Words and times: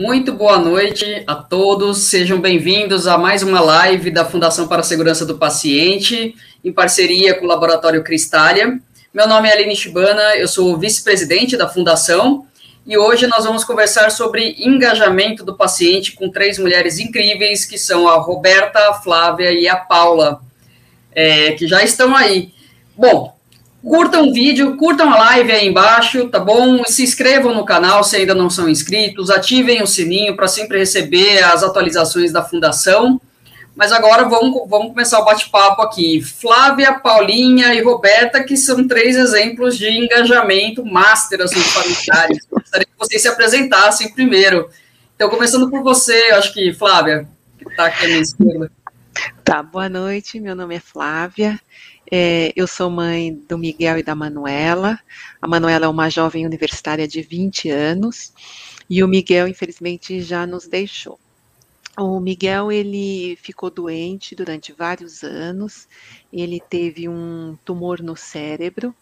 Muito 0.00 0.32
boa 0.32 0.60
noite 0.60 1.24
a 1.26 1.34
todos, 1.34 1.98
sejam 2.04 2.40
bem-vindos 2.40 3.08
a 3.08 3.18
mais 3.18 3.42
uma 3.42 3.58
live 3.58 4.12
da 4.12 4.24
Fundação 4.24 4.68
para 4.68 4.78
a 4.78 4.84
Segurança 4.84 5.26
do 5.26 5.36
Paciente, 5.36 6.36
em 6.64 6.72
parceria 6.72 7.34
com 7.34 7.44
o 7.44 7.48
Laboratório 7.48 8.04
Cristália. 8.04 8.78
Meu 9.12 9.26
nome 9.26 9.48
é 9.48 9.52
Aline 9.54 9.74
Shibana, 9.74 10.36
eu 10.36 10.46
sou 10.46 10.78
vice-presidente 10.78 11.56
da 11.56 11.68
Fundação 11.68 12.46
e 12.86 12.96
hoje 12.96 13.26
nós 13.26 13.44
vamos 13.44 13.64
conversar 13.64 14.12
sobre 14.12 14.54
engajamento 14.60 15.44
do 15.44 15.56
paciente 15.56 16.12
com 16.12 16.30
três 16.30 16.60
mulheres 16.60 17.00
incríveis, 17.00 17.64
que 17.64 17.76
são 17.76 18.06
a 18.06 18.18
Roberta, 18.18 18.90
a 18.90 18.94
Flávia 18.94 19.50
e 19.50 19.68
a 19.68 19.74
Paula, 19.74 20.40
é, 21.12 21.50
que 21.54 21.66
já 21.66 21.82
estão 21.82 22.14
aí. 22.14 22.52
Bom, 22.96 23.36
curtam 23.82 24.28
o 24.28 24.32
vídeo, 24.32 24.76
curtam 24.76 25.12
a 25.12 25.18
live 25.18 25.52
aí 25.52 25.68
embaixo, 25.68 26.28
tá 26.28 26.38
bom? 26.38 26.82
Se 26.84 27.02
inscrevam 27.02 27.54
no 27.54 27.64
canal 27.64 28.02
se 28.02 28.16
ainda 28.16 28.34
não 28.34 28.50
são 28.50 28.68
inscritos, 28.68 29.30
ativem 29.30 29.82
o 29.82 29.86
sininho 29.86 30.36
para 30.36 30.48
sempre 30.48 30.78
receber 30.78 31.42
as 31.44 31.62
atualizações 31.62 32.32
da 32.32 32.42
Fundação. 32.42 33.20
Mas 33.78 33.92
agora 33.92 34.28
vamos, 34.28 34.68
vamos 34.68 34.88
começar 34.88 35.20
o 35.20 35.24
bate-papo 35.24 35.82
aqui. 35.82 36.20
Flávia, 36.20 36.98
Paulinha 36.98 37.72
e 37.74 37.80
Roberta, 37.80 38.42
que 38.42 38.56
são 38.56 38.88
três 38.88 39.14
exemplos 39.14 39.78
de 39.78 39.88
engajamento 39.88 40.84
master 40.84 41.42
assim, 41.42 41.60
familiares. 41.60 42.44
Gostaria 42.50 42.86
que 42.86 42.98
vocês 42.98 43.22
se 43.22 43.28
apresentassem 43.28 44.12
primeiro. 44.12 44.68
Então, 45.14 45.30
começando 45.30 45.70
por 45.70 45.80
você, 45.80 46.16
acho 46.32 46.52
que, 46.52 46.72
Flávia, 46.72 47.28
que 47.56 47.68
está 47.68 47.86
aqui 47.86 48.04
à 48.04 48.08
minha 48.08 48.20
esquerda. 48.20 48.72
Tá, 49.44 49.62
boa 49.62 49.88
noite, 49.88 50.40
meu 50.40 50.56
nome 50.56 50.74
é 50.74 50.80
Flávia, 50.80 51.58
é, 52.10 52.52
eu 52.56 52.66
sou 52.66 52.90
mãe 52.90 53.34
do 53.48 53.58
Miguel 53.58 53.98
e 53.98 54.02
da 54.02 54.14
Manuela. 54.14 54.98
A 55.40 55.48
Manuela 55.48 55.86
é 55.86 55.88
uma 55.88 56.08
jovem 56.08 56.46
universitária 56.46 57.06
de 57.06 57.22
20 57.22 57.70
anos 57.70 58.32
e 58.88 59.02
o 59.02 59.08
Miguel, 59.08 59.48
infelizmente, 59.48 60.20
já 60.20 60.46
nos 60.46 60.66
deixou. 60.66 61.18
O 61.98 62.20
Miguel 62.20 62.70
ele 62.70 63.36
ficou 63.42 63.70
doente 63.70 64.34
durante 64.34 64.72
vários 64.72 65.22
anos. 65.22 65.88
Ele 66.32 66.60
teve 66.60 67.08
um 67.08 67.58
tumor 67.64 68.00
no 68.00 68.16
cérebro. 68.16 68.94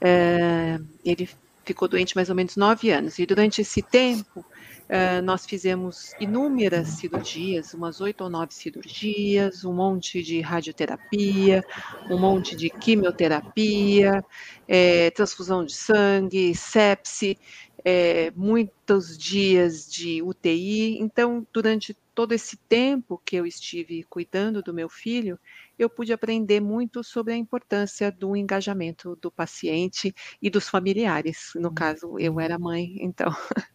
É, 0.00 0.80
ele 1.04 1.28
ficou 1.64 1.86
doente 1.86 2.16
mais 2.16 2.30
ou 2.30 2.34
menos 2.34 2.56
nove 2.56 2.90
anos. 2.90 3.18
E 3.18 3.26
durante 3.26 3.60
esse 3.60 3.82
tempo 3.82 4.44
Uh, 4.90 5.22
nós 5.22 5.44
fizemos 5.44 6.14
inúmeras 6.18 6.88
cirurgias, 6.88 7.74
umas 7.74 8.00
oito 8.00 8.22
ou 8.24 8.30
nove 8.30 8.54
cirurgias, 8.54 9.62
um 9.64 9.74
monte 9.74 10.22
de 10.22 10.40
radioterapia, 10.40 11.62
um 12.10 12.18
monte 12.18 12.56
de 12.56 12.70
quimioterapia, 12.70 14.24
é, 14.66 15.10
transfusão 15.10 15.64
de 15.64 15.74
sangue, 15.74 16.54
sepse, 16.54 17.38
é, 17.84 18.30
muitos 18.32 19.16
dias 19.16 19.86
de 19.86 20.22
UTI. 20.22 20.98
Então, 21.00 21.46
durante 21.52 21.96
todo 22.14 22.32
esse 22.32 22.56
tempo 22.68 23.20
que 23.24 23.36
eu 23.36 23.46
estive 23.46 24.04
cuidando 24.04 24.62
do 24.62 24.74
meu 24.74 24.88
filho, 24.88 25.38
eu 25.78 25.88
pude 25.88 26.12
aprender 26.12 26.60
muito 26.60 27.04
sobre 27.04 27.32
a 27.34 27.36
importância 27.36 28.10
do 28.10 28.34
engajamento 28.36 29.16
do 29.16 29.30
paciente 29.30 30.12
e 30.42 30.50
dos 30.50 30.68
familiares. 30.68 31.52
No 31.56 31.72
caso, 31.72 32.18
eu 32.18 32.40
era 32.40 32.58
mãe, 32.58 32.96
então 33.00 33.28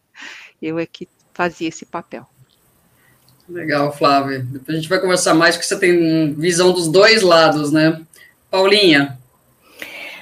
eu 0.64 0.78
é 0.78 0.86
que 0.86 1.08
fazia 1.32 1.68
esse 1.68 1.84
papel. 1.84 2.26
Legal, 3.48 3.92
Flávia. 3.92 4.40
Depois 4.40 4.70
a 4.70 4.80
gente 4.80 4.88
vai 4.88 4.98
conversar 4.98 5.34
mais, 5.34 5.54
porque 5.54 5.66
você 5.66 5.78
tem 5.78 6.32
visão 6.32 6.72
dos 6.72 6.88
dois 6.88 7.22
lados, 7.22 7.70
né? 7.70 8.00
Paulinha. 8.50 9.18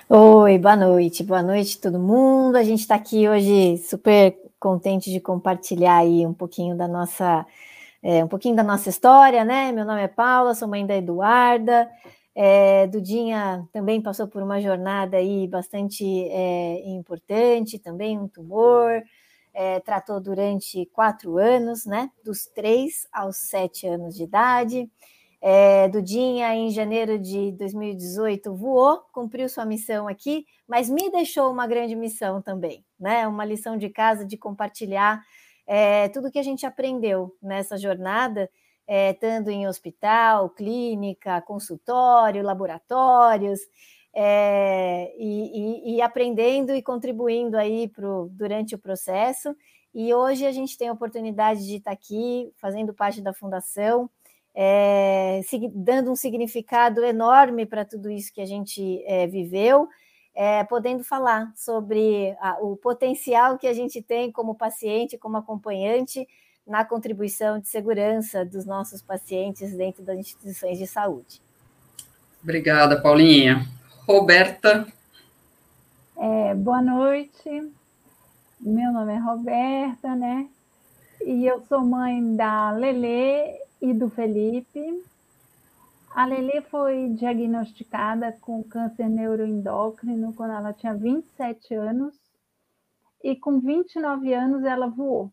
Oi, 0.08 0.58
boa 0.58 0.76
noite, 0.76 1.22
boa 1.22 1.42
noite 1.42 1.80
todo 1.80 1.98
mundo. 1.98 2.56
A 2.56 2.64
gente 2.64 2.80
está 2.80 2.96
aqui 2.96 3.28
hoje 3.28 3.78
super 3.78 4.36
contente 4.58 5.10
de 5.10 5.20
compartilhar 5.20 5.98
aí 5.98 6.26
um 6.26 6.34
pouquinho 6.34 6.76
da 6.76 6.88
nossa, 6.88 7.46
é, 8.02 8.24
um 8.24 8.28
pouquinho 8.28 8.56
da 8.56 8.64
nossa 8.64 8.90
história, 8.90 9.44
né? 9.44 9.70
Meu 9.70 9.84
nome 9.84 10.02
é 10.02 10.08
Paula, 10.08 10.54
sou 10.54 10.66
mãe 10.66 10.84
da 10.84 10.96
Eduarda. 10.96 11.88
É, 12.34 12.86
Dudinha 12.88 13.68
também 13.72 14.00
passou 14.00 14.26
por 14.26 14.42
uma 14.42 14.60
jornada 14.60 15.16
aí 15.16 15.46
bastante 15.46 16.04
é, 16.04 16.82
importante, 16.88 17.78
também 17.78 18.18
um 18.18 18.26
tumor 18.26 19.02
é, 19.54 19.80
tratou 19.80 20.20
durante 20.20 20.86
quatro 20.86 21.38
anos, 21.38 21.84
né? 21.84 22.10
Dos 22.24 22.46
três 22.46 23.06
aos 23.12 23.36
sete 23.36 23.86
anos 23.86 24.14
de 24.14 24.24
idade. 24.24 24.90
É, 25.40 25.88
Dudinha, 25.88 26.54
em 26.54 26.70
janeiro 26.70 27.18
de 27.18 27.50
2018, 27.52 28.54
voou, 28.54 29.00
cumpriu 29.12 29.48
sua 29.48 29.64
missão 29.64 30.06
aqui, 30.06 30.46
mas 30.68 30.88
me 30.88 31.10
deixou 31.10 31.50
uma 31.50 31.66
grande 31.66 31.96
missão 31.96 32.40
também, 32.40 32.84
né? 32.98 33.26
Uma 33.26 33.44
lição 33.44 33.76
de 33.76 33.88
casa 33.88 34.24
de 34.24 34.36
compartilhar 34.36 35.20
é, 35.66 36.08
tudo 36.10 36.30
que 36.30 36.38
a 36.38 36.42
gente 36.42 36.64
aprendeu 36.64 37.36
nessa 37.42 37.76
jornada, 37.76 38.48
é, 38.86 39.10
estando 39.10 39.48
em 39.48 39.66
hospital, 39.66 40.50
clínica, 40.50 41.40
consultório, 41.42 42.42
laboratórios, 42.42 43.60
é, 44.14 45.12
e, 45.16 45.94
e, 45.94 45.96
e, 45.96 46.02
aprendendo 46.02 46.74
e 46.74 46.82
contribuindo 46.82 47.56
aí 47.56 47.88
pro, 47.88 48.28
durante 48.32 48.74
o 48.74 48.78
processo. 48.78 49.56
E 49.94 50.12
hoje 50.12 50.46
a 50.46 50.52
gente 50.52 50.76
tem 50.76 50.88
a 50.88 50.92
oportunidade 50.92 51.66
de 51.66 51.76
estar 51.76 51.92
aqui 51.92 52.50
fazendo 52.56 52.92
parte 52.92 53.20
da 53.20 53.32
fundação, 53.32 54.08
é, 54.54 55.40
dando 55.74 56.10
um 56.10 56.16
significado 56.16 57.04
enorme 57.04 57.64
para 57.64 57.84
tudo 57.84 58.10
isso 58.10 58.32
que 58.32 58.40
a 58.40 58.46
gente 58.46 59.02
é, 59.06 59.26
viveu, 59.26 59.88
é, 60.34 60.64
podendo 60.64 61.04
falar 61.04 61.52
sobre 61.56 62.36
a, 62.40 62.58
o 62.60 62.76
potencial 62.76 63.58
que 63.58 63.66
a 63.66 63.72
gente 63.72 64.02
tem 64.02 64.30
como 64.30 64.54
paciente, 64.54 65.18
como 65.18 65.36
acompanhante, 65.36 66.26
na 66.66 66.84
contribuição 66.84 67.58
de 67.58 67.68
segurança 67.68 68.44
dos 68.44 68.64
nossos 68.64 69.02
pacientes 69.02 69.74
dentro 69.76 70.02
das 70.02 70.18
instituições 70.18 70.78
de 70.78 70.86
saúde. 70.86 71.40
Obrigada, 72.42 73.00
Paulinha. 73.00 73.66
Roberta. 74.06 74.86
É, 76.16 76.54
boa 76.56 76.82
noite. 76.82 77.72
Meu 78.60 78.92
nome 78.92 79.14
é 79.14 79.18
Roberta, 79.18 80.16
né? 80.16 80.48
E 81.24 81.46
eu 81.46 81.60
sou 81.66 81.82
mãe 81.82 82.34
da 82.34 82.72
Lele 82.72 83.60
e 83.80 83.94
do 83.94 84.10
Felipe. 84.10 85.04
A 86.10 86.26
Lele 86.26 86.62
foi 86.62 87.10
diagnosticada 87.10 88.32
com 88.40 88.64
câncer 88.64 89.08
neuroendócrino 89.08 90.34
quando 90.34 90.54
ela 90.54 90.72
tinha 90.72 90.94
27 90.94 91.72
anos 91.74 92.14
e 93.22 93.36
com 93.36 93.60
29 93.60 94.34
anos 94.34 94.64
ela 94.64 94.88
voou. 94.88 95.32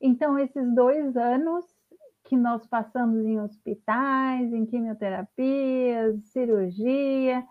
Então, 0.00 0.38
esses 0.38 0.72
dois 0.72 1.16
anos 1.16 1.64
que 2.22 2.36
nós 2.36 2.64
passamos 2.66 3.24
em 3.24 3.40
hospitais, 3.40 4.52
em 4.52 4.66
quimioterapias, 4.66 6.24
cirurgia, 6.26 7.44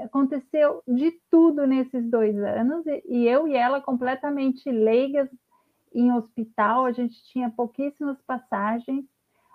aconteceu 0.00 0.82
de 0.86 1.12
tudo 1.30 1.66
nesses 1.66 2.08
dois 2.08 2.36
anos, 2.38 2.84
e 2.86 3.26
eu 3.26 3.46
e 3.46 3.54
ela 3.54 3.80
completamente 3.80 4.70
leigas 4.70 5.28
em 5.94 6.12
hospital, 6.12 6.86
a 6.86 6.92
gente 6.92 7.22
tinha 7.24 7.50
pouquíssimas 7.50 8.20
passagens, 8.22 9.04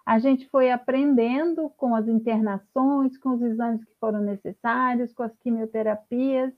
a 0.06 0.20
gente 0.20 0.48
foi 0.50 0.72
aprendendo 0.72 1.70
com 1.76 1.94
as 1.94 2.08
internações, 2.08 3.18
com 3.18 3.32
os 3.32 3.42
exames 3.42 3.84
que 3.84 3.94
foram 4.00 4.22
necessários, 4.22 5.12
com 5.14 5.24
as 5.24 5.36
quimioterapias, 5.40 6.54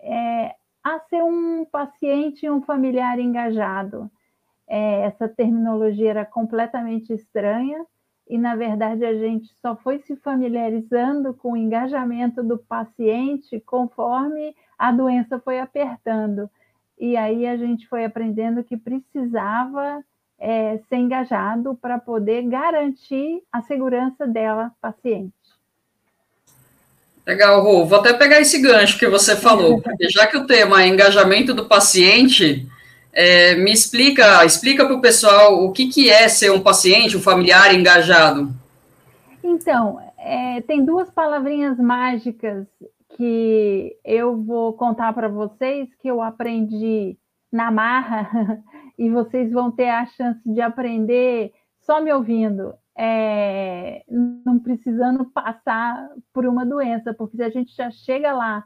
é, 0.00 0.54
a 0.84 1.00
ser 1.00 1.22
um 1.24 1.64
paciente 1.64 2.46
e 2.46 2.50
um 2.50 2.62
familiar 2.62 3.18
engajado. 3.18 4.08
É, 4.66 5.02
essa 5.02 5.28
terminologia 5.28 6.10
era 6.10 6.24
completamente 6.24 7.12
estranha, 7.12 7.84
e 8.28 8.36
na 8.36 8.54
verdade 8.54 9.04
a 9.04 9.14
gente 9.14 9.50
só 9.62 9.74
foi 9.76 10.00
se 10.00 10.14
familiarizando 10.16 11.32
com 11.34 11.52
o 11.52 11.56
engajamento 11.56 12.42
do 12.42 12.58
paciente 12.58 13.60
conforme 13.64 14.54
a 14.78 14.92
doença 14.92 15.40
foi 15.40 15.58
apertando. 15.58 16.48
E 16.98 17.16
aí 17.16 17.46
a 17.46 17.56
gente 17.56 17.88
foi 17.88 18.04
aprendendo 18.04 18.62
que 18.62 18.76
precisava 18.76 20.04
é, 20.38 20.78
ser 20.88 20.96
engajado 20.96 21.76
para 21.80 21.98
poder 21.98 22.42
garantir 22.42 23.42
a 23.50 23.62
segurança 23.62 24.26
dela, 24.26 24.72
paciente. 24.80 25.32
Legal, 27.26 27.62
Rô. 27.62 27.84
Vou 27.84 27.98
até 27.98 28.14
pegar 28.14 28.40
esse 28.40 28.60
gancho 28.60 28.98
que 28.98 29.06
você 29.06 29.36
falou, 29.36 29.82
porque 29.82 30.08
já 30.08 30.26
que 30.26 30.36
o 30.36 30.46
tema 30.46 30.82
é 30.82 30.88
engajamento 30.88 31.52
do 31.52 31.66
paciente, 31.66 32.66
é, 33.18 33.56
me 33.56 33.72
explica, 33.72 34.44
explica 34.44 34.86
para 34.86 34.94
o 34.94 35.00
pessoal 35.00 35.64
o 35.64 35.72
que, 35.72 35.88
que 35.88 36.08
é 36.08 36.28
ser 36.28 36.52
um 36.52 36.60
paciente, 36.60 37.16
um 37.16 37.20
familiar 37.20 37.74
engajado. 37.74 38.48
Então, 39.42 39.98
é, 40.16 40.60
tem 40.60 40.84
duas 40.84 41.10
palavrinhas 41.10 41.76
mágicas 41.78 42.68
que 43.16 43.96
eu 44.04 44.40
vou 44.40 44.72
contar 44.74 45.12
para 45.14 45.28
vocês 45.28 45.92
que 45.96 46.06
eu 46.06 46.22
aprendi 46.22 47.18
na 47.50 47.72
marra 47.72 48.30
e 48.96 49.10
vocês 49.10 49.50
vão 49.50 49.68
ter 49.68 49.88
a 49.88 50.06
chance 50.06 50.40
de 50.46 50.60
aprender 50.60 51.52
só 51.80 52.00
me 52.00 52.12
ouvindo, 52.12 52.72
é, 52.96 54.04
não 54.08 54.60
precisando 54.60 55.24
passar 55.24 56.08
por 56.32 56.46
uma 56.46 56.64
doença, 56.64 57.12
porque 57.12 57.36
se 57.36 57.42
a 57.42 57.50
gente 57.50 57.74
já 57.74 57.90
chega 57.90 58.32
lá 58.32 58.62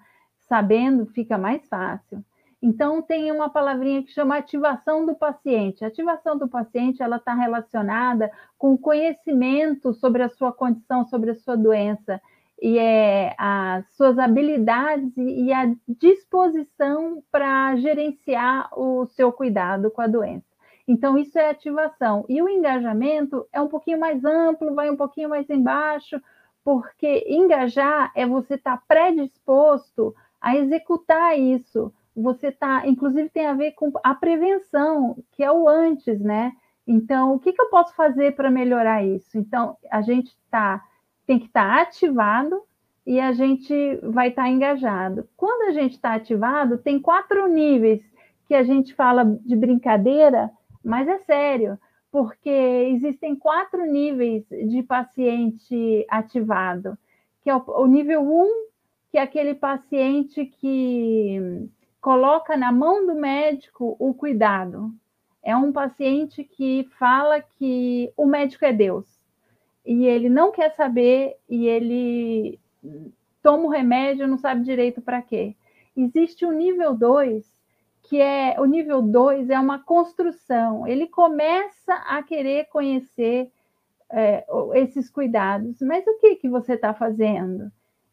sabendo, 0.46 1.06
fica 1.06 1.38
mais 1.38 1.66
fácil. 1.68 2.22
Então, 2.62 3.02
tem 3.02 3.32
uma 3.32 3.50
palavrinha 3.50 4.04
que 4.04 4.12
chama 4.12 4.36
ativação 4.36 5.04
do 5.04 5.16
paciente. 5.16 5.84
A 5.84 5.88
ativação 5.88 6.38
do 6.38 6.46
paciente 6.46 7.02
ela 7.02 7.16
está 7.16 7.34
relacionada 7.34 8.30
com 8.56 8.78
conhecimento 8.78 9.92
sobre 9.92 10.22
a 10.22 10.28
sua 10.28 10.52
condição, 10.52 11.04
sobre 11.04 11.32
a 11.32 11.34
sua 11.34 11.56
doença, 11.56 12.22
e 12.60 12.78
é 12.78 13.34
as 13.36 13.84
suas 13.96 14.16
habilidades 14.16 15.12
e 15.16 15.52
a 15.52 15.74
disposição 15.88 17.20
para 17.32 17.74
gerenciar 17.74 18.68
o 18.78 19.06
seu 19.06 19.32
cuidado 19.32 19.90
com 19.90 20.00
a 20.00 20.06
doença. 20.06 20.46
Então, 20.86 21.18
isso 21.18 21.36
é 21.36 21.50
ativação. 21.50 22.24
E 22.28 22.40
o 22.40 22.48
engajamento 22.48 23.44
é 23.52 23.60
um 23.60 23.66
pouquinho 23.66 23.98
mais 23.98 24.24
amplo, 24.24 24.72
vai 24.72 24.88
um 24.88 24.96
pouquinho 24.96 25.28
mais 25.28 25.50
embaixo, 25.50 26.20
porque 26.62 27.26
engajar 27.28 28.12
é 28.14 28.24
você 28.24 28.54
estar 28.54 28.76
tá 28.76 28.82
predisposto 28.86 30.14
a 30.40 30.56
executar 30.56 31.36
isso 31.36 31.92
você 32.14 32.48
está, 32.48 32.86
inclusive 32.86 33.28
tem 33.28 33.46
a 33.46 33.54
ver 33.54 33.72
com 33.72 33.90
a 34.02 34.14
prevenção, 34.14 35.16
que 35.32 35.42
é 35.42 35.50
o 35.50 35.68
antes, 35.68 36.20
né? 36.20 36.52
Então, 36.86 37.34
o 37.34 37.38
que, 37.38 37.52
que 37.52 37.60
eu 37.60 37.70
posso 37.70 37.94
fazer 37.94 38.34
para 38.34 38.50
melhorar 38.50 39.04
isso? 39.04 39.38
Então, 39.38 39.76
a 39.90 40.02
gente 40.02 40.36
tá, 40.50 40.82
tem 41.26 41.38
que 41.38 41.46
estar 41.46 41.76
tá 41.76 41.82
ativado 41.82 42.62
e 43.06 43.18
a 43.20 43.32
gente 43.32 43.74
vai 44.02 44.28
estar 44.28 44.42
tá 44.42 44.48
engajado. 44.48 45.28
Quando 45.36 45.68
a 45.68 45.72
gente 45.72 45.92
está 45.92 46.14
ativado, 46.14 46.78
tem 46.78 47.00
quatro 47.00 47.46
níveis 47.48 48.02
que 48.46 48.54
a 48.54 48.62
gente 48.62 48.94
fala 48.94 49.24
de 49.44 49.56
brincadeira, 49.56 50.50
mas 50.84 51.08
é 51.08 51.18
sério, 51.18 51.78
porque 52.10 52.50
existem 52.50 53.34
quatro 53.34 53.86
níveis 53.86 54.44
de 54.50 54.82
paciente 54.82 56.04
ativado, 56.10 56.98
que 57.42 57.48
é 57.48 57.56
o, 57.56 57.62
o 57.66 57.86
nível 57.86 58.20
1, 58.22 58.42
um, 58.42 58.66
que 59.10 59.18
é 59.18 59.22
aquele 59.22 59.54
paciente 59.54 60.44
que 60.44 61.68
coloca 62.02 62.56
na 62.56 62.72
mão 62.72 63.06
do 63.06 63.14
médico 63.14 63.96
o 63.98 64.12
cuidado. 64.12 64.92
É 65.42 65.56
um 65.56 65.72
paciente 65.72 66.44
que 66.44 66.86
fala 66.98 67.40
que 67.40 68.12
o 68.16 68.26
médico 68.26 68.64
é 68.64 68.72
Deus 68.72 69.06
e 69.86 70.04
ele 70.04 70.28
não 70.28 70.50
quer 70.52 70.74
saber 70.74 71.36
e 71.48 71.66
ele 71.66 72.60
toma 73.42 73.64
o 73.64 73.70
remédio, 73.70 74.28
não 74.28 74.36
sabe 74.36 74.64
direito 74.64 75.00
para 75.00 75.22
quê. 75.22 75.56
Existe 75.96 76.44
o 76.44 76.52
nível 76.52 76.94
2, 76.94 77.44
que 78.02 78.20
é 78.20 78.56
o 78.60 78.64
nível 78.64 79.00
2 79.00 79.50
é 79.50 79.58
uma 79.58 79.78
construção. 79.78 80.86
Ele 80.86 81.06
começa 81.06 81.94
a 81.94 82.22
querer 82.22 82.66
conhecer 82.66 83.50
é, 84.10 84.44
esses 84.74 85.08
cuidados, 85.08 85.80
mas 85.80 86.06
o 86.06 86.18
que, 86.18 86.36
que 86.36 86.48
você 86.48 86.74
está 86.74 86.92
fazendo? 86.92 87.70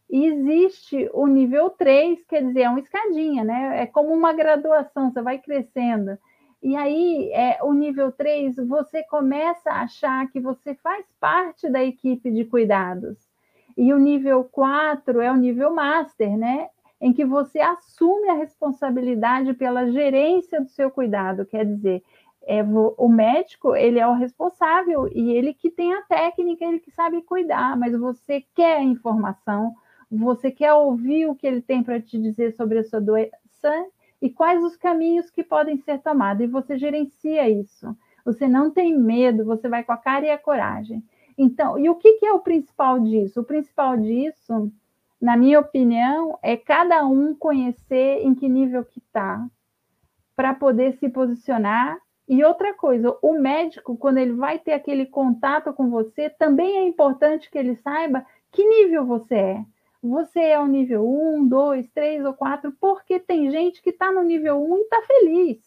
E 0.09 0.25
existe 0.25 1.09
o 1.13 1.27
nível 1.27 1.69
3, 1.69 2.23
quer 2.25 2.43
dizer, 2.43 2.61
é 2.61 2.69
uma 2.69 2.79
escadinha, 2.79 3.43
né? 3.43 3.83
É 3.83 3.85
como 3.85 4.13
uma 4.13 4.33
graduação, 4.33 5.11
você 5.11 5.21
vai 5.21 5.37
crescendo. 5.37 6.17
E 6.61 6.75
aí, 6.75 7.31
é, 7.31 7.59
o 7.63 7.73
nível 7.73 8.11
3, 8.11 8.55
você 8.67 9.03
começa 9.03 9.69
a 9.69 9.81
achar 9.81 10.29
que 10.31 10.39
você 10.39 10.73
faz 10.75 11.05
parte 11.19 11.69
da 11.69 11.83
equipe 11.83 12.31
de 12.31 12.43
cuidados. 12.43 13.17
E 13.77 13.93
o 13.93 13.99
nível 13.99 14.43
4 14.43 15.21
é 15.21 15.31
o 15.31 15.37
nível 15.37 15.73
master, 15.73 16.35
né? 16.37 16.69
Em 16.99 17.13
que 17.13 17.23
você 17.23 17.59
assume 17.61 18.29
a 18.29 18.33
responsabilidade 18.33 19.53
pela 19.53 19.89
gerência 19.89 20.59
do 20.59 20.69
seu 20.69 20.91
cuidado, 20.91 21.45
quer 21.45 21.65
dizer, 21.65 22.03
é, 22.45 22.63
o 22.63 23.07
médico 23.07 23.75
ele 23.75 23.99
é 23.99 24.07
o 24.07 24.15
responsável 24.15 25.07
e 25.13 25.31
ele 25.31 25.53
que 25.53 25.69
tem 25.69 25.93
a 25.93 26.01
técnica, 26.01 26.65
ele 26.65 26.79
que 26.79 26.91
sabe 26.91 27.21
cuidar, 27.21 27.77
mas 27.77 27.97
você 27.97 28.43
quer 28.55 28.77
a 28.77 28.83
informação, 28.83 29.73
você 30.11 30.49
quer 30.49 30.73
ouvir 30.73 31.27
o 31.27 31.35
que 31.35 31.45
ele 31.45 31.61
tem 31.61 31.83
para 31.83 32.01
te 32.01 32.17
dizer 32.17 32.53
sobre 32.55 32.79
a 32.79 32.83
sua 32.83 32.99
doença 32.99 33.31
e 34.21 34.29
quais 34.29 34.63
os 34.63 34.75
caminhos 34.75 35.29
que 35.29 35.43
podem 35.43 35.77
ser 35.77 35.99
tomados, 35.99 36.43
e 36.43 36.47
você 36.47 36.77
gerencia 36.77 37.47
isso. 37.49 37.95
Você 38.25 38.47
não 38.47 38.69
tem 38.69 38.97
medo, 38.97 39.45
você 39.45 39.69
vai 39.69 39.83
com 39.83 39.93
a 39.93 39.97
cara 39.97 40.25
e 40.25 40.31
a 40.31 40.37
coragem. 40.37 41.03
Então, 41.37 41.79
e 41.79 41.89
o 41.89 41.95
que, 41.95 42.13
que 42.13 42.25
é 42.25 42.33
o 42.33 42.41
principal 42.41 42.99
disso? 42.99 43.39
O 43.39 43.45
principal 43.45 43.95
disso, 43.95 44.71
na 45.21 45.37
minha 45.37 45.59
opinião, 45.59 46.37
é 46.41 46.57
cada 46.57 47.05
um 47.05 47.33
conhecer 47.33 48.21
em 48.25 48.35
que 48.35 48.49
nível 48.49 48.83
que 48.83 48.99
está, 48.99 49.47
para 50.35 50.53
poder 50.53 50.97
se 50.97 51.07
posicionar. 51.07 51.97
E 52.27 52.43
outra 52.43 52.73
coisa, 52.73 53.17
o 53.21 53.33
médico, 53.39 53.97
quando 53.97 54.17
ele 54.17 54.33
vai 54.33 54.59
ter 54.59 54.73
aquele 54.73 55.05
contato 55.05 55.71
com 55.71 55.89
você, 55.89 56.29
também 56.29 56.77
é 56.77 56.87
importante 56.87 57.49
que 57.49 57.57
ele 57.57 57.75
saiba 57.75 58.25
que 58.51 58.67
nível 58.67 59.05
você 59.05 59.35
é 59.35 59.65
você 60.01 60.39
é 60.39 60.59
o 60.59 60.67
nível 60.67 61.07
1, 61.07 61.47
2, 61.47 61.89
3 61.93 62.25
ou 62.25 62.33
4, 62.33 62.71
porque 62.79 63.19
tem 63.19 63.51
gente 63.51 63.81
que 63.81 63.89
está 63.89 64.11
no 64.11 64.23
nível 64.23 64.63
1 64.63 64.77
e 64.77 64.81
está 64.81 65.01
feliz, 65.01 65.57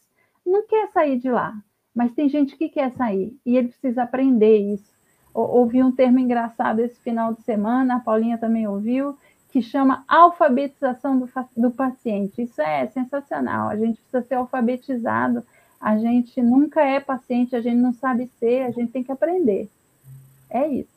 não 0.45 0.67
quer 0.67 0.89
sair 0.91 1.19
de 1.19 1.31
lá, 1.31 1.55
mas 1.95 2.13
tem 2.13 2.29
gente 2.29 2.57
que 2.57 2.69
quer 2.69 2.93
sair 2.93 3.37
e 3.45 3.57
ele 3.57 3.69
precisa 3.69 4.03
aprender 4.03 4.59
isso. 4.59 4.93
Ouvi 5.35 5.83
um 5.83 5.93
termo 5.93 6.19
engraçado 6.19 6.81
esse 6.81 6.99
final 7.01 7.33
de 7.33 7.43
semana, 7.43 7.97
a 7.97 8.01
Paulinha 8.01 8.37
também 8.37 8.67
ouviu, 8.67 9.17
que 9.51 9.63
chama 9.63 10.05
alfabetização 10.09 11.19
do, 11.19 11.29
do 11.57 11.71
paciente. 11.71 12.43
Isso 12.43 12.61
é 12.61 12.87
sensacional, 12.89 13.69
a 13.69 13.77
gente 13.77 14.01
precisa 14.01 14.23
ser 14.23 14.35
alfabetizado, 14.35 15.45
a 15.81 15.99
gente 15.99 16.41
nunca 16.41 16.83
é 16.83 17.01
paciente, 17.01 17.57
a 17.57 17.61
gente 17.61 17.77
não 17.77 17.93
sabe 17.93 18.31
ser, 18.39 18.63
a 18.63 18.71
gente 18.71 18.93
tem 18.93 19.03
que 19.03 19.13
aprender. 19.13 19.69
É 20.49 20.67
isso. 20.69 20.92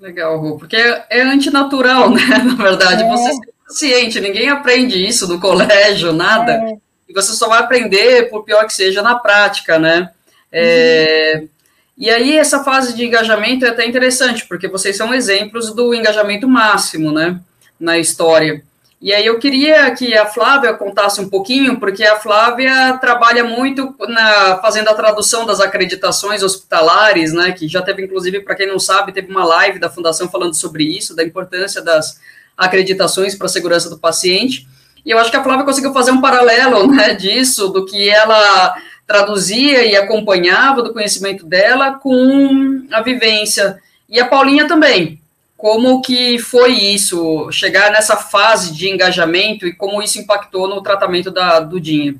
Legal, 0.00 0.38
Ru, 0.38 0.58
porque 0.58 0.76
é, 0.76 1.06
é 1.10 1.22
antinatural, 1.22 2.10
né? 2.14 2.22
Na 2.44 2.54
verdade, 2.54 3.02
é. 3.02 3.08
você 3.08 3.32
ser 3.32 3.52
paciente, 3.66 4.20
ninguém 4.20 4.48
aprende 4.48 5.04
isso 5.04 5.26
no 5.28 5.38
colégio, 5.40 6.12
nada. 6.12 6.52
É. 6.52 6.76
E 7.08 7.12
você 7.12 7.32
só 7.32 7.48
vai 7.48 7.58
aprender, 7.58 8.28
por 8.28 8.44
pior 8.44 8.66
que 8.66 8.74
seja, 8.74 9.02
na 9.02 9.14
prática, 9.16 9.78
né? 9.78 10.10
É, 10.52 11.32
uhum. 11.36 11.48
E 11.96 12.10
aí, 12.10 12.36
essa 12.36 12.62
fase 12.62 12.94
de 12.94 13.04
engajamento 13.04 13.64
é 13.64 13.70
até 13.70 13.84
interessante, 13.84 14.46
porque 14.46 14.68
vocês 14.68 14.96
são 14.96 15.12
exemplos 15.12 15.74
do 15.74 15.92
engajamento 15.92 16.46
máximo, 16.46 17.10
né? 17.10 17.40
Na 17.78 17.98
história. 17.98 18.62
E 19.00 19.12
aí 19.12 19.24
eu 19.24 19.38
queria 19.38 19.88
que 19.92 20.16
a 20.16 20.26
Flávia 20.26 20.74
contasse 20.74 21.20
um 21.20 21.28
pouquinho, 21.28 21.78
porque 21.78 22.04
a 22.04 22.16
Flávia 22.16 22.98
trabalha 23.00 23.44
muito 23.44 23.94
na 24.08 24.58
fazendo 24.60 24.88
a 24.88 24.94
tradução 24.94 25.46
das 25.46 25.60
acreditações 25.60 26.42
hospitalares, 26.42 27.32
né? 27.32 27.52
Que 27.52 27.68
já 27.68 27.80
teve, 27.80 28.04
inclusive, 28.04 28.40
para 28.40 28.56
quem 28.56 28.66
não 28.66 28.78
sabe, 28.78 29.12
teve 29.12 29.30
uma 29.30 29.44
live 29.44 29.78
da 29.78 29.88
Fundação 29.88 30.28
falando 30.28 30.54
sobre 30.54 30.82
isso, 30.82 31.14
da 31.14 31.22
importância 31.22 31.80
das 31.80 32.20
acreditações 32.56 33.36
para 33.36 33.46
a 33.46 33.50
segurança 33.50 33.88
do 33.88 33.98
paciente. 33.98 34.66
E 35.06 35.12
eu 35.12 35.18
acho 35.18 35.30
que 35.30 35.36
a 35.36 35.44
Flávia 35.44 35.64
conseguiu 35.64 35.92
fazer 35.92 36.10
um 36.10 36.20
paralelo 36.20 36.88
né, 36.90 37.14
disso, 37.14 37.68
do 37.68 37.86
que 37.86 38.10
ela 38.10 38.74
traduzia 39.06 39.86
e 39.86 39.96
acompanhava 39.96 40.82
do 40.82 40.92
conhecimento 40.92 41.46
dela 41.46 41.94
com 41.94 42.84
a 42.92 43.00
vivência. 43.00 43.78
E 44.08 44.18
a 44.18 44.26
Paulinha 44.26 44.66
também, 44.66 45.20
como 45.58 46.00
que 46.00 46.38
foi 46.38 46.72
isso, 46.72 47.50
chegar 47.50 47.90
nessa 47.90 48.16
fase 48.16 48.72
de 48.72 48.88
engajamento 48.88 49.66
e 49.66 49.74
como 49.74 50.00
isso 50.00 50.20
impactou 50.20 50.68
no 50.68 50.80
tratamento 50.80 51.32
da 51.32 51.58
Dudinha? 51.58 52.14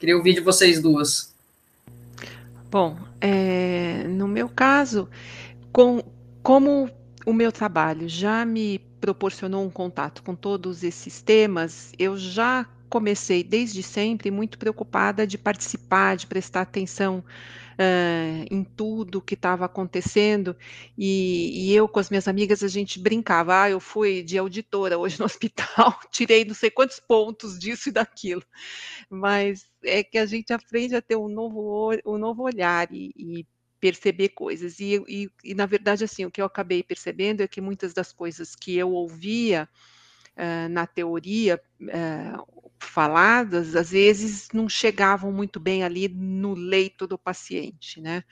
Queria 0.00 0.16
ouvir 0.16 0.34
de 0.34 0.40
vocês 0.40 0.82
duas. 0.82 1.32
Bom, 2.68 2.96
é, 3.20 4.02
no 4.08 4.26
meu 4.26 4.48
caso, 4.48 5.08
com, 5.72 6.02
como 6.42 6.90
o 7.24 7.32
meu 7.32 7.52
trabalho 7.52 8.08
já 8.08 8.44
me 8.44 8.80
proporcionou 9.00 9.64
um 9.64 9.70
contato 9.70 10.20
com 10.24 10.34
todos 10.34 10.82
esses 10.82 11.22
temas, 11.22 11.92
eu 11.96 12.16
já 12.16 12.66
comecei 12.94 13.42
desde 13.42 13.82
sempre 13.82 14.30
muito 14.30 14.56
preocupada 14.56 15.26
de 15.26 15.36
participar, 15.36 16.16
de 16.16 16.28
prestar 16.28 16.60
atenção 16.60 17.24
uh, 17.72 18.46
em 18.48 18.62
tudo 18.62 19.20
que 19.20 19.34
estava 19.34 19.64
acontecendo, 19.64 20.56
e, 20.96 21.72
e, 21.72 21.74
eu 21.74 21.88
com 21.88 21.98
as 21.98 22.08
minhas 22.08 22.28
amigas 22.28 22.62
a 22.62 22.68
gente 22.68 23.00
brincava, 23.00 23.62
ah, 23.62 23.68
eu 23.68 23.80
fui 23.80 24.22
de 24.22 24.38
auditora 24.38 24.96
hoje 24.96 25.18
no 25.18 25.24
hospital, 25.26 25.98
tirei 26.12 26.44
não 26.44 26.54
sei 26.54 26.70
quantos 26.70 27.00
pontos 27.00 27.58
disso 27.58 27.88
e 27.88 27.92
daquilo, 27.92 28.44
mas 29.10 29.66
é 29.82 30.04
que 30.04 30.16
a 30.16 30.24
gente 30.24 30.52
aprende 30.52 30.94
a 30.94 31.02
ter 31.02 31.16
um 31.16 31.28
novo, 31.28 31.90
um 32.06 32.16
novo 32.16 32.44
olhar 32.44 32.86
e, 32.92 33.12
e 33.16 33.46
perceber 33.80 34.28
coisas, 34.28 34.78
e, 34.78 35.02
e, 35.08 35.28
e 35.42 35.52
na 35.52 35.66
verdade 35.66 36.04
assim, 36.04 36.24
o 36.24 36.30
que 36.30 36.40
eu 36.40 36.46
acabei 36.46 36.80
percebendo 36.80 37.40
é 37.40 37.48
que 37.48 37.60
muitas 37.60 37.92
das 37.92 38.12
coisas 38.12 38.54
que 38.54 38.76
eu 38.76 38.92
ouvia, 38.92 39.68
Uh, 40.36 40.68
na 40.68 40.84
teoria 40.84 41.60
uh, 41.80 42.64
faladas, 42.84 43.74
às 43.74 43.90
vezes 43.90 44.48
não 44.52 44.68
chegavam 44.68 45.32
muito 45.32 45.58
bem 45.58 45.82
ali 45.82 46.08
no 46.08 46.54
leito 46.54 47.06
do 47.06 47.18
paciente, 47.18 48.00
né? 48.00 48.22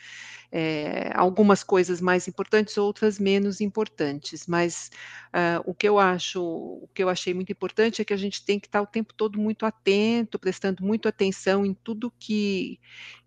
É, 0.50 1.10
algumas 1.14 1.64
coisas 1.64 2.00
mais 2.00 2.28
importantes, 2.28 2.76
outras 2.76 3.18
menos 3.18 3.60
importantes, 3.60 4.46
mas 4.46 4.90
uh, 5.28 5.62
o 5.64 5.74
que 5.74 5.88
eu 5.88 5.98
acho, 5.98 6.42
o 6.42 6.88
que 6.94 7.02
eu 7.02 7.08
achei 7.08 7.32
muito 7.32 7.50
importante 7.50 8.02
é 8.02 8.04
que 8.04 8.12
a 8.12 8.18
gente 8.18 8.44
tem 8.44 8.60
que 8.60 8.66
estar 8.66 8.82
o 8.82 8.86
tempo 8.86 9.14
todo 9.14 9.38
muito 9.38 9.64
atento, 9.64 10.38
prestando 10.38 10.84
muito 10.84 11.08
atenção 11.08 11.64
em 11.64 11.72
tudo 11.72 12.12
que, 12.18 12.78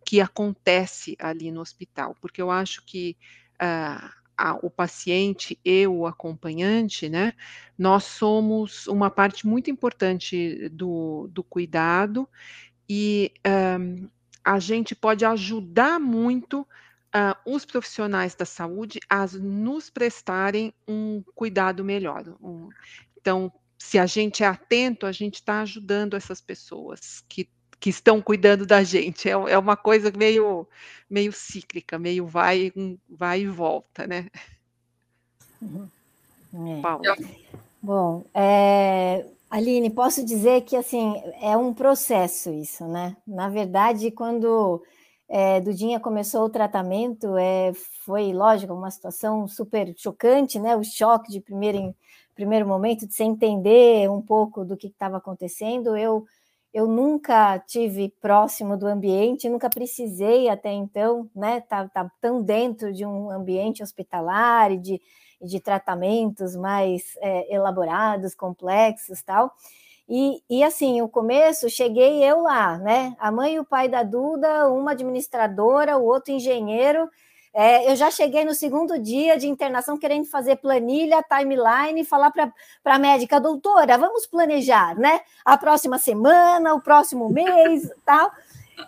que 0.06 0.22
acontece 0.22 1.16
ali 1.20 1.52
no 1.52 1.62
hospital, 1.62 2.16
porque 2.22 2.42
eu 2.42 2.52
acho 2.52 2.86
que 2.86 3.18
uh, 3.56 4.25
a, 4.38 4.54
o 4.56 4.70
paciente 4.70 5.60
e 5.64 5.88
o 5.88 6.06
acompanhante, 6.06 7.10
né, 7.10 7.34
nós 7.78 8.04
somos 8.04 8.88
uma 8.88 9.10
parte 9.10 9.48
muito 9.48 9.70
importante 9.70 10.70
do, 10.70 11.30
do 11.32 11.44
cuidado 11.44 12.28
e 12.90 13.32
um, 13.80 14.10
a 14.44 14.60
gente 14.60 14.94
pode 14.96 15.26
ajudar 15.26 16.00
muito 16.00 16.62
uh, 16.62 17.52
os 17.52 17.66
profissionais 17.66 18.36
da 18.36 18.46
saúde 18.46 19.00
a 19.10 19.26
nos 19.26 19.90
prestarem 19.90 20.74
um 20.88 21.24
cuidado 21.34 21.84
melhor. 21.84 22.36
Um, 22.42 22.70
então, 23.18 23.52
se 23.78 23.98
a 23.98 24.06
gente 24.06 24.44
é 24.44 24.48
atento, 24.48 25.06
a 25.06 25.12
gente 25.12 25.36
está 25.36 25.62
ajudando 25.62 26.16
essas 26.16 26.42
pessoas 26.42 27.24
que, 27.28 27.50
que 27.86 27.92
estão 27.92 28.20
cuidando 28.20 28.66
da 28.66 28.84
gente. 28.84 29.30
É, 29.30 29.34
é 29.34 29.58
uma 29.60 29.78
coisa 29.78 30.12
meio, 30.18 30.68
meio 31.08 31.32
cíclica, 31.32 32.00
meio 32.00 32.26
vai, 32.26 32.74
vai 33.08 33.42
e 33.42 33.48
volta, 33.48 34.08
né? 34.08 34.26
Uhum. 35.62 35.88
É. 36.82 37.16
Bom, 37.80 38.26
é, 38.34 39.24
Aline, 39.52 39.92
posso 39.92 40.26
dizer 40.26 40.62
que 40.62 40.76
assim 40.76 41.22
é 41.40 41.56
um 41.56 41.76
processo 41.76 42.50
isso, 42.50 42.88
né? 42.88 43.16
Na 43.28 43.50
verdade, 43.50 44.10
quando 44.10 44.82
é, 45.30 45.62
Dudinha 45.62 46.00
começou 46.00 46.44
o 46.44 46.50
tratamento, 46.50 47.38
é, 47.38 47.72
foi, 48.04 48.34
lógico, 48.34 48.74
uma 48.74 48.90
situação 48.90 49.48
super 49.48 49.94
chocante, 49.96 50.58
né? 50.58 50.76
O 50.76 50.84
choque 50.84 51.32
de 51.32 51.40
primeiro, 51.40 51.96
primeiro 52.34 52.68
momento, 52.68 53.06
de 53.06 53.14
se 53.14 53.24
entender 53.24 54.10
um 54.10 54.24
pouco 54.24 54.66
do 54.66 54.76
que 54.76 54.88
estava 54.88 55.18
acontecendo. 55.18 55.96
Eu, 55.96 56.26
eu 56.76 56.88
nunca 56.88 57.58
tive 57.60 58.10
próximo 58.20 58.76
do 58.76 58.86
ambiente, 58.86 59.48
nunca 59.48 59.70
precisei 59.70 60.50
até 60.50 60.74
então, 60.74 61.30
né? 61.34 61.62
Tá, 61.62 61.88
tá 61.88 62.12
tão 62.20 62.44
dentro 62.44 62.92
de 62.92 63.06
um 63.06 63.32
ambiente 63.32 63.82
hospitalar 63.82 64.74
e 64.74 64.78
de, 64.78 65.02
de 65.42 65.62
tratamentos 65.62 66.54
mais 66.54 67.16
é, 67.22 67.56
elaborados, 67.56 68.36
complexos 68.36 69.24
tal. 69.24 69.54
E, 70.10 70.44
e 70.50 70.66
assim, 70.66 71.02
o 71.02 71.08
começo, 71.08 71.70
cheguei 71.70 72.22
eu 72.22 72.42
lá, 72.42 72.78
né? 72.78 73.16
A 73.20 73.32
mãe 73.32 73.54
e 73.54 73.60
o 73.60 73.64
pai 73.64 73.88
da 73.88 74.04
Duda, 74.04 74.68
uma 74.68 74.92
administradora, 74.92 75.98
o 75.98 76.04
outro 76.04 76.34
engenheiro. 76.34 77.10
É, 77.58 77.90
eu 77.90 77.96
já 77.96 78.12
cheguei 78.12 78.44
no 78.44 78.54
segundo 78.54 79.00
dia 79.00 79.38
de 79.38 79.48
internação 79.48 79.98
querendo 79.98 80.26
fazer 80.26 80.58
planilha, 80.58 81.24
timeline, 81.24 82.04
falar 82.04 82.30
para 82.30 82.52
a 82.84 83.00
médica, 83.00 83.40
doutora, 83.40 83.98
vamos 83.98 84.28
planejar, 84.28 84.94
né? 85.00 85.22
A 85.46 85.58
próxima 85.58 85.98
semana, 85.98 86.74
o 86.74 86.82
próximo 86.82 87.30
mês, 87.30 87.90
tal. 88.06 88.30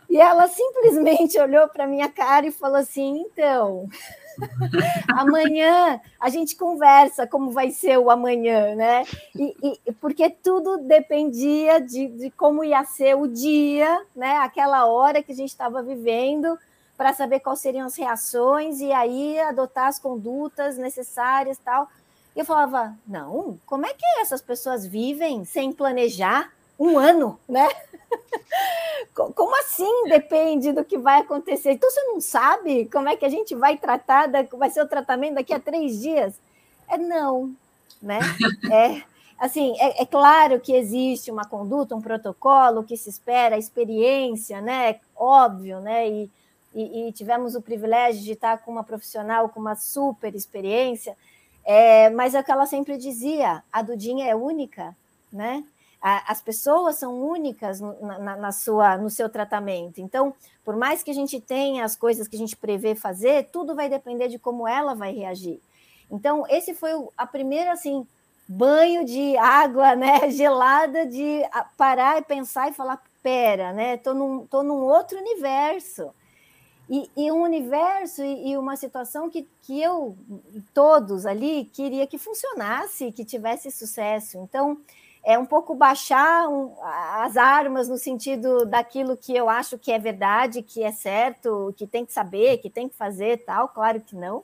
E 0.09 0.17
ela 0.19 0.49
simplesmente 0.49 1.39
olhou 1.39 1.69
para 1.69 1.87
minha 1.87 2.09
cara 2.09 2.45
e 2.45 2.51
falou 2.51 2.75
assim: 2.75 3.25
então, 3.29 3.87
amanhã 5.07 6.01
a 6.19 6.29
gente 6.29 6.57
conversa 6.57 7.25
como 7.25 7.51
vai 7.51 7.71
ser 7.71 7.97
o 7.97 8.11
amanhã, 8.11 8.75
né? 8.75 9.05
E, 9.33 9.79
e 9.85 9.91
porque 9.93 10.29
tudo 10.29 10.79
dependia 10.79 11.79
de, 11.79 12.07
de, 12.07 12.31
como 12.31 12.65
ia 12.65 12.83
ser 12.83 13.15
o 13.15 13.27
dia, 13.27 14.01
né? 14.13 14.35
Aquela 14.39 14.85
hora 14.87 15.23
que 15.23 15.31
a 15.31 15.35
gente 15.35 15.51
estava 15.51 15.81
vivendo, 15.81 16.59
para 16.97 17.13
saber 17.13 17.39
quais 17.39 17.59
seriam 17.59 17.85
as 17.85 17.95
reações 17.95 18.81
e 18.81 18.91
aí 18.91 19.39
adotar 19.39 19.87
as 19.87 19.99
condutas 19.99 20.77
necessárias, 20.77 21.59
tal. 21.59 21.87
E 22.35 22.39
eu 22.39 22.45
falava, 22.45 22.95
não, 23.07 23.59
como 23.65 23.85
é 23.85 23.93
que 23.93 24.05
essas 24.19 24.41
pessoas 24.41 24.85
vivem 24.85 25.45
sem 25.45 25.71
planejar 25.71 26.51
um 26.79 26.97
ano, 26.97 27.39
né? 27.47 27.67
Como 29.13 29.55
assim 29.59 30.05
depende 30.09 30.71
do 30.71 30.85
que 30.85 30.97
vai 30.97 31.21
acontecer? 31.21 31.71
Então 31.71 31.89
você 31.89 32.03
não 32.03 32.21
sabe 32.21 32.85
como 32.85 33.09
é 33.09 33.15
que 33.15 33.25
a 33.25 33.29
gente 33.29 33.55
vai 33.55 33.75
tratar, 33.75 34.29
vai 34.53 34.69
ser 34.69 34.81
o 34.81 34.87
tratamento 34.87 35.35
daqui 35.35 35.53
a 35.53 35.59
três 35.59 35.99
dias? 35.99 36.35
É 36.87 36.97
não, 36.97 37.55
né? 38.01 38.19
É 38.71 39.01
assim, 39.39 39.75
é, 39.79 40.01
é 40.01 40.05
claro 40.05 40.59
que 40.59 40.73
existe 40.73 41.31
uma 41.31 41.45
conduta, 41.45 41.95
um 41.95 42.01
protocolo 42.01 42.83
que 42.83 42.97
se 42.97 43.09
espera, 43.09 43.55
a 43.55 43.59
experiência, 43.59 44.61
né? 44.61 44.99
Óbvio, 45.15 45.79
né? 45.79 46.09
E, 46.09 46.31
e, 46.81 47.07
e 47.07 47.11
tivemos 47.11 47.55
o 47.55 47.61
privilégio 47.61 48.23
de 48.23 48.33
estar 48.33 48.59
com 48.59 48.71
uma 48.71 48.83
profissional 48.83 49.49
com 49.49 49.59
uma 49.59 49.75
super 49.75 50.35
experiência, 50.35 51.17
é, 51.65 52.09
mas 52.11 52.35
é 52.35 52.39
o 52.39 52.43
que 52.43 52.51
ela 52.51 52.65
sempre 52.65 52.97
dizia: 52.97 53.63
a 53.71 53.81
Dudinha 53.81 54.27
é 54.27 54.35
única, 54.35 54.95
né? 55.31 55.63
as 55.99 56.39
pessoas 56.39 56.95
são 56.95 57.21
únicas 57.21 57.81
na, 57.81 58.35
na, 58.37 58.51
sua, 58.51 58.97
no 58.97 59.09
seu 59.09 59.27
tratamento. 59.27 59.99
Então, 59.99 60.33
por 60.63 60.75
mais 60.75 61.01
que 61.01 61.11
a 61.11 61.13
gente 61.13 61.41
tenha 61.41 61.83
as 61.83 61.95
coisas 61.95 62.27
que 62.27 62.35
a 62.35 62.39
gente 62.39 62.55
prevê 62.55 62.93
fazer, 62.93 63.49
tudo 63.51 63.75
vai 63.75 63.89
depender 63.89 64.27
de 64.27 64.37
como 64.37 64.67
ela 64.67 64.93
vai 64.93 65.11
reagir. 65.11 65.59
Então, 66.09 66.45
esse 66.49 66.73
foi 66.73 66.93
o, 66.93 67.11
a 67.17 67.25
primeira 67.25 67.73
assim 67.73 68.07
banho 68.47 69.03
de 69.03 69.35
água, 69.37 69.95
né, 69.95 70.29
gelada 70.31 71.05
de 71.05 71.41
parar 71.75 72.19
e 72.19 72.21
pensar 72.21 72.69
e 72.69 72.73
falar, 72.73 73.01
pera, 73.21 73.73
né, 73.73 73.97
tô 73.97 74.13
num, 74.13 74.45
tô 74.47 74.63
num 74.63 74.83
outro 74.83 75.17
universo. 75.17 76.13
E, 76.89 77.09
e 77.17 77.31
um 77.31 77.41
universo 77.41 78.23
e, 78.23 78.51
e, 78.51 78.57
uma 78.57 78.77
situação 78.77 79.29
que, 79.29 79.47
que 79.61 79.81
eu, 79.81 80.15
todos 80.73 81.25
ali, 81.25 81.65
queria 81.73 82.07
que 82.07 82.17
funcionasse, 82.17 83.11
que 83.11 83.25
tivesse 83.25 83.69
sucesso. 83.71 84.37
Então, 84.37 84.77
é 85.23 85.37
um 85.37 85.45
pouco 85.45 85.75
baixar 85.75 86.47
um, 86.47 86.73
as 86.81 87.35
armas 87.35 87.89
no 87.89 87.97
sentido 87.97 88.65
daquilo 88.65 89.17
que 89.17 89.35
eu 89.35 89.49
acho 89.49 89.77
que 89.77 89.91
é 89.91 89.99
verdade, 89.99 90.61
que 90.61 90.81
é 90.81 90.91
certo, 90.93 91.73
que 91.75 91.85
tem 91.85 92.05
que 92.05 92.13
saber, 92.13 92.59
que 92.59 92.69
tem 92.69 92.87
que 92.87 92.95
fazer 92.95 93.43
tal, 93.43 93.67
claro 93.67 93.99
que 93.99 94.15
não. 94.15 94.43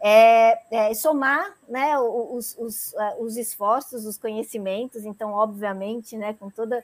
É, 0.00 0.58
é, 0.70 0.94
somar 0.94 1.54
né, 1.68 1.98
os, 1.98 2.56
os, 2.58 2.94
os, 3.18 3.36
esforços, 3.36 4.06
os 4.06 4.16
conhecimentos, 4.16 5.04
então, 5.04 5.32
obviamente, 5.32 6.16
né, 6.16 6.34
com 6.34 6.48
todo 6.48 6.74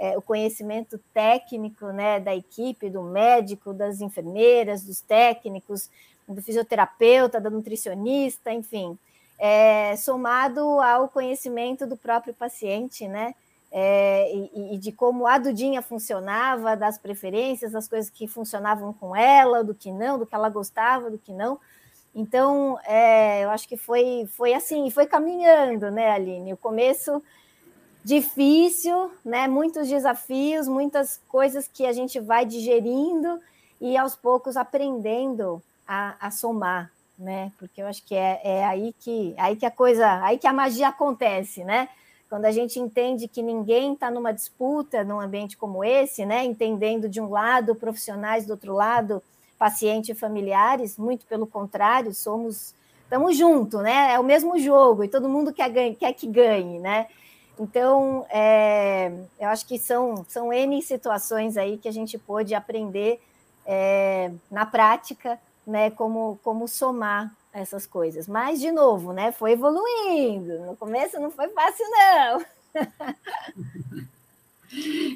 é, 0.00 0.16
o 0.16 0.22
conhecimento 0.22 0.98
técnico 1.12 1.88
né, 1.88 2.18
da 2.18 2.34
equipe, 2.34 2.88
do 2.88 3.02
médico, 3.02 3.74
das 3.74 4.00
enfermeiras, 4.00 4.82
dos 4.82 5.02
técnicos, 5.02 5.90
do 6.26 6.40
fisioterapeuta, 6.40 7.38
da 7.38 7.50
nutricionista, 7.50 8.50
enfim, 8.50 8.98
é, 9.38 9.94
somado 9.96 10.80
ao 10.80 11.06
conhecimento 11.06 11.86
do 11.86 11.98
próprio 11.98 12.32
paciente, 12.32 13.06
né? 13.06 13.34
É, 13.72 14.34
e, 14.34 14.74
e, 14.74 14.78
de 14.78 14.90
como 14.90 15.26
a 15.26 15.38
Dudinha 15.38 15.80
funcionava, 15.80 16.76
das 16.76 16.98
preferências, 16.98 17.70
das 17.70 17.86
coisas 17.86 18.10
que 18.10 18.26
funcionavam 18.26 18.92
com 18.92 19.14
ela, 19.14 19.62
do 19.62 19.74
que 19.74 19.92
não, 19.92 20.18
do 20.18 20.26
que 20.26 20.34
ela 20.34 20.48
gostava, 20.48 21.10
do 21.10 21.18
que 21.18 21.32
não. 21.32 21.60
Então, 22.12 22.80
é, 22.84 23.44
eu 23.44 23.50
acho 23.50 23.68
que 23.68 23.76
foi, 23.76 24.28
foi 24.36 24.54
assim, 24.54 24.90
foi 24.90 25.06
caminhando, 25.06 25.90
né, 25.90 26.10
Aline? 26.10 26.52
O 26.52 26.56
começo 26.56 27.22
difícil, 28.04 29.10
né? 29.24 29.46
Muitos 29.46 29.88
desafios, 29.88 30.66
muitas 30.66 31.20
coisas 31.28 31.68
que 31.72 31.86
a 31.86 31.92
gente 31.92 32.18
vai 32.18 32.44
digerindo 32.44 33.40
e 33.80 33.96
aos 33.96 34.16
poucos 34.16 34.56
aprendendo 34.56 35.62
a, 35.86 36.14
a 36.20 36.30
somar, 36.30 36.90
né? 37.18 37.52
Porque 37.58 37.82
eu 37.82 37.86
acho 37.86 38.04
que 38.04 38.14
é, 38.14 38.40
é 38.42 38.64
aí 38.64 38.94
que 39.00 39.34
aí 39.36 39.56
que 39.56 39.66
a 39.66 39.70
coisa, 39.70 40.22
aí 40.22 40.38
que 40.38 40.46
a 40.46 40.52
magia 40.52 40.88
acontece, 40.88 41.64
né? 41.64 41.88
Quando 42.28 42.44
a 42.44 42.52
gente 42.52 42.78
entende 42.78 43.26
que 43.26 43.42
ninguém 43.42 43.94
está 43.94 44.08
numa 44.10 44.32
disputa 44.32 45.02
num 45.02 45.20
ambiente 45.20 45.56
como 45.56 45.84
esse, 45.84 46.24
né? 46.24 46.44
Entendendo 46.44 47.08
de 47.08 47.20
um 47.20 47.28
lado 47.28 47.74
profissionais, 47.74 48.46
do 48.46 48.52
outro 48.52 48.72
lado 48.72 49.22
paciente 49.58 50.12
e 50.12 50.14
familiares, 50.14 50.96
muito 50.96 51.26
pelo 51.26 51.46
contrário, 51.46 52.14
somos 52.14 52.74
estamos 53.02 53.36
juntos, 53.36 53.82
né? 53.82 54.14
É 54.14 54.20
o 54.20 54.24
mesmo 54.24 54.56
jogo 54.58 55.02
e 55.02 55.08
todo 55.08 55.28
mundo 55.28 55.52
quer, 55.52 55.68
ganhe, 55.68 55.96
quer 55.96 56.12
que 56.12 56.28
ganhe, 56.28 56.78
né? 56.78 57.08
Então, 57.60 58.24
é, 58.30 59.12
eu 59.38 59.48
acho 59.50 59.66
que 59.66 59.78
são, 59.78 60.24
são 60.26 60.50
N 60.50 60.80
situações 60.80 61.58
aí 61.58 61.76
que 61.76 61.88
a 61.88 61.92
gente 61.92 62.16
pôde 62.16 62.54
aprender 62.54 63.20
é, 63.66 64.30
na 64.50 64.64
prática 64.64 65.38
né, 65.66 65.90
como, 65.90 66.40
como 66.42 66.66
somar 66.66 67.30
essas 67.52 67.84
coisas. 67.84 68.26
Mas, 68.26 68.60
de 68.60 68.72
novo, 68.72 69.12
né, 69.12 69.30
foi 69.30 69.52
evoluindo. 69.52 70.58
No 70.60 70.74
começo 70.74 71.20
não 71.20 71.30
foi 71.30 71.48
fácil, 71.48 71.84
não. 71.90 72.44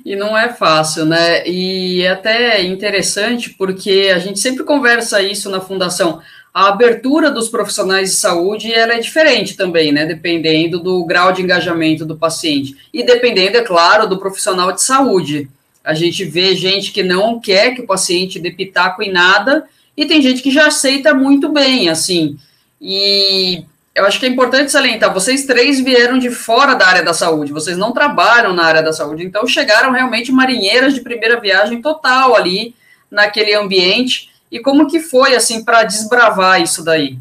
E 0.04 0.16
não 0.16 0.36
é 0.36 0.52
fácil, 0.52 1.04
né? 1.04 1.46
E 1.46 2.02
é 2.02 2.10
até 2.10 2.60
interessante 2.60 3.50
porque 3.50 4.10
a 4.12 4.18
gente 4.18 4.40
sempre 4.40 4.64
conversa 4.64 5.22
isso 5.22 5.48
na 5.48 5.60
fundação. 5.60 6.20
A 6.54 6.68
abertura 6.68 7.32
dos 7.32 7.48
profissionais 7.48 8.10
de 8.10 8.16
saúde 8.16 8.72
ela 8.72 8.94
é 8.94 9.00
diferente 9.00 9.56
também, 9.56 9.90
né? 9.90 10.06
Dependendo 10.06 10.78
do 10.78 11.04
grau 11.04 11.32
de 11.32 11.42
engajamento 11.42 12.06
do 12.06 12.16
paciente 12.16 12.76
e 12.92 13.02
dependendo, 13.02 13.56
é 13.56 13.62
claro, 13.62 14.06
do 14.06 14.20
profissional 14.20 14.70
de 14.70 14.80
saúde. 14.80 15.50
A 15.82 15.94
gente 15.94 16.24
vê 16.24 16.54
gente 16.54 16.92
que 16.92 17.02
não 17.02 17.40
quer 17.40 17.74
que 17.74 17.80
o 17.80 17.86
paciente 17.86 18.38
dê 18.38 18.52
pitaco 18.52 19.02
em 19.02 19.10
nada 19.10 19.64
e 19.96 20.06
tem 20.06 20.22
gente 20.22 20.42
que 20.42 20.50
já 20.52 20.68
aceita 20.68 21.12
muito 21.12 21.48
bem, 21.48 21.88
assim. 21.88 22.38
E 22.80 23.64
eu 23.92 24.04
acho 24.06 24.20
que 24.20 24.26
é 24.26 24.28
importante 24.28 24.70
salientar, 24.70 25.12
vocês 25.12 25.44
três 25.46 25.80
vieram 25.80 26.18
de 26.18 26.30
fora 26.30 26.74
da 26.74 26.86
área 26.86 27.02
da 27.02 27.12
saúde, 27.12 27.52
vocês 27.52 27.76
não 27.76 27.92
trabalham 27.92 28.52
na 28.52 28.64
área 28.64 28.82
da 28.82 28.92
saúde, 28.92 29.24
então 29.24 29.46
chegaram 29.46 29.90
realmente 29.90 30.30
marinheiras 30.30 30.94
de 30.94 31.00
primeira 31.00 31.40
viagem 31.40 31.82
total 31.82 32.36
ali 32.36 32.74
naquele 33.10 33.54
ambiente. 33.54 34.30
E 34.54 34.60
como 34.60 34.86
que 34.86 35.00
foi 35.00 35.34
assim 35.34 35.64
para 35.64 35.82
desbravar 35.82 36.62
isso 36.62 36.84
daí? 36.84 37.18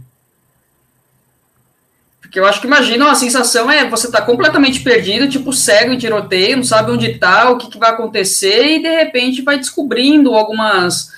Porque 2.22 2.40
eu 2.40 2.46
acho 2.46 2.62
que 2.62 2.68
imagina, 2.68 3.10
a 3.10 3.16
sensação 3.16 3.72
é 3.72 3.90
você 3.90 4.12
tá 4.12 4.22
completamente 4.22 4.82
perdido, 4.82 5.28
tipo 5.28 5.52
cego 5.52 5.92
em 5.92 5.98
tiroteio, 5.98 6.58
não 6.58 6.64
sabe 6.64 6.92
onde 6.92 7.18
tá, 7.18 7.50
o 7.50 7.58
que, 7.58 7.72
que 7.72 7.80
vai 7.80 7.90
acontecer, 7.90 8.76
e 8.76 8.84
de 8.84 8.90
repente 8.98 9.42
vai 9.42 9.58
descobrindo 9.58 10.36
algumas 10.36 11.12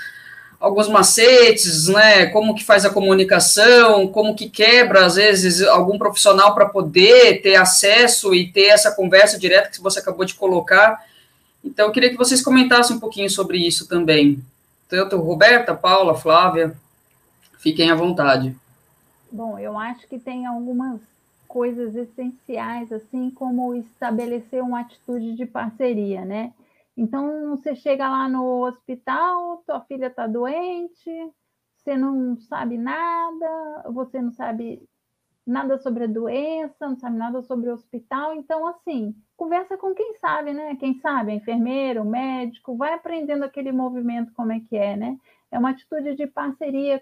alguns 0.57 0.87
macetes, 0.87 1.89
né? 1.89 2.27
Como 2.27 2.55
que 2.55 2.63
faz 2.63 2.85
a 2.85 2.89
comunicação, 2.89 4.07
como 4.07 4.35
que 4.35 4.49
quebra, 4.49 5.05
às 5.05 5.15
vezes, 5.15 5.61
algum 5.63 5.97
profissional 5.97 6.55
para 6.55 6.65
poder 6.65 7.41
ter 7.41 7.55
acesso 7.55 8.33
e 8.33 8.47
ter 8.47 8.67
essa 8.67 8.89
conversa 8.89 9.37
direta 9.37 9.69
que 9.69 9.81
você 9.81 9.99
acabou 9.99 10.23
de 10.23 10.33
colocar. 10.33 10.97
Então, 11.61 11.87
eu 11.87 11.91
queria 11.91 12.09
que 12.09 12.17
vocês 12.17 12.41
comentassem 12.41 12.95
um 12.95 13.01
pouquinho 13.01 13.29
sobre 13.29 13.57
isso 13.57 13.85
também. 13.85 14.41
Tanto 14.87 15.17
Roberta, 15.17 15.75
Paula, 15.75 16.15
Flávia, 16.15 16.75
fiquem 17.57 17.89
à 17.89 17.95
vontade. 17.95 18.55
Bom, 19.31 19.57
eu 19.57 19.77
acho 19.77 20.07
que 20.07 20.19
tem 20.19 20.45
algumas 20.45 21.01
coisas 21.47 21.95
essenciais, 21.95 22.91
assim 22.91 23.29
como 23.31 23.75
estabelecer 23.75 24.61
uma 24.61 24.81
atitude 24.81 25.35
de 25.35 25.45
parceria, 25.45 26.23
né? 26.23 26.53
Então, 26.97 27.49
você 27.49 27.75
chega 27.75 28.09
lá 28.09 28.29
no 28.29 28.65
hospital, 28.65 29.63
tua 29.65 29.81
filha 29.81 30.07
está 30.07 30.27
doente, 30.27 31.11
você 31.77 31.97
não 31.97 32.37
sabe 32.37 32.77
nada, 32.77 33.83
você 33.91 34.21
não 34.21 34.31
sabe 34.31 34.81
nada 35.45 35.77
sobre 35.77 36.05
a 36.05 36.07
doença, 36.07 36.87
não 36.87 36.97
sabe 36.97 37.17
nada 37.17 37.41
sobre 37.41 37.69
o 37.69 37.73
hospital. 37.73 38.33
Então, 38.35 38.65
assim, 38.67 39.15
conversa 39.35 39.77
com 39.77 39.93
quem 39.93 40.15
sabe, 40.15 40.53
né? 40.53 40.75
Quem 40.77 40.99
sabe, 40.99 41.31
a 41.31 41.35
enfermeira, 41.35 42.01
o 42.01 42.05
médico, 42.05 42.75
vai 42.75 42.93
aprendendo 42.93 43.43
aquele 43.43 43.71
movimento 43.71 44.33
como 44.33 44.51
é 44.51 44.59
que 44.59 44.75
é, 44.75 44.95
né? 44.95 45.17
É 45.51 45.59
uma 45.59 45.71
atitude 45.71 46.15
de 46.15 46.27
parceria 46.27 47.01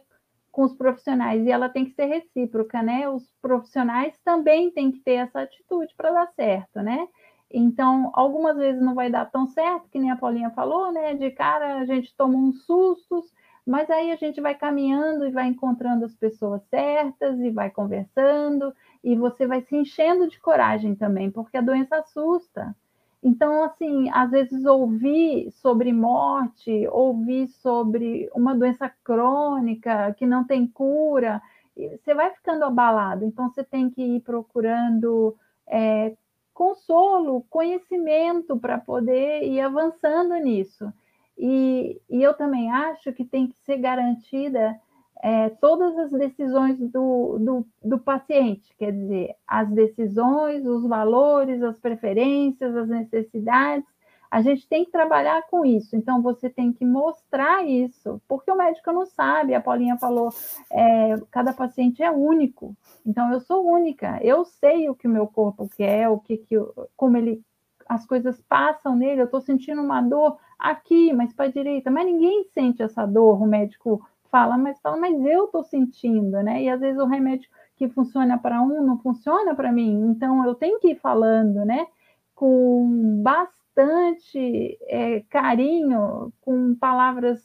com 0.51 0.63
os 0.63 0.73
profissionais 0.73 1.43
e 1.45 1.51
ela 1.51 1.67
tem 1.67 1.85
que 1.85 1.95
ser 1.95 2.05
recíproca, 2.05 2.83
né? 2.83 3.09
Os 3.09 3.27
profissionais 3.41 4.17
também 4.23 4.69
têm 4.71 4.91
que 4.91 4.99
ter 4.99 5.13
essa 5.13 5.41
atitude 5.41 5.93
para 5.95 6.11
dar 6.11 6.27
certo, 6.35 6.81
né? 6.81 7.07
Então, 7.51 8.11
algumas 8.13 8.57
vezes 8.57 8.81
não 8.81 8.95
vai 8.95 9.09
dar 9.09 9.25
tão 9.25 9.47
certo, 9.47 9.89
que 9.89 9.99
nem 9.99 10.11
a 10.11 10.15
Paulinha 10.15 10.49
falou, 10.51 10.91
né? 10.91 11.13
De 11.13 11.31
cara 11.31 11.77
a 11.77 11.85
gente 11.85 12.15
toma 12.15 12.37
uns 12.37 12.65
sustos, 12.65 13.31
mas 13.65 13.89
aí 13.89 14.11
a 14.11 14.15
gente 14.15 14.41
vai 14.41 14.55
caminhando 14.55 15.25
e 15.25 15.31
vai 15.31 15.47
encontrando 15.47 16.05
as 16.05 16.13
pessoas 16.15 16.61
certas 16.69 17.39
e 17.39 17.49
vai 17.49 17.69
conversando, 17.69 18.73
e 19.03 19.15
você 19.15 19.45
vai 19.45 19.61
se 19.61 19.75
enchendo 19.75 20.27
de 20.27 20.39
coragem 20.39 20.95
também, 20.95 21.29
porque 21.29 21.57
a 21.57 21.61
doença 21.61 21.97
assusta. 21.97 22.75
Então, 23.21 23.63
assim, 23.63 24.09
às 24.11 24.31
vezes 24.31 24.65
ouvir 24.65 25.51
sobre 25.51 25.93
morte, 25.93 26.87
ouvir 26.91 27.47
sobre 27.47 28.29
uma 28.33 28.55
doença 28.55 28.89
crônica 29.03 30.13
que 30.17 30.25
não 30.25 30.43
tem 30.43 30.67
cura, 30.67 31.41
você 31.75 32.13
vai 32.13 32.31
ficando 32.31 32.65
abalado. 32.65 33.25
Então, 33.25 33.49
você 33.49 33.63
tem 33.63 33.89
que 33.89 34.01
ir 34.01 34.19
procurando 34.21 35.35
é, 35.67 36.15
consolo, 36.53 37.45
conhecimento 37.49 38.57
para 38.57 38.77
poder 38.77 39.43
ir 39.43 39.59
avançando 39.59 40.35
nisso. 40.35 40.91
E, 41.37 41.99
e, 42.09 42.21
eu 42.21 42.33
também 42.33 42.71
acho 42.71 43.11
que 43.11 43.25
tem 43.25 43.47
que 43.47 43.55
ser 43.63 43.77
garantida 43.77 44.79
é, 45.23 45.49
todas 45.49 45.97
as 45.97 46.11
decisões 46.11 46.77
do, 46.77 47.37
do, 47.39 47.65
do, 47.81 47.97
paciente, 47.97 48.75
quer 48.77 48.91
dizer, 48.91 49.33
as 49.47 49.69
decisões, 49.69 50.65
os 50.65 50.85
valores, 50.85 51.63
as 51.63 51.79
preferências, 51.79 52.75
as 52.75 52.89
necessidades. 52.89 53.87
A 54.29 54.41
gente 54.41 54.67
tem 54.67 54.83
que 54.83 54.91
trabalhar 54.91 55.43
com 55.43 55.65
isso, 55.65 55.95
então 55.95 56.21
você 56.21 56.49
tem 56.49 56.73
que 56.73 56.83
mostrar 56.83 57.65
isso, 57.65 58.21
porque 58.27 58.51
o 58.51 58.57
médico 58.57 58.91
não 58.91 59.05
sabe, 59.05 59.55
a 59.55 59.61
Paulinha 59.61 59.95
falou, 59.97 60.29
é, 60.69 61.15
cada 61.31 61.53
paciente 61.53 62.03
é 62.03 62.11
único, 62.11 62.75
então 63.05 63.31
eu 63.31 63.39
sou 63.39 63.65
única, 63.65 64.19
eu 64.21 64.43
sei 64.43 64.89
o 64.89 64.95
que 64.95 65.07
o 65.07 65.11
meu 65.11 65.27
corpo 65.27 65.69
quer, 65.77 66.09
o 66.09 66.19
que, 66.19 66.35
que 66.35 66.55
como 66.97 67.15
ele 67.15 67.41
as 67.87 68.05
coisas 68.05 68.41
passam 68.49 68.95
nele, 68.95 69.21
eu 69.21 69.25
estou 69.25 69.39
sentindo 69.39 69.81
uma 69.81 70.01
dor 70.01 70.37
aqui, 70.57 71.13
mas 71.13 71.31
para 71.31 71.45
a 71.45 71.51
direita, 71.51 71.91
mas 71.91 72.05
ninguém 72.05 72.43
sente 72.45 72.81
essa 72.81 73.05
dor, 73.05 73.41
o 73.41 73.45
médico 73.45 74.01
fala, 74.33 74.57
mas 74.57 74.81
fala, 74.81 74.97
mas 74.97 75.23
eu 75.23 75.45
estou 75.45 75.63
sentindo, 75.63 76.41
né? 76.41 76.63
E 76.63 76.67
às 76.67 76.79
vezes 76.81 76.99
o 76.99 77.05
remédio 77.05 77.47
que 77.75 77.87
funciona 77.87 78.35
para 78.35 78.59
um 78.63 78.83
não 78.83 78.97
funciona 78.97 79.53
para 79.53 79.71
mim, 79.71 80.09
então 80.09 80.43
eu 80.43 80.55
tenho 80.55 80.79
que 80.79 80.89
ir 80.89 80.95
falando, 80.99 81.63
né? 81.63 81.85
Com 82.33 83.21
bastante 83.21 84.75
é, 84.87 85.21
carinho, 85.29 86.33
com 86.41 86.73
palavras 86.73 87.39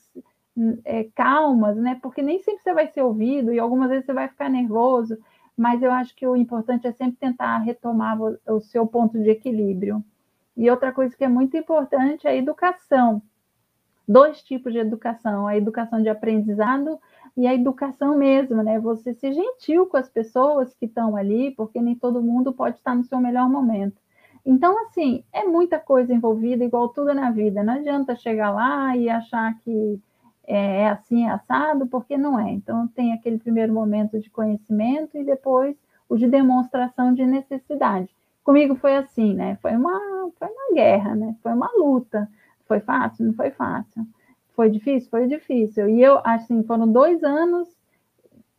é, 0.83 1.05
calmas, 1.15 1.77
né? 1.77 1.99
Porque 2.03 2.23
nem 2.23 2.41
sempre 2.41 2.63
você 2.63 2.73
vai 2.73 2.87
ser 2.89 3.03
ouvido 3.03 3.53
e 3.53 3.59
algumas 3.59 3.91
vezes 3.91 4.07
você 4.07 4.15
vai 4.15 4.29
ficar 4.29 4.49
nervoso, 4.49 5.19
mas 5.55 5.83
eu 5.83 5.93
acho 5.93 6.17
que 6.17 6.27
o 6.27 6.37
importante 6.37 6.87
é 6.87 6.93
sempre 6.93 7.19
tentar 7.19 7.59
retomar 7.59 8.19
o, 8.47 8.61
seu 8.61 8.87
ponto 8.87 9.19
de 9.21 9.29
equilíbrio. 9.29 10.03
E 10.57 10.71
outra 10.71 10.91
coisa 10.91 11.15
que 11.15 11.25
é 11.25 11.29
muito 11.29 11.55
importante 11.55 12.27
é 12.27 12.31
a 12.31 12.37
educação 12.37 13.23
dois 14.09 14.43
tipos 14.43 14.73
de 14.73 14.79
educação, 14.79 15.47
a 15.47 15.57
educação 15.57 16.03
de 16.03 16.09
aprendizado 16.09 16.99
e 17.37 17.47
a 17.47 17.55
educação 17.55 18.17
mesmo, 18.17 18.63
né? 18.63 18.81
Você 18.81 19.13
ser 19.13 19.35
gentil 19.35 19.87
com 19.87 19.99
as 19.99 20.09
pessoas 20.09 20.73
que 20.75 20.87
estão 20.87 21.15
ali, 21.15 21.51
porque 21.51 21.81
nem 21.81 21.95
todo 21.95 22.23
mundo 22.23 22.53
pode 22.53 22.79
estar 22.79 22.95
no 22.95 23.05
seu 23.05 23.21
melhor 23.21 23.51
momento. 23.51 24.01
Então, 24.47 24.83
assim, 24.87 25.23
é 25.31 25.45
muita 25.45 25.79
coisa 25.79 26.15
envolvida, 26.15 26.65
igual 26.65 26.89
tudo 26.89 27.13
na 27.13 27.31
vida. 27.31 27.63
Não 27.63 27.75
adianta 27.75 28.17
chegar 28.17 28.51
lá 28.51 28.97
e 28.97 29.11
achar 29.11 29.59
que 29.59 30.01
é, 30.47 30.83
é 30.83 30.89
assim, 30.89 31.27
é 31.27 31.31
assado, 31.31 31.87
porque 31.87 32.17
não 32.17 32.41
é. 32.41 32.51
Então, 32.51 32.89
tem 32.89 33.13
aquele 33.13 33.39
primeiro 33.39 33.75
momento 33.75 34.19
de 34.19 34.31
conhecimento 34.31 35.19
e 35.19 35.25
depois 35.25 35.77
o 36.09 36.17
de 36.17 36.27
demonstração 36.27 37.13
de 37.13 37.27
necessidade. 37.27 38.09
Comigo 38.43 38.75
foi 38.77 38.97
assim, 38.97 39.35
né? 39.35 39.59
Foi 39.61 39.77
uma, 39.77 40.31
foi 40.39 40.49
uma 40.49 40.75
guerra, 40.75 41.15
né? 41.15 41.37
Foi 41.43 41.53
uma 41.53 41.71
luta 41.77 42.27
foi 42.69 42.81
fácil? 42.81 43.27
Não 43.27 43.33
foi 43.33 43.51
fácil. 43.51 44.07
Foi 44.55 44.71
difícil? 44.71 45.11
Foi 45.11 45.27
difícil. 45.27 45.89
E 45.89 46.03
eu, 46.03 46.21
assim, 46.25 46.63
foram 46.63 46.87
dois 46.91 47.25
anos 47.25 47.69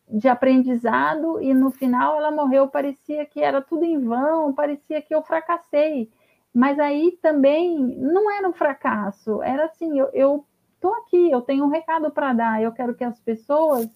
de 0.08 0.28
aprendizado 0.28 1.40
e 1.40 1.54
no 1.54 1.70
final 1.70 2.16
ela 2.16 2.32
morreu, 2.32 2.66
parecia 2.66 3.24
que 3.24 3.40
era 3.40 3.62
tudo 3.62 3.84
em 3.84 3.98
vão, 4.00 4.52
parecia 4.52 5.00
que 5.00 5.14
eu 5.14 5.22
fracassei. 5.22 6.10
Mas 6.52 6.80
aí 6.80 7.16
também 7.22 7.78
não 7.96 8.28
era 8.30 8.48
um 8.48 8.52
fracasso, 8.52 9.40
era 9.40 9.66
assim, 9.66 9.98
eu, 10.00 10.10
eu 10.12 10.44
tô 10.80 10.92
aqui, 10.94 11.30
eu 11.30 11.40
tenho 11.40 11.64
um 11.64 11.68
recado 11.68 12.10
para 12.10 12.32
dar, 12.32 12.60
eu 12.60 12.72
quero 12.72 12.94
que 12.94 13.04
as 13.04 13.20
pessoas 13.20 13.88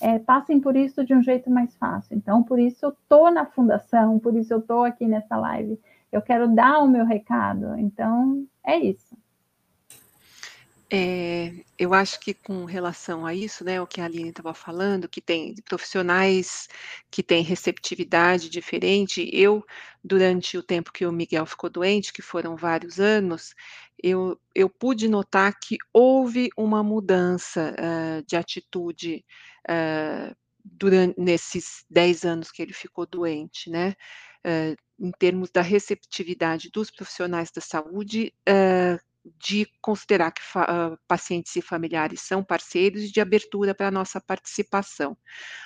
é, 0.00 0.18
passem 0.18 0.60
por 0.60 0.74
isso 0.76 1.04
de 1.04 1.14
um 1.14 1.22
jeito 1.22 1.50
mais 1.50 1.76
fácil. 1.76 2.16
Então, 2.16 2.42
por 2.42 2.58
isso 2.58 2.86
eu 2.86 2.96
tô 3.08 3.30
na 3.30 3.44
fundação, 3.44 4.18
por 4.18 4.34
isso 4.36 4.54
eu 4.54 4.62
tô 4.62 4.84
aqui 4.84 5.06
nessa 5.06 5.36
live. 5.36 5.78
Eu 6.10 6.22
quero 6.22 6.48
dar 6.48 6.78
o 6.80 6.88
meu 6.88 7.04
recado. 7.04 7.76
Então, 7.78 8.46
é 8.64 8.78
isso. 8.78 9.16
É, 10.90 11.52
eu 11.78 11.92
acho 11.92 12.18
que 12.18 12.32
com 12.32 12.64
relação 12.64 13.26
a 13.26 13.34
isso, 13.34 13.62
né, 13.62 13.78
o 13.78 13.86
que 13.86 14.00
a 14.00 14.06
Aline 14.06 14.30
estava 14.30 14.54
falando, 14.54 15.06
que 15.06 15.20
tem 15.20 15.54
profissionais 15.66 16.66
que 17.10 17.22
têm 17.22 17.42
receptividade 17.42 18.48
diferente, 18.48 19.28
eu, 19.30 19.62
durante 20.02 20.56
o 20.56 20.62
tempo 20.62 20.90
que 20.90 21.04
o 21.04 21.12
Miguel 21.12 21.44
ficou 21.44 21.68
doente, 21.68 22.10
que 22.10 22.22
foram 22.22 22.56
vários 22.56 22.98
anos, 22.98 23.54
eu, 24.02 24.40
eu 24.54 24.70
pude 24.70 25.08
notar 25.08 25.58
que 25.60 25.76
houve 25.92 26.48
uma 26.56 26.82
mudança 26.82 27.74
uh, 27.78 28.24
de 28.26 28.34
atitude 28.36 29.24
uh, 29.68 30.34
durante, 30.64 31.20
nesses 31.20 31.84
10 31.90 32.24
anos 32.24 32.50
que 32.50 32.62
ele 32.62 32.72
ficou 32.72 33.04
doente, 33.04 33.68
né? 33.68 33.94
Uh, 34.46 34.74
em 34.98 35.12
termos 35.18 35.50
da 35.50 35.60
receptividade 35.60 36.70
dos 36.72 36.90
profissionais 36.90 37.50
da 37.50 37.60
saúde 37.60 38.32
de 39.24 39.66
considerar 39.80 40.32
que 40.32 40.40
uh, 40.40 40.98
pacientes 41.06 41.54
e 41.56 41.62
familiares 41.62 42.22
são 42.22 42.42
parceiros 42.42 43.02
e 43.02 43.12
de 43.12 43.20
abertura 43.20 43.74
para 43.74 43.88
a 43.88 43.90
nossa 43.90 44.20
participação. 44.20 45.16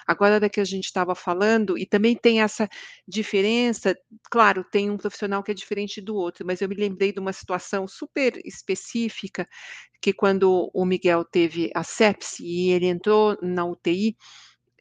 Agora, 0.06 0.40
da 0.40 0.48
que 0.48 0.60
a 0.60 0.64
gente 0.64 0.86
estava 0.86 1.14
falando, 1.14 1.78
e 1.78 1.86
também 1.86 2.16
tem 2.16 2.42
essa 2.42 2.68
diferença, 3.06 3.96
claro, 4.30 4.64
tem 4.64 4.90
um 4.90 4.96
profissional 4.96 5.42
que 5.42 5.50
é 5.50 5.54
diferente 5.54 6.00
do 6.00 6.16
outro, 6.16 6.46
mas 6.46 6.60
eu 6.60 6.68
me 6.68 6.74
lembrei 6.74 7.12
de 7.12 7.20
uma 7.20 7.32
situação 7.32 7.86
super 7.86 8.40
específica, 8.44 9.46
que 10.00 10.12
quando 10.12 10.70
o 10.74 10.84
Miguel 10.84 11.24
teve 11.24 11.70
a 11.74 11.84
sepse 11.84 12.44
e 12.44 12.70
ele 12.70 12.86
entrou 12.86 13.38
na 13.42 13.64
UTI, 13.64 14.16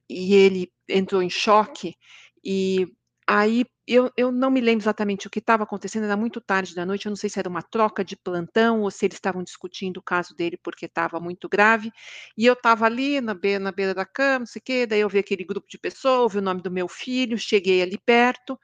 e 0.10 0.34
ele 0.34 0.72
entrou 0.90 1.22
em 1.22 1.30
choque, 1.30 1.96
e 2.44 2.88
Aí 3.34 3.66
eu, 3.88 4.12
eu 4.18 4.32
não 4.32 4.50
me 4.52 4.60
lembro 4.60 4.84
exatamente 4.84 5.26
o 5.28 5.30
que 5.30 5.40
estava 5.40 5.64
acontecendo, 5.64 6.04
era 6.06 6.18
muito 6.18 6.42
tarde 6.42 6.76
da 6.76 6.86
noite, 6.86 7.06
eu 7.06 7.10
não 7.12 7.16
sei 7.16 7.30
se 7.30 7.40
era 7.40 7.48
uma 7.48 7.62
troca 7.62 8.04
de 8.04 8.16
plantão 8.18 8.82
ou 8.82 8.92
se 8.92 9.06
eles 9.06 9.16
estavam 9.18 9.44
discutindo 9.44 9.98
o 9.98 10.02
caso 10.04 10.36
dele 10.36 10.58
porque 10.62 10.86
estava 10.86 11.20
muito 11.20 11.48
grave. 11.48 11.92
E 12.38 12.46
eu 12.46 12.54
estava 12.54 12.86
ali 12.86 13.22
na 13.22 13.34
beira, 13.34 13.60
na 13.60 13.72
beira 13.72 13.94
da 13.94 14.06
cama, 14.06 14.40
não 14.40 14.46
sei 14.46 14.60
o 14.60 14.64
quê, 14.64 14.86
daí 14.86 15.00
eu 15.02 15.10
vi 15.10 15.20
aquele 15.20 15.44
grupo 15.46 15.68
de 15.70 15.78
pessoas, 15.78 16.20
ouvi 16.24 16.40
o 16.40 16.42
nome 16.42 16.62
do 16.62 16.72
meu 16.72 16.88
filho, 16.90 17.38
cheguei 17.38 17.82
ali 17.82 17.98
perto, 18.06 18.60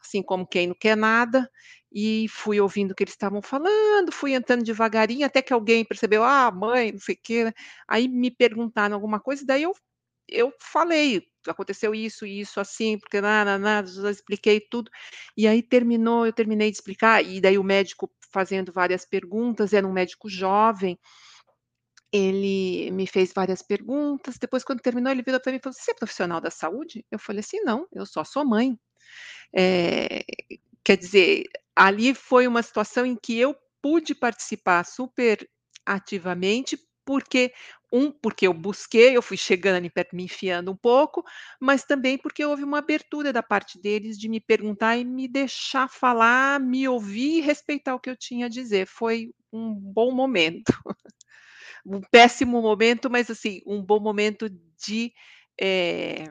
assim 0.00 0.22
como 0.22 0.46
quem 0.46 0.68
não 0.68 0.74
quer 0.78 0.96
nada, 0.96 1.50
e 1.92 2.26
fui 2.30 2.60
ouvindo 2.60 2.92
o 2.92 2.94
que 2.94 3.04
eles 3.04 3.14
estavam 3.14 3.42
falando, 3.42 4.12
fui 4.12 4.34
entrando 4.34 4.64
devagarinho, 4.64 5.26
até 5.26 5.42
que 5.42 5.52
alguém 5.52 5.84
percebeu, 5.84 6.24
ah, 6.24 6.50
mãe, 6.50 6.92
não 6.92 7.00
sei 7.00 7.14
o 7.16 7.18
quê, 7.22 7.44
né? 7.44 7.52
Aí 7.88 8.08
me 8.08 8.30
perguntaram 8.30 8.94
alguma 8.94 9.20
coisa, 9.20 9.44
daí 9.46 9.62
eu 9.64 9.72
eu 10.28 10.52
falei, 10.60 11.22
aconteceu 11.50 11.94
isso 11.94 12.26
e 12.26 12.40
isso 12.40 12.60
assim, 12.60 12.98
porque 12.98 13.20
nada, 13.20 13.58
nada, 13.58 13.88
expliquei 14.10 14.60
tudo. 14.60 14.90
E 15.36 15.46
aí 15.48 15.62
terminou, 15.62 16.26
eu 16.26 16.32
terminei 16.32 16.70
de 16.70 16.76
explicar, 16.76 17.24
e 17.24 17.40
daí 17.40 17.58
o 17.58 17.64
médico 17.64 18.10
fazendo 18.32 18.72
várias 18.72 19.04
perguntas, 19.06 19.72
era 19.72 19.86
um 19.86 19.92
médico 19.92 20.28
jovem, 20.28 20.98
ele 22.12 22.90
me 22.90 23.06
fez 23.06 23.32
várias 23.34 23.62
perguntas, 23.62 24.38
depois 24.38 24.64
quando 24.64 24.80
terminou 24.80 25.12
ele 25.12 25.22
virou 25.22 25.40
para 25.40 25.52
mim 25.52 25.58
e 25.58 25.62
falou: 25.62 25.74
"Você 25.78 25.90
é 25.92 25.94
profissional 25.94 26.40
da 26.40 26.50
saúde?" 26.50 27.04
Eu 27.10 27.18
falei 27.18 27.40
assim: 27.40 27.60
"Não, 27.62 27.86
eu 27.92 28.06
só 28.06 28.24
sou 28.24 28.44
mãe". 28.46 28.78
Eh, 29.56 30.24
quer 30.84 30.96
dizer, 30.98 31.44
ali 31.76 32.14
foi 32.14 32.46
uma 32.48 32.62
situação 32.62 33.06
em 33.06 33.16
que 33.16 33.38
eu 33.38 33.56
pude 33.82 34.14
participar 34.14 34.84
super 34.86 35.48
ativamente, 35.86 36.78
porque 37.08 37.52
um, 37.90 38.12
porque 38.12 38.46
eu 38.46 38.52
busquei, 38.54 39.16
eu 39.16 39.22
fui 39.22 39.38
chegando 39.38 39.76
ali 39.76 39.88
perto, 39.88 40.14
me 40.14 40.24
enfiando 40.24 40.70
um 40.70 40.76
pouco, 40.76 41.24
mas 41.58 41.84
também 41.84 42.18
porque 42.18 42.44
houve 42.44 42.62
uma 42.62 42.78
abertura 42.80 43.32
da 43.32 43.42
parte 43.42 43.80
deles 43.80 44.18
de 44.18 44.28
me 44.28 44.40
perguntar 44.40 44.98
e 44.98 45.04
me 45.06 45.26
deixar 45.26 45.88
falar, 45.88 46.60
me 46.60 46.86
ouvir 46.86 47.38
e 47.38 47.40
respeitar 47.40 47.94
o 47.94 48.00
que 48.00 48.10
eu 48.10 48.16
tinha 48.16 48.44
a 48.46 48.50
dizer. 48.50 48.86
Foi 48.86 49.30
um 49.52 49.74
bom 49.74 50.12
momento. 50.12 50.66
Um 51.86 52.00
péssimo 52.10 52.62
momento, 52.62 53.10
mas 53.10 53.30
assim, 53.30 53.60
um 53.66 53.82
bom 53.84 54.00
momento 54.00 54.48
de, 54.84 55.12
eh 55.60 56.26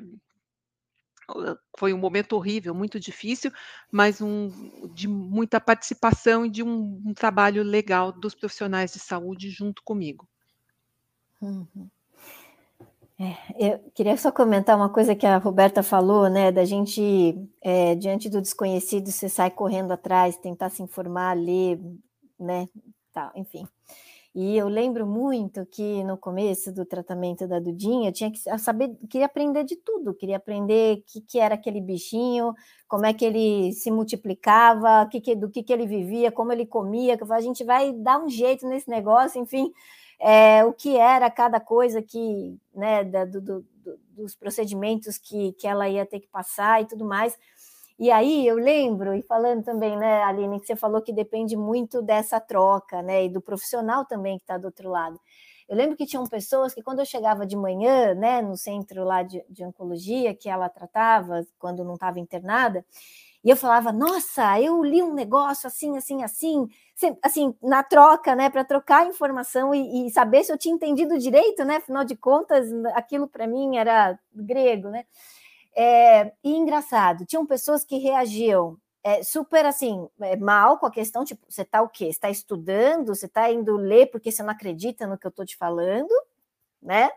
foi 1.78 1.94
um 1.94 1.98
momento 1.98 2.34
horrível, 2.34 2.74
muito 2.74 3.00
difícil, 3.00 3.52
mas 3.92 4.22
um 4.22 4.50
de 4.94 5.08
muita 5.08 5.60
participação 5.60 6.46
e 6.46 6.50
de 6.50 6.63
um 6.63 7.02
um 7.06 7.13
trabalho 7.13 7.63
legal 7.63 8.12
dos 8.12 8.34
profissionais 8.36 8.94
de 8.94 9.00
saúde 9.00 9.50
junto 9.50 9.82
comigo. 9.84 10.28
Uhum. 11.41 11.89
É, 13.19 13.36
eu 13.73 13.80
queria 13.95 14.15
só 14.15 14.32
comentar 14.32 14.76
uma 14.76 14.89
coisa 14.89 15.15
que 15.15 15.26
a 15.26 15.38
Roberta 15.38 15.82
falou, 15.82 16.30
né, 16.30 16.52
da 16.52 16.63
gente, 16.65 17.36
eh, 17.63 17.95
diante 17.95 18.30
do 18.30 18.39
desconhecido, 18.41 19.12
você 19.12 19.28
sai 19.28 19.50
correndo 19.50 19.91
atrás, 19.91 20.38
tentar 20.38 20.69
se 20.69 20.84
informar, 20.84 21.36
ler, 21.36 21.80
né, 22.39 22.69
tal, 23.12 23.32
enfim. 23.36 23.67
E 24.36 24.56
eu 24.56 24.67
lembro 24.67 25.08
muito 25.08 25.65
que 25.65 26.04
no 26.04 26.15
começo 26.15 26.71
do 26.71 26.86
tratamento 26.86 27.47
da 27.47 27.60
Dudinha, 27.60 28.10
eu 28.10 28.13
tinha 28.13 28.30
que 28.30 28.38
saber, 28.60 28.95
queria 29.10 29.26
aprender 29.26 29.63
de 29.63 29.76
tudo, 29.78 30.13
queria 30.13 30.38
aprender 30.38 31.00
o 31.00 31.04
que, 31.04 31.21
que 31.21 31.39
era 31.39 31.56
aquele 31.56 31.82
bichinho, 31.82 32.54
como 32.88 33.08
é 33.08 33.13
que 33.15 33.26
ele 33.26 33.73
se 33.73 33.89
multiplicava, 33.89 35.08
que 35.10 35.19
que, 35.19 35.36
do 35.36 35.50
que, 35.50 35.63
que 35.63 35.73
ele 35.73 35.88
vivia, 35.88 36.32
como 36.32 36.52
ele 36.52 36.67
comia, 36.67 37.17
que 37.17 37.23
a 37.34 37.41
gente 37.41 37.63
vai 37.63 37.91
dar 37.93 38.23
um 38.23 38.30
jeito 38.30 38.67
nesse 38.67 38.88
negócio, 38.88 39.41
enfim, 39.41 39.73
é, 40.20 40.64
o 40.66 40.74
que 40.74 40.98
era 40.98 41.30
cada 41.30 41.60
coisa 41.60 42.02
que, 42.02 42.58
né, 42.74 43.04
da, 43.04 43.26
do, 43.26 43.40
do, 43.42 43.66
dos 44.12 44.36
procedimentos 44.36 45.18
que, 45.18 45.54
que 45.54 45.68
ela 45.68 45.88
ia 45.88 46.06
ter 46.06 46.20
que 46.20 46.28
passar 46.28 46.82
e 46.82 46.86
tudo 46.86 47.06
mais. 47.06 47.38
E 48.00 48.12
aí 48.12 48.46
eu 48.46 48.56
lembro, 48.56 49.14
e 49.16 49.24
falando 49.24 49.64
também, 49.64 49.98
né, 49.98 50.24
Aline, 50.24 50.60
que 50.60 50.68
você 50.68 50.76
falou 50.76 51.02
que 51.02 51.12
depende 51.12 51.56
muito 51.56 52.02
dessa 52.02 52.40
troca, 52.40 53.02
né, 53.02 53.26
e 53.26 53.30
do 53.30 53.42
profissional 53.42 54.06
também 54.06 54.38
que 54.38 54.44
está 54.44 54.58
do 54.58 54.66
outro 54.66 54.90
lado. 54.90 55.20
Eu 55.68 55.76
lembro 55.76 55.98
que 55.98 56.06
tinham 56.06 56.24
pessoas 56.26 56.74
que 56.74 56.82
quando 56.82 57.00
eu 57.00 57.06
chegava 57.06 57.46
de 57.46 57.56
manhã, 57.58 58.14
né, 58.14 58.42
no 58.42 58.56
centro 58.56 59.04
lá 59.04 59.22
de, 59.24 59.44
de 59.50 59.66
oncologia 59.66 60.34
que 60.34 60.48
ela 60.48 60.70
tratava 60.70 61.46
quando 61.60 61.84
não 61.84 61.96
estava 61.96 62.20
internada, 62.20 62.86
e 63.43 63.50
eu 63.50 63.56
falava, 63.56 63.91
nossa, 63.91 64.60
eu 64.60 64.84
li 64.84 65.02
um 65.02 65.13
negócio 65.13 65.67
assim, 65.67 65.95
assim, 65.97 66.23
assim, 66.23 66.67
assim, 67.21 67.56
na 67.62 67.84
troca, 67.84 68.36
né, 68.36 68.50
para 68.50 68.63
trocar 68.63 69.08
informação 69.08 69.73
e, 69.73 70.08
e, 70.08 70.12
saber 70.12 70.43
se 70.43 70.52
eu 70.52 70.58
tinha 70.58 70.73
entendido 70.76 71.17
direito, 71.17 71.63
né, 71.63 71.78
afinal 71.78 72.04
de 72.04 72.15
contas, 72.15 72.67
aquilo 72.93 73.28
para 73.28 73.47
mim 73.47 73.78
era 73.78 74.19
grego, 74.34 74.89
né. 74.89 75.06
É, 75.76 76.34
e 76.43 76.56
engraçado, 76.56 77.26
tinham 77.26 77.45
pessoas 77.45 77.84
que 77.84 77.97
reagiam 78.00 78.78
é, 79.04 79.23
super 79.23 79.65
assim, 79.65 80.06
é, 80.19 80.36
mal 80.36 80.78
com 80.80 80.86
a 80.86 80.91
questão, 80.91 81.23
tipo, 81.23 81.45
você 81.47 81.62
está 81.62 81.82
o 81.82 81.88
quê? 81.88 82.06
Você 82.06 82.12
está 82.12 82.30
estudando? 82.30 83.15
Você 83.15 83.26
está 83.26 83.50
indo 83.50 83.78
ler 83.78 84.08
porque 84.08 84.32
você 84.32 84.43
não 84.43 84.50
acredita 84.50 85.08
no 85.08 85.17
que 85.17 85.26
eu 85.26 85.30
estou 85.30 85.45
te 85.45 85.56
falando, 85.56 86.12
né? 86.82 87.10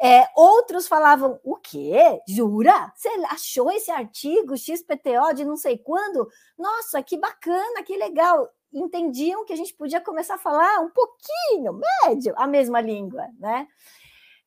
É, 0.00 0.26
outros 0.36 0.86
falavam, 0.86 1.40
o 1.42 1.56
quê? 1.56 2.20
Jura? 2.28 2.92
Você 2.94 3.08
achou 3.30 3.70
esse 3.70 3.90
artigo 3.90 4.56
XPTO 4.56 5.34
de 5.34 5.44
não 5.44 5.56
sei 5.56 5.78
quando? 5.78 6.28
Nossa, 6.58 7.02
que 7.02 7.16
bacana, 7.18 7.82
que 7.84 7.96
legal. 7.96 8.48
Entendiam 8.72 9.44
que 9.44 9.52
a 9.52 9.56
gente 9.56 9.74
podia 9.74 10.00
começar 10.00 10.34
a 10.34 10.38
falar 10.38 10.80
um 10.80 10.90
pouquinho, 10.90 11.78
médio, 12.04 12.34
a 12.36 12.46
mesma 12.46 12.80
língua, 12.80 13.26
né? 13.38 13.66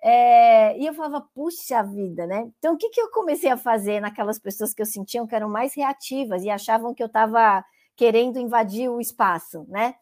É, 0.02 0.78
e 0.78 0.86
eu 0.86 0.94
falava, 0.94 1.22
puxa 1.34 1.82
vida, 1.82 2.28
né? 2.28 2.52
Então, 2.60 2.76
o 2.76 2.78
que, 2.78 2.90
que 2.90 3.02
eu 3.02 3.10
comecei 3.10 3.50
a 3.50 3.58
fazer 3.58 4.00
naquelas 4.00 4.38
pessoas 4.38 4.74
que 4.74 4.82
eu 4.82 4.86
sentia 4.86 5.26
que 5.26 5.36
eram 5.36 5.50
mais 5.50 5.74
reativas 5.76 6.44
e 6.44 6.50
achavam 6.50 6.94
que 6.94 7.02
eu 7.02 7.08
estava 7.08 7.64
querendo 7.96 8.38
invadir 8.38 8.90
o 8.90 9.00
espaço, 9.00 9.66
né? 9.68 9.96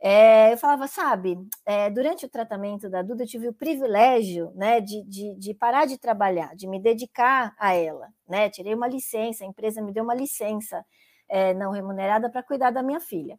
É, 0.00 0.52
eu 0.52 0.58
falava, 0.58 0.86
sabe, 0.86 1.38
é, 1.64 1.88
durante 1.88 2.26
o 2.26 2.28
tratamento 2.28 2.90
da 2.90 3.00
Duda, 3.00 3.22
eu 3.22 3.26
tive 3.26 3.48
o 3.48 3.54
privilégio 3.54 4.52
né, 4.54 4.80
de, 4.80 5.02
de, 5.04 5.34
de, 5.36 5.54
parar 5.54 5.86
de 5.86 5.96
trabalhar, 5.96 6.54
de 6.54 6.66
me 6.66 6.78
dedicar 6.78 7.54
a 7.58 7.72
ela. 7.74 8.08
Né? 8.28 8.50
Tirei 8.50 8.74
uma 8.74 8.88
licença, 8.88 9.44
a 9.44 9.46
empresa 9.46 9.80
me 9.80 9.92
deu 9.92 10.04
uma 10.04 10.14
licença 10.14 10.84
é, 11.28 11.54
não 11.54 11.70
remunerada 11.70 12.28
para 12.28 12.42
cuidar 12.42 12.70
da 12.70 12.82
minha 12.82 13.00
filha 13.00 13.38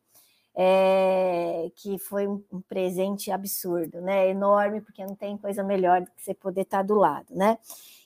que 1.75 1.99
foi 1.99 2.27
um, 2.27 2.41
um, 2.51 2.61
presente 2.61 3.29
absurdo, 3.29 4.01
né? 4.01 4.29
Enorme, 4.29 4.81
porque 4.81 5.05
não 5.05 5.15
tem 5.15 5.37
coisa 5.37 5.63
melhor 5.63 6.01
do 6.01 6.11
que 6.11 6.21
você 6.23 6.33
poder 6.33 6.61
estar 6.61 6.81
do 6.81 6.95
lado, 6.95 7.35
né? 7.35 7.57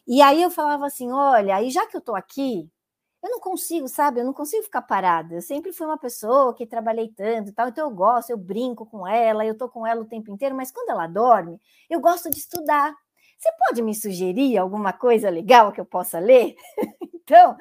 E 0.07 0.21
aí 0.21 0.41
eu 0.41 0.49
falava 0.49 0.85
assim: 0.87 1.11
olha, 1.11 1.55
aí 1.55 1.69
já 1.69 1.85
que 1.85 1.95
eu 1.95 1.99
estou 1.99 2.15
aqui, 2.15 2.67
eu 3.21 3.29
não 3.29 3.39
consigo, 3.39 3.87
sabe? 3.87 4.21
Eu 4.21 4.25
não 4.25 4.33
consigo 4.33 4.63
ficar 4.63 4.81
parada. 4.81 5.35
Eu 5.35 5.41
sempre 5.41 5.73
fui 5.73 5.85
uma 5.85 5.97
pessoa 5.97 6.53
que 6.53 6.65
trabalhei 6.65 7.09
tanto 7.09 7.49
e 7.49 7.53
tal, 7.53 7.67
então 7.67 7.87
eu 7.87 7.93
gosto, 7.93 8.29
eu 8.29 8.37
brinco 8.37 8.85
com 8.85 9.05
ela, 9.07 9.45
eu 9.45 9.57
tô 9.57 9.67
com 9.67 9.85
ela 9.85 10.01
o 10.01 10.05
tempo 10.05 10.31
inteiro, 10.31 10.55
mas 10.55 10.71
quando 10.71 10.89
ela 10.89 11.07
dorme, 11.07 11.59
eu 11.89 11.99
gosto 11.99 12.29
de 12.29 12.37
estudar. 12.37 12.95
Você 13.37 13.49
pode 13.57 13.81
me 13.81 13.95
sugerir 13.95 14.57
alguma 14.57 14.91
coisa 14.91 15.29
legal 15.29 15.71
que 15.71 15.79
eu 15.79 15.85
possa 15.85 16.19
ler? 16.19 16.55
então, 17.13 17.57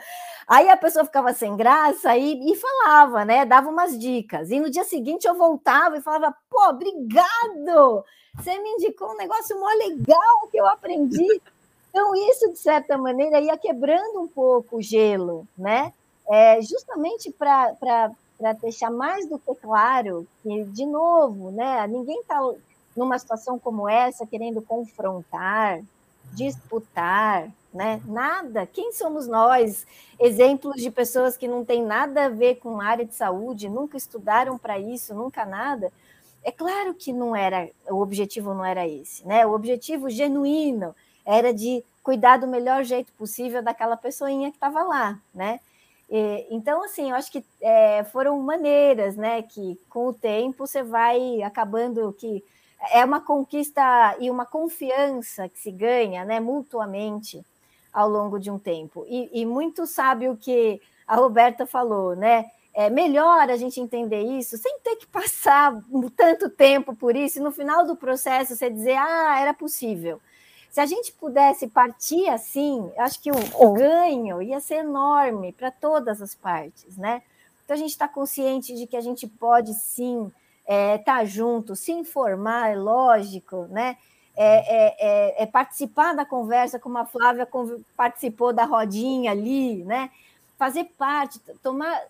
aí 0.47 0.69
a 0.69 0.77
pessoa 0.77 1.05
ficava 1.05 1.33
sem 1.33 1.57
graça 1.57 2.17
e, 2.17 2.51
e, 2.51 2.57
falava, 2.57 3.25
né? 3.25 3.45
Dava 3.45 3.69
umas 3.69 3.97
dicas. 3.97 4.51
E 4.51 4.59
no 4.59 4.71
dia 4.71 4.83
seguinte 4.83 5.27
eu 5.27 5.35
voltava 5.35 5.97
e 5.97 6.03
falava: 6.03 6.35
pô, 6.51 6.69
obrigado! 6.69 8.05
Você 8.35 8.59
me 8.59 8.71
indicou 8.71 9.13
um 9.13 9.17
negócio 9.17 9.59
mó 9.59 9.69
legal 9.69 10.49
que 10.51 10.57
eu 10.57 10.67
aprendi. 10.67 11.41
Então, 11.91 12.15
isso, 12.15 12.51
de 12.53 12.59
certa 12.59 12.97
maneira, 12.99 13.41
ia 13.41 13.57
quebrando 13.57 14.21
um 14.21 14.29
pouco 14.29 14.77
o 14.77 14.83
gelo, 14.83 15.47
né? 15.57 15.93
É, 16.29 16.61
justamente 16.61 17.31
para 17.31 18.13
deixar 18.61 18.91
mais 18.91 19.27
do 19.27 19.39
que 19.39 19.55
claro 19.55 20.27
que, 20.43 20.65
de 20.65 20.85
novo, 20.85 21.51
né? 21.51 21.87
Ninguém 21.87 22.21
está 22.21 22.39
numa 22.97 23.19
situação 23.19 23.59
como 23.59 23.89
essa, 23.89 24.27
querendo 24.27 24.61
confrontar, 24.61 25.81
disputar, 26.33 27.51
né? 27.73 28.01
Nada. 28.05 28.67
Quem 28.67 28.93
somos 28.93 29.27
nós? 29.27 29.87
Exemplos 30.21 30.83
de 30.83 30.91
pessoas 30.91 31.37
que 31.37 31.49
não 31.49 31.65
têm 31.65 31.83
nada 31.83 32.27
a 32.27 32.29
ver 32.29 32.57
com 32.57 32.81
a 32.81 32.85
área 32.85 33.05
de 33.05 33.15
saúde, 33.15 33.69
nunca 33.69 33.97
estudaram 33.97 34.59
para 34.59 34.79
isso, 34.79 35.15
nunca 35.15 35.47
nada. 35.47 35.91
É 36.45 36.53
claro 36.53 36.95
que 36.95 37.13
não 37.13 37.35
era, 37.35 37.69
o 37.91 38.01
objetivo 38.01 38.55
não 38.55 38.65
era 38.65 38.87
esse, 38.87 39.27
né? 39.27 39.47
O 39.47 39.53
objetivo 39.53 40.09
genuíno 40.11 40.95
era 41.29 41.53
de 41.53 41.85
cuidar 42.03 42.39
do 42.39 42.47
melhor 42.47 42.83
jeito 42.85 43.13
possível 43.13 43.63
daquela 43.63 43.99
pessoinha 43.99 44.51
que 44.51 44.57
estava 44.57 44.83
lá, 44.83 45.21
né? 45.35 45.61
E, 46.11 46.47
então, 46.51 46.83
assim, 46.83 47.11
eu 47.11 47.17
acho 47.17 47.31
que 47.31 47.45
é, 47.61 48.03
foram 48.05 48.41
maneiras, 48.41 49.15
né, 49.15 49.43
que 49.43 49.79
com 49.91 50.09
o 50.09 50.15
tempo 50.15 50.67
você 50.67 50.83
vai 50.83 51.43
acabando 51.43 52.15
que 52.19 52.43
é 52.93 53.05
uma 53.05 53.21
conquista 53.21 54.17
e 54.19 54.31
uma 54.31 54.47
confiança 54.47 55.51
que 55.51 55.59
se 55.59 55.71
ganha, 55.71 56.25
né, 56.25 56.41
mutuamente 56.41 57.45
ao 57.93 58.09
longo 58.09 58.39
de 58.39 58.51
um 58.51 58.59
tempo. 58.59 59.05
E, 59.07 59.43
e 59.43 59.45
muito 59.45 59.87
sabe 59.87 60.31
o 60.31 60.37
que 60.37 60.81
a 61.07 61.17
Roberta 61.17 61.67
falou, 61.67 62.17
né? 62.17 62.47
É 62.73 62.89
melhor 62.89 63.51
a 63.51 63.57
gente 63.57 63.81
entender 63.81 64.23
isso 64.23 64.57
sem 64.57 64.79
ter 64.81 64.97
que 64.97 65.07
passar 65.07 65.75
tanto 66.17 66.49
tempo 66.49 66.95
por 66.95 67.17
isso 67.17 67.39
e 67.39 67.43
no 67.43 67.51
final 67.51 67.85
do 67.85 67.97
processo 67.97 68.55
você 68.55 68.71
dizer, 68.71 68.97
ah, 68.97 69.39
era 69.41 69.53
possível. 69.53 70.21
Se 70.71 70.81
a 70.81 70.87
gente 70.87 71.13
pudesse 71.13 71.67
partir 71.67 72.29
assim, 72.29 72.91
acho 72.99 73.21
que 73.21 73.31
o, 73.31 73.73
ganho 73.73 74.43
ia 74.43 74.61
ser 74.61 74.77
enorme 74.77 75.53
para 75.53 75.71
todas 75.71 76.21
as 76.21 76.35
partes, 76.35 76.97
né? 76.97 77.23
Então 77.65 77.75
a 77.75 77.79
gente 77.79 77.91
está 77.91 78.07
consciente 78.07 78.75
de 78.75 78.87
que 78.87 78.97
a 78.97 79.01
gente 79.01 79.27
pode 79.27 79.75
sim 79.75 80.27
estar 80.61 80.75
é, 80.75 80.99
tá 80.99 81.25
junto, 81.25 81.75
se 81.75 81.93
informar, 81.93 82.71
é 82.71 82.77
lógico, 82.77 83.67
né? 83.71 83.97
É, 84.37 84.47
é, 84.47 84.97
é, 85.01 85.43
é, 85.43 85.47
participar 85.47 86.15
da 86.15 86.25
conversa, 86.25 86.79
como 86.79 86.97
a 86.97 87.05
Flávia 87.05 87.49
participou 87.97 88.53
da 88.53 88.65
rodinha 88.65 89.33
ali, 89.33 89.83
né? 89.85 90.11
Fazer 90.59 90.85
parte, 90.99 91.41
tomar, 91.63 92.03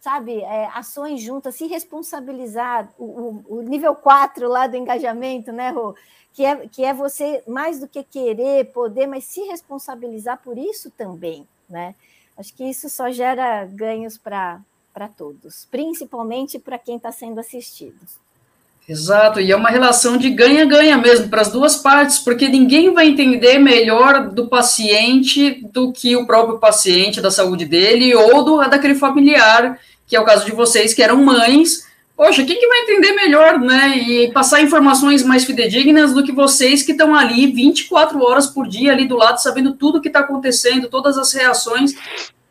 sabe, 0.00 0.40
é, 0.40 0.66
ações 0.72 1.20
juntas, 1.20 1.54
se 1.54 1.66
responsabilizar, 1.66 2.88
o, 2.98 3.04
o, 3.04 3.58
o, 3.58 3.62
nível 3.62 3.94
4 3.94 4.48
lá 4.48 4.66
do 4.66 4.76
engajamento, 4.76 5.52
né, 5.52 5.68
Rô? 5.70 5.94
Que 6.32 6.44
é, 6.44 6.68
que 6.68 6.84
é 6.84 6.92
você, 6.92 7.42
mais 7.46 7.78
do 7.78 7.86
que 7.86 8.02
querer, 8.02 8.72
poder, 8.72 9.06
mas 9.06 9.24
se 9.24 9.42
responsabilizar 9.42 10.40
por 10.42 10.56
isso 10.56 10.90
também, 10.90 11.46
né? 11.68 11.94
Acho 12.36 12.54
que 12.54 12.64
isso 12.64 12.88
só 12.88 13.10
gera 13.10 13.64
ganhos 13.66 14.18
para 14.18 14.60
todos, 15.16 15.66
principalmente 15.70 16.58
para 16.58 16.78
quem 16.78 16.96
está 16.96 17.12
sendo 17.12 17.38
assistido. 17.38 17.98
Exato, 18.88 19.40
e 19.40 19.50
é 19.50 19.56
uma 19.56 19.68
relação 19.68 20.16
de 20.16 20.30
ganha-ganha 20.30 20.96
mesmo 20.96 21.28
para 21.28 21.40
as 21.40 21.50
duas 21.50 21.74
partes, 21.74 22.20
porque 22.20 22.48
ninguém 22.48 22.94
vai 22.94 23.08
entender 23.08 23.58
melhor 23.58 24.28
do 24.28 24.46
paciente 24.46 25.60
do 25.72 25.90
que 25.90 26.14
o 26.14 26.24
próprio 26.24 26.58
paciente, 26.58 27.20
da 27.20 27.32
saúde 27.32 27.64
dele, 27.64 28.14
ou 28.14 28.44
do, 28.44 28.58
daquele 28.68 28.94
familiar, 28.94 29.76
que 30.06 30.14
é 30.14 30.20
o 30.20 30.24
caso 30.24 30.46
de 30.46 30.52
vocês 30.52 30.94
que 30.94 31.02
eram 31.02 31.16
mães. 31.24 31.84
Poxa, 32.16 32.44
quem 32.44 32.60
que 32.60 32.66
vai 32.68 32.82
entender 32.82 33.12
melhor, 33.12 33.58
né? 33.58 33.98
E 33.98 34.32
passar 34.32 34.62
informações 34.62 35.24
mais 35.24 35.44
fidedignas 35.44 36.14
do 36.14 36.22
que 36.22 36.30
vocês 36.30 36.84
que 36.84 36.92
estão 36.92 37.12
ali 37.12 37.48
24 37.48 38.22
horas 38.22 38.46
por 38.46 38.68
dia, 38.68 38.92
ali 38.92 39.08
do 39.08 39.16
lado, 39.16 39.42
sabendo 39.42 39.74
tudo 39.74 40.00
que 40.00 40.08
está 40.08 40.20
acontecendo, 40.20 40.88
todas 40.88 41.18
as 41.18 41.32
reações 41.32 41.92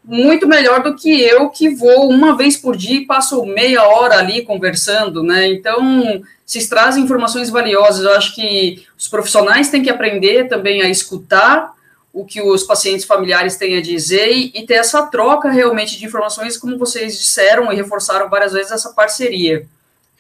muito 0.08 0.48
melhor 0.48 0.84
do 0.84 0.96
que 0.96 1.22
eu 1.22 1.50
que 1.50 1.70
vou 1.70 2.10
uma 2.10 2.38
vez 2.38 2.56
por 2.56 2.78
dia 2.78 3.00
e 3.00 3.06
passo 3.06 3.46
meia 3.46 3.84
hora 3.84 4.20
ali 4.20 4.44
conversando, 4.44 5.24
né? 5.24 5.48
Então, 5.48 6.22
se 6.46 6.70
trazem 6.70 7.04
informações 7.04 7.50
valiosas. 7.50 8.06
Eu 8.06 8.13
acho 8.13 8.36
que 8.36 8.86
os 8.98 9.08
profissionais 9.08 9.70
têm 9.70 9.82
que 9.82 9.89
aprender 9.89 10.48
também 10.48 10.82
a 10.82 10.89
escutar 10.89 11.74
o 12.13 12.24
que 12.24 12.41
os 12.41 12.63
pacientes 12.63 13.06
familiares 13.06 13.58
têm 13.58 13.78
a 13.78 13.82
dizer 13.82 14.32
e, 14.32 14.52
e 14.56 14.65
ter 14.65 14.76
essa 14.76 15.06
troca 15.08 15.50
realmente 15.50 15.98
de 15.98 16.06
informações, 16.06 16.56
como 16.56 16.78
vocês 16.78 17.18
disseram 17.18 17.74
e 17.74 17.76
reforçaram 17.76 18.30
várias 18.30 18.54
vezes 18.54 18.72
essa 18.72 18.94
parceria. 18.94 19.68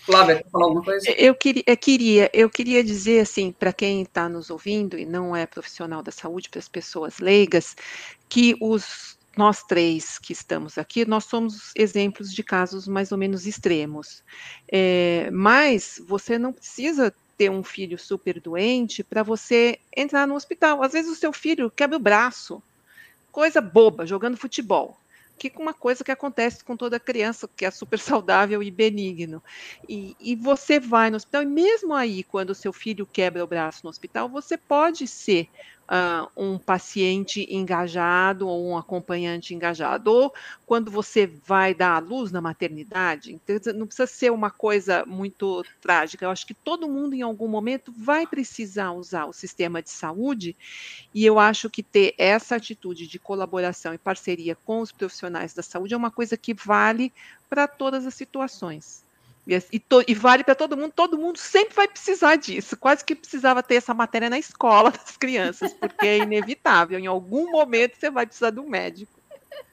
Flávia, 0.05 0.35
quer 0.35 0.49
falar 0.51 0.65
alguma 0.65 0.83
coisa? 0.83 1.09
Eu 1.11 1.33
queria, 1.33 1.63
eu 1.65 1.77
queria, 1.77 2.29
eu 2.33 2.49
queria 2.49 2.83
dizer 2.83 3.21
assim, 3.21 3.51
para 3.51 3.71
quem 3.71 4.01
está 4.01 4.27
nos 4.27 4.49
ouvindo 4.49 4.99
e 4.99 5.05
não 5.05 5.35
é 5.35 5.45
profissional 5.45 6.03
da 6.03 6.11
saúde, 6.11 6.49
para 6.49 6.59
as 6.59 6.67
pessoas 6.67 7.19
leigas, 7.19 7.75
que 8.27 8.55
os 8.59 9.14
nós 9.37 9.63
três 9.63 10.17
que 10.17 10.33
estamos 10.33 10.77
aqui, 10.77 11.05
nós 11.05 11.25
somos 11.25 11.71
exemplos 11.75 12.33
de 12.33 12.43
casos 12.43 12.87
mais 12.87 13.11
ou 13.11 13.17
menos 13.17 13.45
extremos. 13.45 14.23
É, 14.71 15.29
mas 15.31 16.01
você 16.07 16.37
não 16.37 16.53
precisa 16.53 17.13
ter 17.37 17.49
um 17.49 17.63
filho 17.63 17.97
super 17.97 18.39
doente 18.39 19.03
para 19.03 19.23
você 19.23 19.79
entrar 19.95 20.27
no 20.27 20.35
hospital. 20.35 20.81
Às 20.81 20.93
vezes 20.93 21.11
o 21.11 21.19
seu 21.19 21.33
filho 21.33 21.69
quebra 21.69 21.97
o 21.97 21.99
braço, 21.99 22.63
coisa 23.31 23.59
boba, 23.59 24.05
jogando 24.05 24.37
futebol 24.37 24.97
que 25.37 25.51
uma 25.57 25.73
coisa 25.73 26.03
que 26.03 26.11
acontece 26.11 26.63
com 26.63 26.77
toda 26.77 26.99
criança, 26.99 27.49
que 27.55 27.65
é 27.65 27.71
super 27.71 27.99
saudável 27.99 28.63
e 28.63 28.71
benigno. 28.71 29.43
E, 29.87 30.15
e 30.19 30.35
você 30.35 30.79
vai 30.79 31.09
no 31.09 31.17
hospital, 31.17 31.43
e 31.43 31.45
mesmo 31.45 31.93
aí, 31.93 32.23
quando 32.23 32.51
o 32.51 32.55
seu 32.55 32.71
filho 32.71 33.05
quebra 33.05 33.43
o 33.43 33.47
braço 33.47 33.81
no 33.83 33.89
hospital, 33.89 34.29
você 34.29 34.57
pode 34.57 35.07
ser 35.07 35.49
uh, 35.85 36.29
um 36.35 36.57
paciente 36.57 37.47
engajado 37.49 38.47
ou 38.47 38.67
um 38.67 38.77
acompanhante 38.77 39.53
engajado. 39.53 40.11
Ou 40.11 40.33
quando 40.65 40.91
você 40.91 41.27
vai 41.27 41.73
dar 41.73 41.95
à 41.95 41.99
luz 41.99 42.31
na 42.31 42.41
maternidade, 42.41 43.33
então, 43.33 43.73
não 43.73 43.87
precisa 43.87 44.07
ser 44.07 44.31
uma 44.31 44.49
coisa 44.49 45.05
muito 45.05 45.63
trágica. 45.81 46.25
Eu 46.25 46.29
acho 46.29 46.45
que 46.45 46.53
todo 46.53 46.89
mundo, 46.89 47.13
em 47.13 47.21
algum 47.21 47.47
momento, 47.47 47.93
vai 47.95 48.25
precisar 48.27 48.91
usar 48.91 49.25
o 49.25 49.33
sistema 49.33 49.81
de 49.81 49.89
saúde, 49.89 50.55
e 51.13 51.25
eu 51.25 51.39
acho 51.39 51.69
que 51.69 51.83
ter 51.83 52.13
essa 52.17 52.55
atitude 52.55 53.07
de 53.07 53.19
colaboração 53.19 53.93
e 53.93 53.97
parceria 53.97 54.55
com 54.55 54.81
os 54.81 54.91
profissionais 54.91 55.53
da 55.53 55.63
saúde 55.63 55.93
é 55.93 55.97
uma 55.97 56.11
coisa 56.11 56.35
que 56.37 56.53
vale 56.53 57.13
para 57.49 57.67
todas 57.67 58.05
as 58.05 58.13
situações. 58.13 59.04
E, 59.47 59.79
to, 59.79 60.03
e 60.07 60.15
vale 60.15 60.43
para 60.43 60.55
todo 60.55 60.75
mundo, 60.75 60.91
todo 60.95 61.17
mundo 61.17 61.37
sempre 61.37 61.75
vai 61.75 61.87
precisar 61.87 62.35
disso. 62.35 62.75
Quase 62.75 63.05
que 63.05 63.13
precisava 63.13 63.61
ter 63.61 63.75
essa 63.75 63.93
matéria 63.93 64.29
na 64.29 64.39
escola 64.39 64.89
das 65.05 65.15
crianças, 65.17 65.71
porque 65.73 66.07
é 66.07 66.17
inevitável. 66.17 66.97
Em 66.97 67.05
algum 67.05 67.51
momento 67.51 67.93
você 67.99 68.09
vai 68.09 68.25
precisar 68.25 68.49
de 68.49 68.59
um 68.59 68.67
médico. 68.67 69.11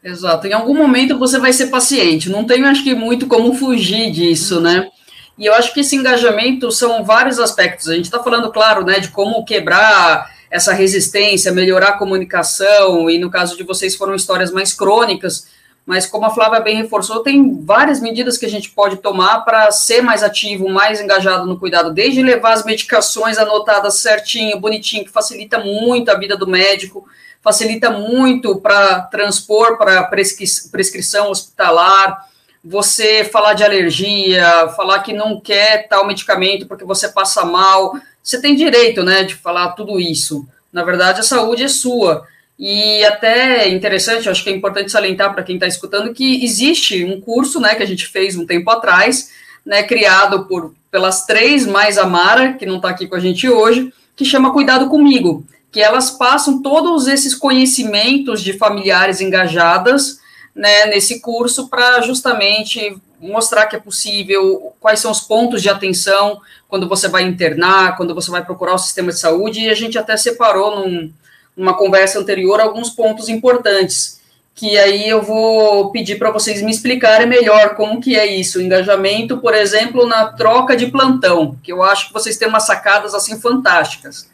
Exato, 0.04 0.46
em 0.46 0.52
algum 0.52 0.74
momento 0.74 1.18
você 1.18 1.38
vai 1.38 1.52
ser 1.52 1.68
paciente. 1.68 2.28
Não 2.28 2.44
tem, 2.44 2.64
acho 2.64 2.85
que, 2.85 2.94
muito 2.94 3.26
como 3.26 3.54
fugir 3.54 4.11
disso, 4.11 4.61
né? 4.61 4.90
E 5.38 5.46
eu 5.46 5.54
acho 5.54 5.72
que 5.72 5.80
esse 5.80 5.96
engajamento 5.96 6.70
são 6.70 7.02
vários 7.02 7.38
aspectos. 7.38 7.88
A 7.88 7.94
gente 7.94 8.04
está 8.04 8.22
falando, 8.22 8.52
claro, 8.52 8.85
né, 8.85 9.00
de 9.00 9.08
como 9.08 9.44
quebrar 9.44 10.30
essa 10.50 10.74
resistência, 10.74 11.50
melhorar 11.50 11.88
a 11.88 11.98
comunicação, 11.98 13.08
e 13.08 13.18
no 13.18 13.30
caso 13.30 13.56
de 13.56 13.62
vocês 13.62 13.96
foram 13.96 14.14
histórias 14.14 14.52
mais 14.52 14.74
crônicas 14.74 15.48
mas 15.85 16.07
como 16.07 16.27
a 16.27 16.31
Flávia 16.31 16.61
bem 16.61 16.77
reforçou, 16.77 17.23
tem 17.23 17.61
várias 17.62 18.01
medidas 18.01 18.38
que 18.38 18.47
a 18.47 18.49
gente 18.49 18.71
pode 18.71 18.97
tomar 18.99 19.40
para 19.40 19.71
ser 19.73 20.01
mais 20.01 20.23
ativo, 20.23 20.68
mais 20.68 21.01
engajado 21.01 21.45
no 21.47 21.59
cuidado, 21.59 21.92
desde 21.92 22.23
levar 22.23 22.53
as 22.53 22.64
medicações 22.64 23.37
anotadas 23.37 23.97
certinho, 23.97 24.61
bonitinho, 24.61 25.05
que 25.05 25.11
facilita 25.11 25.59
muito 25.59 26.11
a 26.11 26.18
vida 26.18 26.37
do 26.37 26.47
médico, 26.47 27.07
facilita 27.42 27.90
muito 27.90 28.61
para 28.61 29.01
transpor 29.03 29.77
para 29.77 30.05
prescri 30.05 30.47
prescrição 30.71 31.31
hospitalar, 31.31 32.29
você 32.64 33.25
falar 33.25 33.55
de 33.55 33.64
alergia, 33.64 34.68
falar 34.77 35.01
que 35.01 35.12
não 35.12 35.40
quer 35.40 35.88
tal 35.88 36.07
medicamento 36.07 36.66
porque 36.66 36.85
você 36.85 37.09
passa 37.09 37.45
mal, 37.45 37.95
você 38.23 38.40
tem 38.40 38.55
direito, 38.55 39.03
né, 39.03 39.25
de 39.25 39.35
falar 39.35 39.73
tudo 39.73 39.99
isso. 39.99 40.47
Na 40.73 40.85
verdade, 40.85 41.21
a 41.21 41.25
saúde 41.25 41.64
é 41.64 41.68
sua. 41.68 42.25
E 42.64 43.05
até 43.05 43.68
interessante, 43.70 44.29
acho 44.29 44.44
que 44.44 44.48
é 44.48 44.53
importante 44.53 44.92
salientar 44.92 45.35
para 45.35 45.42
quem 45.42 45.57
está 45.57 45.66
escutando 45.66 46.14
que 46.14 46.44
existe 46.44 47.05
um 47.05 47.20
curso, 47.20 47.59
né, 47.59 47.75
que 47.75 47.83
a 47.83 47.87
gente 47.87 48.07
fez 48.07 48.37
um 48.37 48.46
tempo 48.46 48.70
atrás, 48.70 49.33
né, 49.66 49.83
criado 49.83 50.46
por 50.46 50.72
pelas 50.88 51.27
três 51.27 51.66
mais 51.66 51.98
Amara, 51.98 52.53
que 52.53 52.64
não 52.64 52.77
está 52.77 52.90
aqui 52.90 53.09
com 53.09 53.16
a 53.16 53.18
gente 53.18 53.48
hoje, 53.48 53.92
que 54.14 54.25
chama 54.25 54.53
Cuidado 54.53 54.88
Comigo, 54.88 55.44
que 55.72 55.81
elas 55.81 56.12
passam 56.12 56.62
todos 56.62 57.09
esses 57.09 57.35
conhecimentos 57.35 58.40
de 58.40 58.53
familiares 58.53 59.20
engajadas, 59.20 60.20
né, 60.55 60.87
nesse 60.87 61.20
curso 61.20 61.68
para 61.68 62.01
justamente 62.03 62.96
mostrar 63.20 63.66
que 63.66 63.75
é 63.75 63.81
possível, 63.81 64.72
quais 64.79 65.01
são 65.01 65.11
os 65.11 65.20
pontos 65.20 65.62
de 65.62 65.68
atenção 65.68 66.40
quando 66.68 66.88
você 66.88 67.09
vai 67.09 67.25
internar, 67.25 67.96
quando 67.96 68.14
você 68.14 68.31
vai 68.31 68.44
procurar 68.44 68.75
o 68.75 68.79
sistema 68.79 69.11
de 69.11 69.18
saúde, 69.18 69.62
e 69.62 69.68
a 69.68 69.75
gente 69.75 69.98
até 69.98 70.16
separou 70.16 70.77
num, 70.77 71.12
numa 71.56 71.74
conversa 71.74 72.18
anterior 72.18 72.60
alguns 72.60 72.90
pontos 72.90 73.28
importantes, 73.28 74.20
que 74.54 74.78
aí 74.78 75.08
eu 75.08 75.22
vou 75.22 75.90
pedir 75.90 76.18
para 76.18 76.30
vocês 76.30 76.62
me 76.62 76.70
explicarem 76.70 77.26
melhor 77.26 77.74
como 77.74 78.00
que 78.00 78.16
é 78.16 78.26
isso, 78.26 78.58
o 78.58 78.62
engajamento, 78.62 79.38
por 79.38 79.54
exemplo, 79.54 80.06
na 80.06 80.32
troca 80.32 80.76
de 80.76 80.90
plantão, 80.90 81.56
que 81.62 81.72
eu 81.72 81.82
acho 81.82 82.08
que 82.08 82.12
vocês 82.12 82.36
têm 82.36 82.48
umas 82.48 82.66
sacadas 82.66 83.14
assim 83.14 83.40
fantásticas. 83.40 84.30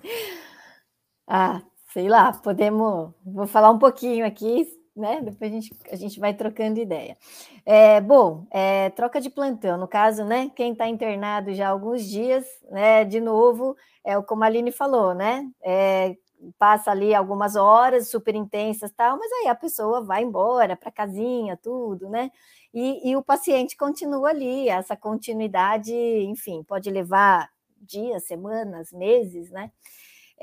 ah, 1.29 1.63
sei 1.93 2.09
lá, 2.09 2.33
podemos, 2.33 3.11
vou 3.25 3.47
falar 3.47 3.71
um 3.71 3.79
pouquinho 3.79 4.27
aqui, 4.27 4.67
né? 4.95 5.21
Depois 5.23 5.51
a 5.51 5.55
gente, 5.55 5.73
a 5.91 5.97
gente 5.97 6.21
vai 6.21 6.35
trocando 6.35 6.81
ideia. 6.81 7.17
É, 7.65 8.01
bom, 8.01 8.47
é, 8.51 8.91
troca 8.91 9.21
de 9.21 9.31
plantão, 9.31 9.79
no 9.79 9.89
caso, 9.89 10.25
né? 10.25 10.51
Quem 10.55 10.73
está 10.73 10.89
internado 10.89 11.53
já 11.55 11.69
há 11.69 11.71
alguns 11.71 12.05
dias, 12.05 12.45
né? 12.71 13.05
De 13.05 13.21
novo, 13.21 13.77
é 14.05 14.17
o 14.17 14.23
como 14.23 14.45
a 14.45 14.47
Aline 14.47 14.73
falou, 14.73 15.15
né? 15.15 15.49
É, 15.63 16.17
passa 16.59 16.91
ali 16.91 17.15
algumas 17.15 17.57
horas 17.57 18.09
super 18.09 18.35
intensas 18.35 18.91
tal, 18.93 19.19
mas 19.19 19.31
aí 19.33 19.49
a 19.49 19.55
pessoa 19.55 20.03
vai 20.03 20.23
embora 20.23 20.77
para 20.77 20.91
casinha, 20.91 21.57
tudo, 21.57 22.09
né? 22.09 22.31
E, 22.75 23.11
e 23.11 23.17
o 23.17 23.23
paciente 23.23 23.77
continua 23.77 24.31
ali, 24.31 24.69
essa 24.69 24.97
continuidade, 24.97 25.95
enfim, 25.95 26.63
pode 26.63 26.91
levar 26.91 27.51
dias, 27.81 28.25
semanas, 28.25 28.93
meses, 28.93 29.51
né? 29.51 29.71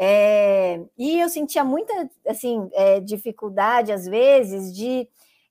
É, 0.02 0.82
e 0.98 1.20
eu 1.20 1.28
sentia 1.28 1.62
muita 1.62 1.94
assim, 2.26 2.70
é, 2.74 3.02
dificuldade, 3.02 3.92
às 3.92 4.06
vezes, 4.06 4.74
de 4.74 5.06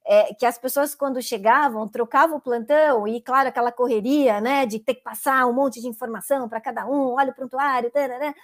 é, 0.06 0.32
que 0.32 0.46
as 0.46 0.58
pessoas, 0.58 0.94
quando 0.94 1.20
chegavam, 1.20 1.86
trocavam 1.86 2.38
o 2.38 2.40
plantão, 2.40 3.06
e 3.06 3.20
claro, 3.20 3.50
aquela 3.50 3.70
correria, 3.70 4.40
né, 4.40 4.64
de 4.64 4.78
ter 4.78 4.94
que 4.94 5.02
passar 5.02 5.46
um 5.46 5.52
monte 5.52 5.82
de 5.82 5.86
informação 5.86 6.48
para 6.48 6.62
cada 6.62 6.86
um, 6.86 7.12
olha 7.14 7.30
o 7.30 7.34
prontuário, 7.34 7.90
tarará, 7.90 8.34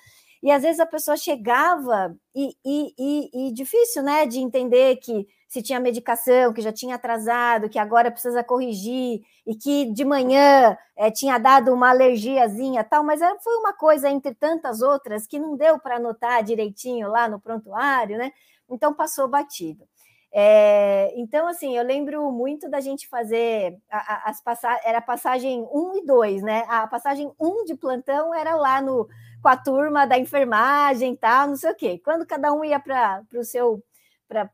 e 0.43 0.51
às 0.51 0.63
vezes 0.63 0.79
a 0.79 0.85
pessoa 0.85 1.17
chegava 1.17 2.15
e, 2.35 2.55
e, 2.63 2.95
e, 2.99 3.49
e, 3.49 3.53
difícil, 3.55 4.03
né, 4.03 4.27
de 4.27 4.41
entender 4.41 4.97
que 4.97 5.27
se 5.55 5.63
tinha 5.63 5.79
medicação, 5.79 6.53
que 6.53 6.61
já 6.61 6.73
tinha 6.73 6.97
atrasado, 6.97 7.69
que 7.69 7.79
agora 7.79 8.11
precisa 8.11 8.43
corrigir, 8.43 9.23
e 9.47 9.55
que 9.55 9.85
de 9.93 10.05
manhã 10.05 10.77
é, 10.97 11.13
tinha 11.13 11.39
dado 11.39 11.73
uma 11.73 11.91
alergiazinha 11.91 12.83
tal, 12.83 13.05
mas 13.05 13.21
foi 13.41 13.57
uma 13.59 13.73
coisa 13.73 14.11
entre 14.11 14.35
tantas 14.35 14.83
outras 14.83 15.29
que 15.29 15.39
não 15.39 15.57
deu 15.57 15.79
para 15.79 15.95
anotar 15.95 16.43
direitinho 16.43 17.09
lá 17.09 17.29
no 17.29 17.39
prontuário, 17.39 18.19
né? 18.19 18.33
Então 18.69 18.93
passou 18.93 19.29
batido. 19.29 19.85
É, 20.33 21.13
então, 21.17 21.47
assim, 21.47 21.77
eu 21.77 21.85
lembro 21.85 22.33
muito 22.33 22.69
da 22.69 22.81
gente 22.81 23.07
fazer 23.07 23.79
as 23.89 24.43
passagens, 24.43 24.85
era 24.85 25.01
passagem 25.01 25.69
1 25.73 25.99
e 25.99 26.05
2, 26.05 26.43
né? 26.43 26.65
A 26.67 26.89
passagem 26.89 27.33
1 27.39 27.65
de 27.65 27.77
plantão 27.77 28.35
era 28.35 28.57
lá 28.57 28.83
no, 28.83 29.09
com 29.41 29.49
a 29.49 29.57
turma 29.57 30.05
da 30.05 30.19
enfermagem 30.19 31.15
tal, 31.15 31.47
não 31.47 31.57
sei 31.57 31.71
o 31.71 31.77
quê. 31.77 32.01
Quando 32.05 32.27
cada 32.27 32.53
um 32.53 32.65
ia 32.65 32.81
para 32.81 33.23
o 33.37 33.45
seu 33.45 33.81
para 34.29 34.51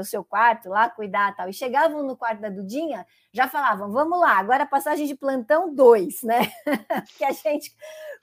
o 0.00 0.04
seu 0.04 0.24
quarto 0.24 0.68
lá, 0.68 0.88
cuidar 0.88 1.34
tal. 1.36 1.48
E 1.48 1.52
chegavam 1.52 2.02
no 2.02 2.16
quarto 2.16 2.40
da 2.40 2.48
Dudinha, 2.48 3.06
já 3.32 3.48
falavam, 3.48 3.90
vamos 3.90 4.18
lá, 4.18 4.38
agora 4.38 4.66
passagem 4.66 5.06
de 5.06 5.14
plantão 5.14 5.74
2, 5.74 6.22
né? 6.22 6.50
que 7.18 7.24
a 7.24 7.32
gente 7.32 7.74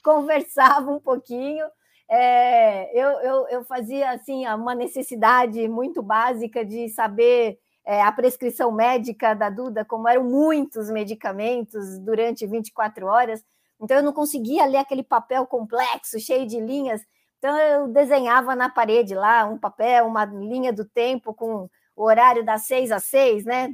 conversava 0.04 0.92
um 0.92 1.00
pouquinho. 1.00 1.66
É, 2.10 2.98
eu, 2.98 3.10
eu, 3.20 3.48
eu 3.50 3.66
fazia 3.66 4.12
assim 4.12 4.48
uma 4.48 4.74
necessidade 4.74 5.68
muito 5.68 6.02
básica 6.02 6.64
de 6.64 6.88
saber 6.90 7.60
é, 7.86 8.02
a 8.02 8.12
prescrição 8.12 8.72
médica 8.72 9.34
da 9.34 9.50
Duda, 9.50 9.84
como 9.84 10.08
eram 10.08 10.24
muitos 10.24 10.90
medicamentos 10.90 12.00
durante 12.00 12.48
24 12.48 13.06
horas, 13.06 13.44
então 13.82 13.98
eu 13.98 14.04
não 14.04 14.14
conseguia 14.14 14.66
ler 14.66 14.78
aquele 14.78 15.04
papel 15.04 15.46
complexo, 15.46 16.20
cheio 16.20 16.46
de 16.48 16.60
linhas. 16.60 17.02
Então 17.38 17.58
eu 17.58 17.88
desenhava 17.88 18.56
na 18.56 18.70
parede 18.70 19.14
lá 19.14 19.46
um 19.46 19.58
papel, 19.58 20.06
uma 20.06 20.26
linha 20.26 20.74
do 20.74 20.84
tempo 20.84 21.34
com 21.34 21.70
o 21.96 22.04
horário 22.04 22.44
das 22.44 22.64
seis 22.64 22.92
às 22.92 23.04
seis, 23.04 23.44
né? 23.46 23.72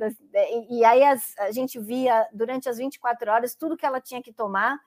E 0.70 0.84
aí 0.86 1.04
as, 1.04 1.38
a 1.38 1.52
gente 1.52 1.80
via 1.80 2.28
durante 2.32 2.70
as 2.70 2.78
24 2.78 3.32
horas 3.32 3.56
tudo 3.56 3.78
que 3.78 3.86
ela 3.86 4.00
tinha 4.00 4.22
que 4.22 4.32
tomar. 4.32 4.80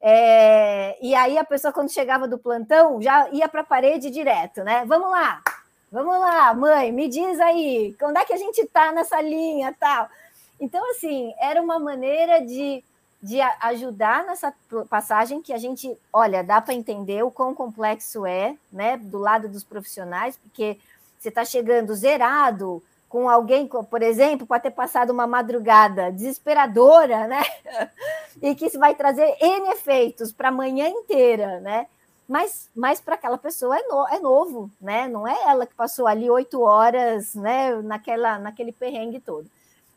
É, 0.00 0.96
e 1.02 1.14
aí 1.14 1.36
a 1.36 1.44
pessoa, 1.44 1.72
quando 1.72 1.92
chegava 1.92 2.26
do 2.26 2.38
plantão, 2.38 3.02
já 3.02 3.28
ia 3.30 3.46
para 3.48 3.60
a 3.60 3.64
parede 3.64 4.10
direto, 4.10 4.64
né? 4.64 4.84
Vamos 4.86 5.10
lá, 5.10 5.42
vamos 5.92 6.18
lá, 6.18 6.54
mãe, 6.54 6.90
me 6.90 7.06
diz 7.06 7.38
aí, 7.38 7.94
onde 8.02 8.18
é 8.18 8.24
que 8.24 8.32
a 8.32 8.38
gente 8.38 8.62
está 8.62 8.92
nessa 8.92 9.20
linha 9.20 9.74
tal. 9.78 10.08
Então, 10.58 10.90
assim, 10.90 11.34
era 11.38 11.60
uma 11.60 11.78
maneira 11.78 12.40
de 12.44 12.82
de 13.22 13.38
ajudar 13.60 14.24
nessa 14.24 14.52
passagem 14.88 15.42
que 15.42 15.52
a 15.52 15.58
gente, 15.58 15.94
olha, 16.12 16.42
dá 16.42 16.60
para 16.60 16.72
entender 16.72 17.22
o 17.22 17.30
quão 17.30 17.54
complexo 17.54 18.24
é, 18.24 18.56
né, 18.72 18.96
do 18.96 19.18
lado 19.18 19.48
dos 19.48 19.62
profissionais, 19.62 20.38
porque 20.38 20.78
você 21.18 21.28
está 21.28 21.44
chegando 21.44 21.94
zerado 21.94 22.82
com 23.10 23.28
alguém, 23.28 23.66
por 23.66 24.02
exemplo, 24.02 24.46
pode 24.46 24.62
ter 24.62 24.70
passado 24.70 25.10
uma 25.10 25.26
madrugada 25.26 26.10
desesperadora, 26.10 27.26
né, 27.26 27.42
e 28.40 28.54
que 28.54 28.66
isso 28.66 28.78
vai 28.78 28.94
trazer 28.94 29.36
N 29.38 29.68
efeitos 29.70 30.32
para 30.32 30.48
a 30.48 30.52
manhã 30.52 30.88
inteira, 30.88 31.60
né, 31.60 31.86
mas, 32.26 32.70
mas 32.74 33.00
para 33.02 33.16
aquela 33.16 33.36
pessoa 33.36 33.76
é, 33.76 33.82
no, 33.82 34.08
é 34.08 34.18
novo, 34.18 34.70
né, 34.80 35.08
não 35.08 35.28
é 35.28 35.36
ela 35.46 35.66
que 35.66 35.74
passou 35.74 36.06
ali 36.06 36.30
oito 36.30 36.62
horas, 36.62 37.34
né, 37.34 37.74
naquela, 37.82 38.38
naquele 38.38 38.72
perrengue 38.72 39.20
todo. 39.20 39.46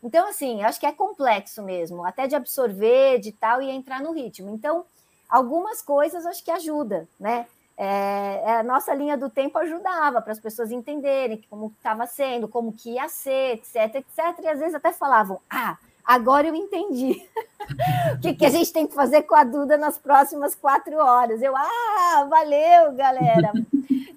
Então, 0.03 0.27
assim, 0.27 0.61
acho 0.63 0.79
que 0.79 0.85
é 0.85 0.91
complexo 0.91 1.63
mesmo, 1.63 2.05
até 2.05 2.27
de 2.27 2.35
absorver, 2.35 3.19
de 3.19 3.31
tal, 3.31 3.61
e 3.61 3.69
entrar 3.69 4.01
no 4.01 4.11
ritmo. 4.11 4.49
Então, 4.49 4.83
algumas 5.29 5.81
coisas 5.81 6.25
acho 6.25 6.43
que 6.43 6.51
ajuda, 6.51 7.07
né? 7.17 7.47
É, 7.75 8.41
é 8.45 8.51
a 8.57 8.63
nossa 8.63 8.93
linha 8.93 9.17
do 9.17 9.29
tempo 9.29 9.57
ajudava 9.57 10.21
para 10.21 10.31
as 10.31 10.39
pessoas 10.39 10.71
entenderem 10.71 11.43
como 11.49 11.73
estava 11.75 12.05
sendo, 12.05 12.47
como 12.47 12.73
que 12.73 12.91
ia 12.91 13.07
ser, 13.07 13.53
etc, 13.53 13.95
etc. 13.95 14.39
E 14.43 14.47
às 14.47 14.59
vezes 14.59 14.75
até 14.75 14.91
falavam, 14.91 15.39
ah, 15.49 15.77
agora 16.05 16.47
eu 16.47 16.53
entendi. 16.53 17.25
o 18.13 18.19
que, 18.19 18.35
que 18.35 18.45
a 18.45 18.49
gente 18.49 18.71
tem 18.71 18.85
que 18.85 18.93
fazer 18.93 19.23
com 19.23 19.35
a 19.35 19.43
Duda 19.43 19.77
nas 19.77 19.97
próximas 19.97 20.53
quatro 20.53 20.97
horas? 20.97 21.41
Eu, 21.41 21.55
ah, 21.55 22.27
valeu, 22.29 22.91
galera. 22.93 23.51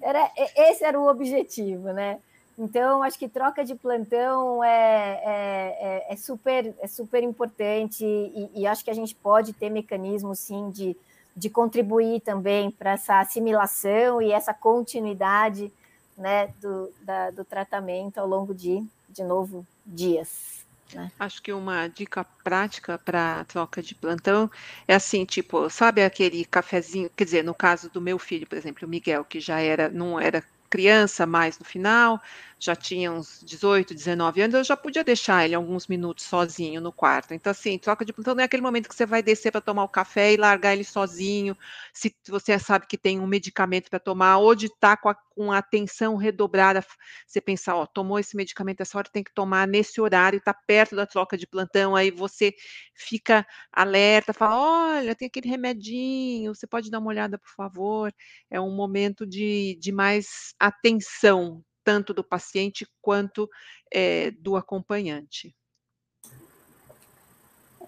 Era, 0.01 0.29
esse 0.55 0.83
era 0.83 0.99
o 0.99 1.09
objetivo, 1.09 1.91
né? 1.91 2.19
Então, 2.57 3.03
acho 3.03 3.19
que 3.19 3.29
troca 3.29 3.63
de 3.63 3.75
plantão 3.75 4.63
é, 4.63 5.21
é, 5.23 5.77
é, 5.79 6.13
é 6.13 6.15
super, 6.15 6.73
é 6.79 6.87
super 6.87 7.21
importante 7.21 8.03
e, 8.03 8.49
e, 8.55 8.65
acho 8.65 8.83
que 8.83 8.89
a 8.89 8.95
gente 8.95 9.13
pode 9.13 9.53
ter 9.53 9.69
mecanismos, 9.69 10.39
sim, 10.39 10.71
de, 10.71 10.97
de 11.35 11.51
contribuir 11.51 12.19
também 12.21 12.71
para 12.71 12.93
essa 12.93 13.19
assimilação 13.19 14.19
e 14.19 14.31
essa 14.31 14.55
continuidade 14.55 15.71
né, 16.17 16.47
do, 16.59 16.91
da, 17.03 17.29
do 17.29 17.45
tratamento 17.45 18.17
ao 18.17 18.27
longo 18.27 18.55
de, 18.55 18.83
de 19.07 19.23
novo, 19.23 19.63
dias. 19.85 20.65
Né? 20.93 21.11
Acho 21.19 21.43
que 21.43 21.53
uma 21.53 21.87
dica 21.87 22.25
prática 22.43 22.97
para 22.97 23.43
troca 23.43 23.83
de 23.83 23.93
plantão 23.93 24.49
é 24.87 24.95
assim, 24.95 25.25
tipo, 25.25 25.69
sabe 25.69 26.03
aquele 26.03 26.43
cafezinho, 26.43 27.09
quer 27.15 27.25
dizer, 27.25 27.43
no 27.43 27.53
caso 27.53 27.87
do 27.89 28.01
meu 28.01 28.17
filho, 28.17 28.47
por 28.47 28.57
exemplo, 28.57 28.87
o 28.87 28.89
Miguel, 28.89 29.23
que 29.23 29.39
já 29.39 29.59
era, 29.59 29.89
não 29.89 30.19
era 30.19 30.43
criança 30.69 31.25
mais 31.25 31.57
no 31.59 31.65
final, 31.65 32.21
já 32.59 32.75
tinha 32.75 33.11
uns 33.11 33.41
18, 33.43 33.93
19 33.93 34.41
anos, 34.41 34.55
eu 34.55 34.63
já 34.63 34.75
podia 34.77 35.03
deixar 35.03 35.45
ele 35.45 35.55
alguns 35.55 35.87
minutos 35.87 36.25
sozinho 36.25 36.81
no 36.81 36.91
quarto. 36.91 37.33
Então, 37.33 37.51
assim, 37.51 37.77
troca 37.77 38.03
de 38.05 38.13
plantão 38.13 38.35
não 38.35 38.41
é 38.41 38.45
aquele 38.45 38.63
momento 38.63 38.89
que 38.89 38.95
você 38.95 39.05
vai 39.05 39.21
descer 39.21 39.51
para 39.51 39.61
tomar 39.61 39.83
o 39.83 39.89
café 39.89 40.33
e 40.33 40.37
largar 40.37 40.73
ele 40.73 40.83
sozinho, 40.83 41.57
se 41.93 42.15
você 42.27 42.57
sabe 42.59 42.87
que 42.87 42.97
tem 42.97 43.19
um 43.19 43.27
medicamento 43.27 43.89
para 43.89 43.99
tomar, 43.99 44.37
ou 44.37 44.55
de 44.55 44.67
estar 44.67 44.95
tá 44.95 44.97
com 44.97 45.09
a, 45.09 45.17
com 45.37 45.51
atenção 45.51 46.15
redobrada, 46.15 46.83
você 47.27 47.39
pensar, 47.39 47.75
ó, 47.75 47.85
tomou 47.85 48.17
esse 48.17 48.35
medicamento, 48.35 48.81
essa 48.81 48.97
hora 48.97 49.07
tem 49.13 49.23
que 49.23 49.31
tomar 49.33 49.67
nesse 49.67 50.01
horário, 50.01 50.37
está 50.37 50.51
perto 50.51 50.95
da 50.95 51.05
troca 51.05 51.37
de 51.37 51.45
plantão, 51.45 51.95
aí 51.95 52.09
você 52.09 52.53
fica 52.95 53.45
alerta, 53.71 54.33
fala, 54.33 54.97
olha, 54.97 55.15
tem 55.15 55.27
aquele 55.27 55.47
remedinho, 55.47 56.55
você 56.55 56.65
pode 56.65 56.89
dar 56.89 56.97
uma 56.99 57.09
olhada, 57.09 57.37
por 57.37 57.51
favor. 57.55 58.11
É 58.49 58.59
um 58.59 58.75
momento 58.75 59.27
de, 59.27 59.77
de 59.79 59.91
mais 59.91 60.55
atenção, 60.59 61.63
tanto 61.83 62.13
do 62.15 62.23
paciente 62.23 62.87
quanto 62.99 63.47
é, 63.93 64.31
do 64.31 64.55
acompanhante? 64.55 65.55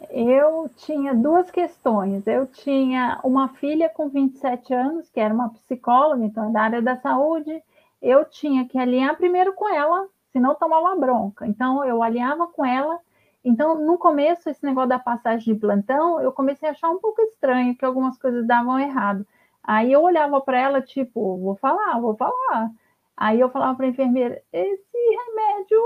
Eu 0.09 0.69
tinha 0.77 1.13
duas 1.13 1.51
questões. 1.51 2.25
Eu 2.27 2.47
tinha 2.47 3.19
uma 3.23 3.49
filha 3.49 3.89
com 3.89 4.09
27 4.09 4.73
anos, 4.73 5.09
que 5.09 5.19
era 5.19 5.33
uma 5.33 5.49
psicóloga, 5.49 6.23
então 6.23 6.49
é 6.49 6.51
da 6.51 6.61
área 6.61 6.81
da 6.81 6.95
saúde. 6.97 7.61
Eu 8.01 8.25
tinha 8.25 8.67
que 8.67 8.77
alinhar 8.77 9.17
primeiro 9.17 9.53
com 9.53 9.67
ela, 9.67 10.07
senão 10.31 10.55
tomava 10.55 10.95
bronca. 10.95 11.45
Então, 11.45 11.83
eu 11.83 12.01
alinhava 12.01 12.47
com 12.47 12.65
ela. 12.65 12.99
Então, 13.43 13.75
no 13.75 13.97
começo, 13.97 14.49
esse 14.49 14.63
negócio 14.63 14.89
da 14.89 14.99
passagem 14.99 15.53
de 15.53 15.59
plantão, 15.59 16.19
eu 16.21 16.31
comecei 16.31 16.69
a 16.69 16.71
achar 16.71 16.89
um 16.89 16.99
pouco 16.99 17.21
estranho, 17.21 17.75
que 17.75 17.85
algumas 17.85 18.17
coisas 18.17 18.45
davam 18.47 18.79
errado. 18.79 19.25
Aí 19.63 19.91
eu 19.91 20.01
olhava 20.01 20.41
para 20.41 20.59
ela, 20.59 20.81
tipo, 20.81 21.37
vou 21.37 21.55
falar, 21.55 21.99
vou 21.99 22.15
falar. 22.15 22.71
Aí 23.15 23.39
eu 23.39 23.49
falava 23.49 23.75
para 23.75 23.85
a 23.85 23.89
enfermeira: 23.89 24.41
esse 24.51 24.97
remédio 24.97 25.79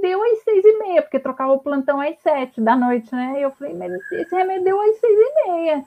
deu 0.00 0.22
às 0.22 0.42
seis 0.42 0.64
e 0.64 0.78
meia, 0.78 1.02
porque 1.02 1.18
trocava 1.18 1.52
o 1.52 1.60
plantão 1.60 2.00
às 2.00 2.18
sete 2.20 2.60
da 2.60 2.76
noite, 2.76 3.14
né? 3.14 3.38
E 3.38 3.42
eu 3.42 3.50
falei: 3.52 3.74
mas 3.74 3.92
esse 4.12 4.34
remédio 4.34 4.64
deu 4.64 4.80
às 4.80 4.98
seis 4.98 5.18
e 5.18 5.48
meia. 5.48 5.84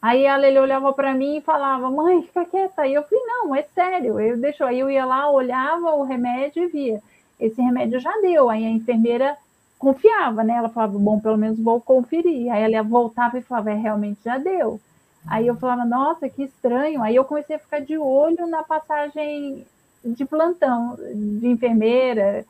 Aí 0.00 0.26
a 0.26 0.36
Lele 0.36 0.58
olhava 0.58 0.92
para 0.92 1.14
mim 1.14 1.38
e 1.38 1.42
falava: 1.42 1.90
mãe, 1.90 2.22
fica 2.22 2.44
quieta. 2.44 2.82
Aí 2.82 2.94
eu 2.94 3.02
falei: 3.02 3.24
não, 3.24 3.54
é 3.54 3.62
sério. 3.62 4.20
Eu 4.20 4.36
deixou. 4.38 4.66
Aí 4.66 4.80
eu 4.80 4.90
ia 4.90 5.04
lá, 5.04 5.30
olhava 5.30 5.94
o 5.94 6.02
remédio 6.02 6.64
e 6.64 6.66
via: 6.68 7.02
esse 7.38 7.60
remédio 7.60 8.00
já 8.00 8.12
deu. 8.20 8.50
Aí 8.50 8.64
a 8.64 8.70
enfermeira 8.70 9.36
confiava, 9.78 10.42
né? 10.44 10.54
Ela 10.54 10.68
falava: 10.68 10.98
bom, 10.98 11.20
pelo 11.20 11.36
menos 11.36 11.58
vou 11.58 11.80
conferir. 11.80 12.52
Aí 12.52 12.62
ela 12.62 12.82
voltava 12.82 13.38
e 13.38 13.42
falava: 13.42 13.70
é, 13.70 13.74
realmente 13.74 14.20
já 14.24 14.38
deu. 14.38 14.80
Aí 15.26 15.46
eu 15.46 15.56
falava, 15.56 15.84
nossa, 15.84 16.28
que 16.28 16.42
estranho. 16.42 17.02
Aí 17.02 17.14
eu 17.16 17.24
comecei 17.24 17.56
a 17.56 17.58
ficar 17.58 17.80
de 17.80 17.96
olho 17.96 18.46
na 18.46 18.62
passagem 18.62 19.66
de 20.04 20.24
plantão, 20.24 20.96
de 20.96 21.46
enfermeira. 21.46 22.44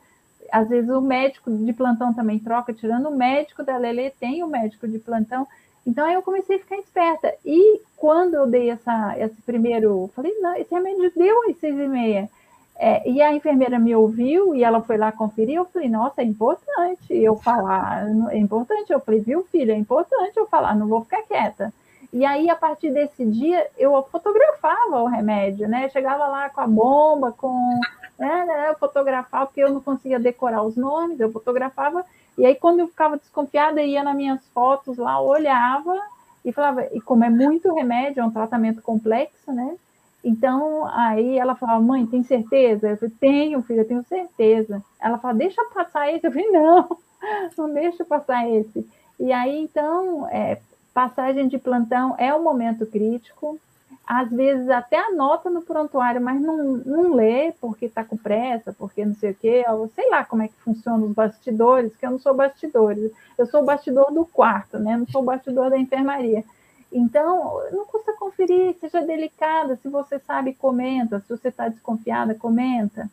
Às 0.51 0.69
vezes 0.69 0.89
o 0.89 1.01
médico 1.01 1.51
de 1.51 1.73
plantão 1.73 2.13
também 2.13 2.39
troca, 2.39 2.73
tirando 2.73 3.09
o 3.09 3.15
médico 3.15 3.63
da 3.63 3.77
Lele, 3.77 4.11
tem 4.19 4.43
o 4.43 4.47
médico 4.47 4.87
de 4.87 4.99
plantão. 4.99 5.47
Então 5.85 6.05
aí 6.05 6.13
eu 6.13 6.21
comecei 6.21 6.55
a 6.55 6.59
ficar 6.59 6.77
esperta. 6.77 7.33
E 7.45 7.81
quando 7.97 8.35
eu 8.35 8.47
dei 8.47 8.69
essa, 8.69 9.15
esse 9.17 9.41
primeiro, 9.41 10.09
falei, 10.15 10.33
não, 10.39 10.55
esse 10.55 10.73
remédio 10.73 11.11
deu 11.15 11.49
às 11.49 11.57
seis 11.57 11.77
e 11.77 11.87
meia. 11.87 12.29
É, 12.75 13.07
e 13.09 13.21
a 13.21 13.33
enfermeira 13.33 13.77
me 13.77 13.95
ouviu 13.95 14.55
e 14.55 14.63
ela 14.63 14.81
foi 14.81 14.97
lá 14.97 15.11
conferir. 15.11 15.55
Eu 15.55 15.65
falei, 15.65 15.89
nossa, 15.89 16.21
é 16.21 16.25
importante 16.25 17.13
eu 17.13 17.35
falar, 17.35 18.07
é 18.31 18.37
importante. 18.37 18.91
Eu 18.91 18.99
falei, 18.99 19.19
viu, 19.21 19.43
filha, 19.51 19.73
é 19.73 19.77
importante 19.77 20.37
eu 20.37 20.47
falar, 20.47 20.75
não 20.75 20.87
vou 20.87 21.01
ficar 21.01 21.21
quieta. 21.23 21.73
E 22.13 22.23
aí, 22.23 22.47
a 22.47 22.55
partir 22.55 22.91
desse 22.91 23.25
dia, 23.25 23.67
eu 23.75 23.99
fotografava 24.03 25.01
o 25.01 25.07
remédio, 25.07 25.67
né? 25.67 25.89
chegava 25.89 26.27
lá 26.27 26.47
com 26.47 26.61
a 26.61 26.67
bomba, 26.67 27.31
com. 27.31 27.79
Né, 28.19 28.45
né, 28.45 28.69
eu 28.69 28.75
fotografava, 28.75 29.47
porque 29.47 29.63
eu 29.63 29.73
não 29.73 29.81
conseguia 29.81 30.19
decorar 30.19 30.61
os 30.61 30.77
nomes, 30.77 31.19
eu 31.19 31.31
fotografava. 31.31 32.05
E 32.37 32.45
aí, 32.45 32.53
quando 32.53 32.81
eu 32.81 32.87
ficava 32.87 33.17
desconfiada, 33.17 33.81
ia 33.81 34.03
nas 34.03 34.15
minhas 34.15 34.47
fotos 34.49 34.95
lá, 34.97 35.19
olhava 35.19 35.99
e 36.45 36.51
falava. 36.51 36.87
E 36.93 37.01
como 37.01 37.23
é 37.23 37.31
muito 37.31 37.73
remédio, 37.73 38.21
é 38.21 38.25
um 38.25 38.31
tratamento 38.31 38.79
complexo, 38.83 39.51
né? 39.51 39.75
Então, 40.23 40.87
aí 40.87 41.39
ela 41.39 41.55
falava, 41.55 41.81
mãe, 41.81 42.05
tem 42.05 42.21
certeza? 42.21 42.91
Eu 42.91 42.97
falei, 42.97 43.15
tenho, 43.19 43.61
filha, 43.63 43.83
tenho 43.83 44.03
certeza. 44.03 44.83
Ela 45.01 45.17
falava, 45.17 45.39
deixa 45.39 45.61
passar 45.73 46.13
esse. 46.13 46.27
Eu 46.27 46.31
falei, 46.31 46.51
não, 46.51 46.97
não 47.57 47.73
deixa 47.73 48.05
passar 48.05 48.47
esse. 48.47 48.87
E 49.19 49.33
aí, 49.33 49.57
então, 49.57 50.27
é, 50.29 50.59
Passagem 50.93 51.47
de 51.47 51.57
plantão 51.57 52.15
é 52.17 52.33
um 52.33 52.43
momento 52.43 52.85
crítico. 52.85 53.59
Às 54.05 54.29
vezes 54.29 54.69
até 54.69 54.99
anota 54.99 55.49
no 55.49 55.61
prontuário, 55.61 56.21
mas 56.21 56.39
não, 56.41 56.57
não 56.77 57.13
lê 57.13 57.53
porque 57.53 57.85
está 57.85 58.03
com 58.03 58.17
pressa, 58.17 58.75
porque 58.77 59.05
não 59.05 59.15
sei 59.15 59.31
o 59.31 59.35
quê, 59.35 59.63
ou 59.69 59.87
sei 59.95 60.09
lá 60.09 60.25
como 60.25 60.41
é 60.43 60.49
que 60.49 60.55
funcionam 60.55 61.07
os 61.07 61.13
bastidores, 61.13 61.95
que 61.95 62.05
eu 62.05 62.11
não 62.11 62.19
sou 62.19 62.33
bastidores, 62.33 63.11
eu 63.37 63.45
sou 63.45 63.61
o 63.61 63.65
bastidor 63.65 64.11
do 64.11 64.25
quarto, 64.25 64.77
né? 64.77 64.97
Não 64.97 65.07
sou 65.07 65.21
o 65.21 65.25
bastidor 65.25 65.69
da 65.69 65.77
enfermaria. 65.77 66.43
Então, 66.91 67.59
não 67.71 67.85
custa 67.85 68.13
conferir, 68.13 68.75
seja 68.79 69.01
delicada, 69.01 69.75
se 69.77 69.89
você 69.89 70.19
sabe, 70.19 70.53
comenta, 70.53 71.19
se 71.21 71.29
você 71.29 71.47
está 71.47 71.67
desconfiada, 71.67 72.35
comenta. 72.35 73.09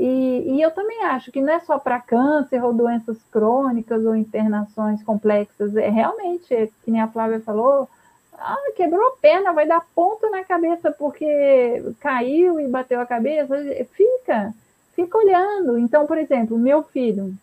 E, 0.00 0.54
e, 0.54 0.62
eu 0.62 0.70
também 0.70 1.02
acho 1.06 1.32
que 1.32 1.40
não 1.40 1.52
é 1.52 1.58
só 1.58 1.76
para 1.76 2.00
câncer 2.00 2.62
ou 2.62 2.72
doenças 2.72 3.18
crônicas 3.32 4.04
ou 4.04 4.14
internações 4.14 5.02
complexas, 5.02 5.74
é 5.74 5.88
realmente, 5.88 6.72
que 6.84 6.90
nem 6.92 7.00
a 7.00 7.08
Flávia 7.08 7.40
falou, 7.40 7.88
ah, 8.34 8.56
quebrou 8.76 9.04
a 9.08 9.16
perna, 9.16 9.52
vai 9.52 9.66
dar 9.66 9.84
ponto 9.96 10.30
na 10.30 10.44
cabeça 10.44 10.92
porque 10.92 11.92
caiu 11.98 12.60
e 12.60 12.68
bateu 12.68 13.00
a 13.00 13.06
cabeça. 13.06 13.56
Fica, 13.92 14.54
fica 14.94 15.18
olhando. 15.18 15.76
Então, 15.76 16.06
por 16.06 16.16
exemplo, 16.16 16.56
meu 16.56 16.84
filho, 16.84 17.34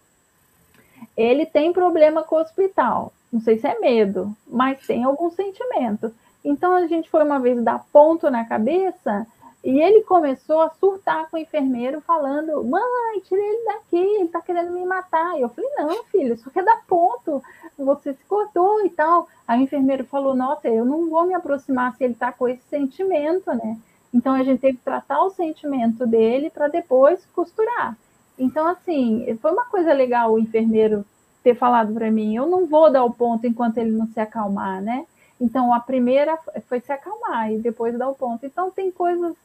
ele 1.18 1.45
tem 1.45 1.74
problema 1.74 2.24
com 2.24 2.38
o 2.38 2.41
hospital. 2.41 3.12
Não 3.34 3.41
sei 3.41 3.60
se 3.60 3.68
é 3.68 3.78
medo, 3.80 4.34
mas 4.47 4.88
tem 4.88 5.03
algum 5.03 5.30
sentimento. 5.30 6.10
Então, 6.41 6.72
a 6.72 6.88
gente 6.88 7.10
foi 7.10 7.22
uma 7.26 7.39
vez 7.39 7.62
dar 7.62 7.84
ponto 7.91 8.30
na 8.32 8.45
cabeça 8.45 9.28
e 9.66 9.82
ele 9.82 10.03
começou 10.03 10.61
a 10.61 10.70
surtar 10.70 11.28
com 11.28 11.38
o 11.38 11.39
enfermeiro, 11.39 11.99
falando: 11.99 12.63
Mãe, 12.63 13.20
tirei 13.24 13.43
ele 13.43 13.66
daqui, 13.66 13.97
ele 13.97 14.28
tá 14.28 14.39
querendo 14.39 14.72
me 14.72 14.86
matar. 14.86 15.36
E 15.36 15.41
eu 15.41 15.49
falei: 15.49 15.70
Não, 15.76 16.03
filho, 16.05 16.38
só 16.38 16.51
quer 16.51 16.63
dar 16.63 16.84
ponto, 16.88 17.41
você 17.76 18.13
se 18.13 18.24
cortou 18.26 18.86
e 18.86 18.91
tal. 18.91 19.28
Aí 19.47 19.59
o 19.59 19.63
enfermeiro 19.63 20.05
falou: 20.05 20.36
Nossa, 20.36 20.68
eu 20.68 20.86
não 20.86 21.09
vou 21.09 21.26
me 21.26 21.34
aproximar 21.34 21.95
se 21.95 22.03
ele 22.03 22.13
tá 22.13 22.32
com 22.32 22.47
esse 22.47 22.61
sentimento, 22.70 23.51
né? 23.55 23.76
Então 24.13 24.34
a 24.34 24.43
gente 24.43 24.61
teve 24.61 24.78
que 24.78 24.84
tratar 24.84 25.24
o 25.24 25.32
sentimento 25.32 26.05
dele 26.05 26.51
para 26.51 26.68
depois 26.68 27.26
costurar. 27.34 27.97
Então, 28.38 28.68
assim, 28.68 29.26
foi 29.41 29.51
uma 29.51 29.66
coisa 29.66 29.91
legal 29.93 30.32
o 30.32 30.39
enfermeiro 30.39 31.03
ter 31.43 31.55
falado 31.55 31.91
para 31.91 32.11
mim: 32.11 32.36
Eu 32.36 32.45
não 32.45 32.68
vou 32.68 32.91
dar 32.91 33.03
o 33.03 33.11
ponto 33.11 33.47
enquanto 33.47 33.80
ele 33.80 33.89
não 33.89 34.05
se 34.05 34.20
acalmar, 34.20 34.80
né? 34.80 35.07
Então, 35.41 35.74
a 35.74 35.80
primeira 35.80 36.38
foi 36.70 36.80
se 36.82 36.91
acalmar 36.91 37.51
e 37.51 37.57
depois 37.57 37.97
dar 37.97 38.07
o 38.09 38.16
ponto. 38.16 38.45
Então, 38.45 38.70
tem 38.70 38.91
coisas 38.91 39.36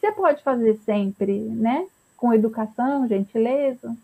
você 0.00 0.12
pode 0.12 0.42
fazer 0.42 0.78
sempre, 0.84 1.32
né? 1.32 1.84
Com 2.16 2.32
educação, 2.32 3.06
gentileza. 3.06 3.94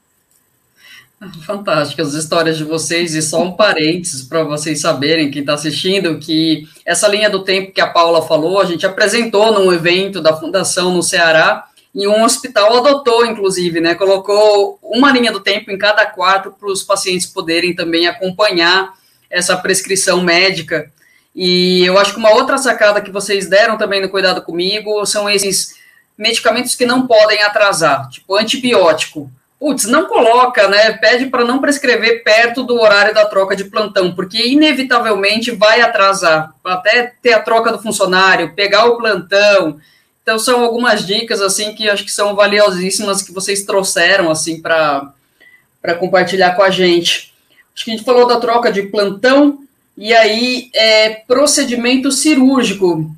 Fantásticas 1.46 2.08
as 2.08 2.24
histórias 2.24 2.58
de 2.58 2.64
vocês, 2.64 3.14
e 3.14 3.22
só 3.22 3.42
um 3.42 3.52
parênteses 3.52 4.22
para 4.22 4.44
vocês 4.44 4.82
saberem, 4.82 5.30
quem 5.30 5.40
está 5.40 5.54
assistindo, 5.54 6.18
que 6.18 6.68
essa 6.84 7.08
linha 7.08 7.30
do 7.30 7.42
tempo 7.42 7.72
que 7.72 7.80
a 7.80 7.86
Paula 7.86 8.20
falou, 8.20 8.60
a 8.60 8.66
gente 8.66 8.84
apresentou 8.84 9.52
num 9.52 9.72
evento 9.72 10.20
da 10.20 10.36
Fundação 10.36 10.92
no 10.92 11.02
Ceará, 11.02 11.66
e 11.94 12.06
um 12.06 12.22
hospital 12.22 12.76
adotou, 12.76 13.24
inclusive, 13.24 13.80
né? 13.80 13.94
Colocou 13.94 14.78
uma 14.82 15.10
linha 15.10 15.32
do 15.32 15.40
tempo 15.40 15.70
em 15.70 15.78
cada 15.78 16.04
quarto 16.04 16.50
para 16.50 16.68
os 16.68 16.82
pacientes 16.82 17.26
poderem 17.26 17.74
também 17.74 18.06
acompanhar 18.06 18.92
essa 19.30 19.56
prescrição 19.56 20.20
médica. 20.20 20.92
E 21.34 21.82
eu 21.86 21.96
acho 21.96 22.12
que 22.12 22.18
uma 22.18 22.34
outra 22.34 22.58
sacada 22.58 23.00
que 23.00 23.10
vocês 23.10 23.48
deram 23.48 23.78
também 23.78 24.02
no 24.02 24.10
Cuidado 24.10 24.42
Comigo 24.42 25.06
são 25.06 25.28
esses 25.28 25.74
medicamentos 26.16 26.74
que 26.74 26.86
não 26.86 27.06
podem 27.06 27.42
atrasar, 27.42 28.08
tipo 28.08 28.36
antibiótico. 28.36 29.30
Putz, 29.58 29.84
não 29.84 30.06
coloca, 30.06 30.68
né? 30.68 30.92
Pede 30.92 31.26
para 31.26 31.44
não 31.44 31.60
prescrever 31.60 32.22
perto 32.22 32.62
do 32.62 32.78
horário 32.78 33.14
da 33.14 33.24
troca 33.24 33.56
de 33.56 33.64
plantão, 33.64 34.14
porque 34.14 34.46
inevitavelmente 34.46 35.50
vai 35.50 35.80
atrasar, 35.80 36.52
até 36.64 37.14
ter 37.22 37.32
a 37.32 37.40
troca 37.40 37.72
do 37.72 37.82
funcionário, 37.82 38.54
pegar 38.54 38.84
o 38.84 38.98
plantão. 38.98 39.80
Então 40.22 40.38
são 40.38 40.62
algumas 40.62 41.06
dicas 41.06 41.40
assim 41.40 41.74
que 41.74 41.88
acho 41.88 42.04
que 42.04 42.10
são 42.10 42.34
valiosíssimas 42.34 43.22
que 43.22 43.32
vocês 43.32 43.64
trouxeram 43.64 44.30
assim 44.30 44.60
para 44.60 45.12
para 45.80 45.94
compartilhar 45.94 46.56
com 46.56 46.64
a 46.64 46.70
gente. 46.70 47.32
Acho 47.72 47.84
que 47.84 47.92
a 47.92 47.94
gente 47.94 48.04
falou 48.04 48.26
da 48.26 48.40
troca 48.40 48.72
de 48.72 48.82
plantão 48.82 49.60
e 49.96 50.12
aí 50.12 50.68
é 50.74 51.10
procedimento 51.28 52.10
cirúrgico 52.10 53.14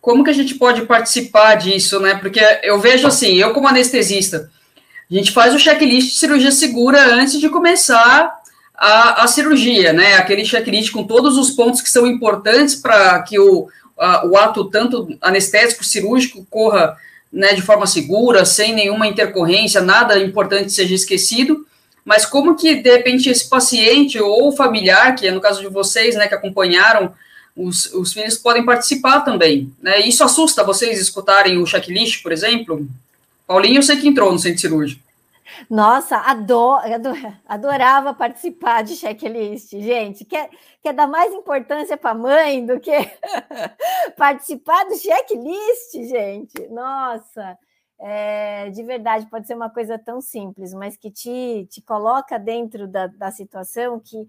como 0.00 0.24
que 0.24 0.30
a 0.30 0.34
gente 0.34 0.54
pode 0.54 0.82
participar 0.82 1.56
disso, 1.56 2.00
né? 2.00 2.14
Porque 2.14 2.40
eu 2.62 2.80
vejo 2.80 3.06
assim, 3.06 3.34
eu 3.36 3.52
como 3.52 3.68
anestesista, 3.68 4.50
a 5.10 5.14
gente 5.14 5.32
faz 5.32 5.54
o 5.54 5.58
checklist 5.58 6.12
de 6.12 6.18
cirurgia 6.18 6.50
segura 6.50 7.14
antes 7.14 7.38
de 7.38 7.48
começar 7.48 8.32
a, 8.74 9.24
a 9.24 9.26
cirurgia, 9.26 9.92
né? 9.92 10.14
Aquele 10.14 10.44
checklist 10.44 10.90
com 10.92 11.04
todos 11.04 11.36
os 11.36 11.50
pontos 11.50 11.82
que 11.82 11.90
são 11.90 12.06
importantes 12.06 12.74
para 12.74 13.20
que 13.22 13.38
o, 13.38 13.68
a, 13.98 14.26
o 14.26 14.36
ato, 14.36 14.64
tanto 14.70 15.08
anestésico, 15.20 15.84
cirúrgico, 15.84 16.46
corra 16.48 16.96
né, 17.32 17.52
de 17.52 17.62
forma 17.62 17.86
segura, 17.86 18.44
sem 18.44 18.74
nenhuma 18.74 19.06
intercorrência, 19.06 19.80
nada 19.80 20.18
importante 20.18 20.72
seja 20.72 20.94
esquecido. 20.94 21.66
Mas 22.04 22.24
como 22.24 22.56
que, 22.56 22.76
de 22.76 22.90
repente, 22.90 23.28
esse 23.28 23.48
paciente 23.48 24.18
ou 24.18 24.50
familiar, 24.52 25.14
que 25.14 25.28
é 25.28 25.30
no 25.30 25.40
caso 25.40 25.60
de 25.60 25.68
vocês, 25.68 26.16
né, 26.16 26.26
que 26.26 26.34
acompanharam 26.34 27.12
os, 27.56 27.92
os 27.92 28.12
filhos 28.12 28.38
podem 28.38 28.64
participar 28.64 29.20
também. 29.20 29.72
Né? 29.80 30.00
Isso 30.00 30.24
assusta 30.24 30.64
vocês 30.64 31.00
escutarem 31.00 31.58
o 31.58 31.66
checklist, 31.66 32.22
por 32.22 32.32
exemplo? 32.32 32.86
Paulinho, 33.46 33.78
eu 33.78 33.82
sei 33.82 33.96
que 33.96 34.08
entrou 34.08 34.32
no 34.32 34.38
centro 34.38 34.60
cirúrgico. 34.60 35.02
Nossa, 35.68 36.16
ador, 36.16 36.80
adorava 37.46 38.14
participar 38.14 38.82
de 38.82 38.96
checklist, 38.96 39.70
gente. 39.72 40.24
Quer, 40.24 40.48
quer 40.82 40.92
dar 40.92 41.06
mais 41.06 41.32
importância 41.34 41.96
para 41.96 42.10
a 42.10 42.14
mãe 42.14 42.64
do 42.64 42.78
que 42.80 42.92
participar 44.16 44.84
do 44.84 44.96
checklist, 44.96 45.92
gente? 46.08 46.68
Nossa, 46.68 47.58
é, 47.98 48.70
de 48.70 48.82
verdade, 48.82 49.26
pode 49.26 49.46
ser 49.46 49.54
uma 49.54 49.68
coisa 49.68 49.98
tão 49.98 50.20
simples, 50.20 50.72
mas 50.72 50.96
que 50.96 51.10
te, 51.10 51.66
te 51.68 51.82
coloca 51.82 52.38
dentro 52.38 52.88
da, 52.88 53.08
da 53.08 53.30
situação 53.30 54.00
que 54.00 54.26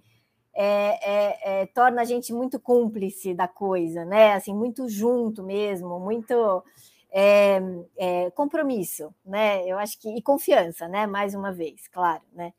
é, 0.53 0.63
é, 0.63 1.61
é, 1.61 1.65
torna 1.67 2.01
a 2.01 2.05
gente 2.05 2.33
muito 2.33 2.59
cúmplice 2.59 3.33
da 3.33 3.47
coisa, 3.47 4.03
né? 4.05 4.33
Assim, 4.33 4.53
muito 4.53 4.87
junto 4.89 5.43
mesmo, 5.43 5.99
muito 5.99 6.63
é, 7.11 7.61
é, 7.97 8.31
compromisso, 8.31 9.13
né? 9.25 9.65
Eu 9.65 9.77
acho 9.79 9.99
que 9.99 10.09
e 10.09 10.21
confiança, 10.21 10.87
né? 10.87 11.07
Mais 11.07 11.33
uma 11.33 11.53
vez, 11.53 11.87
claro, 11.87 12.23
né? 12.33 12.53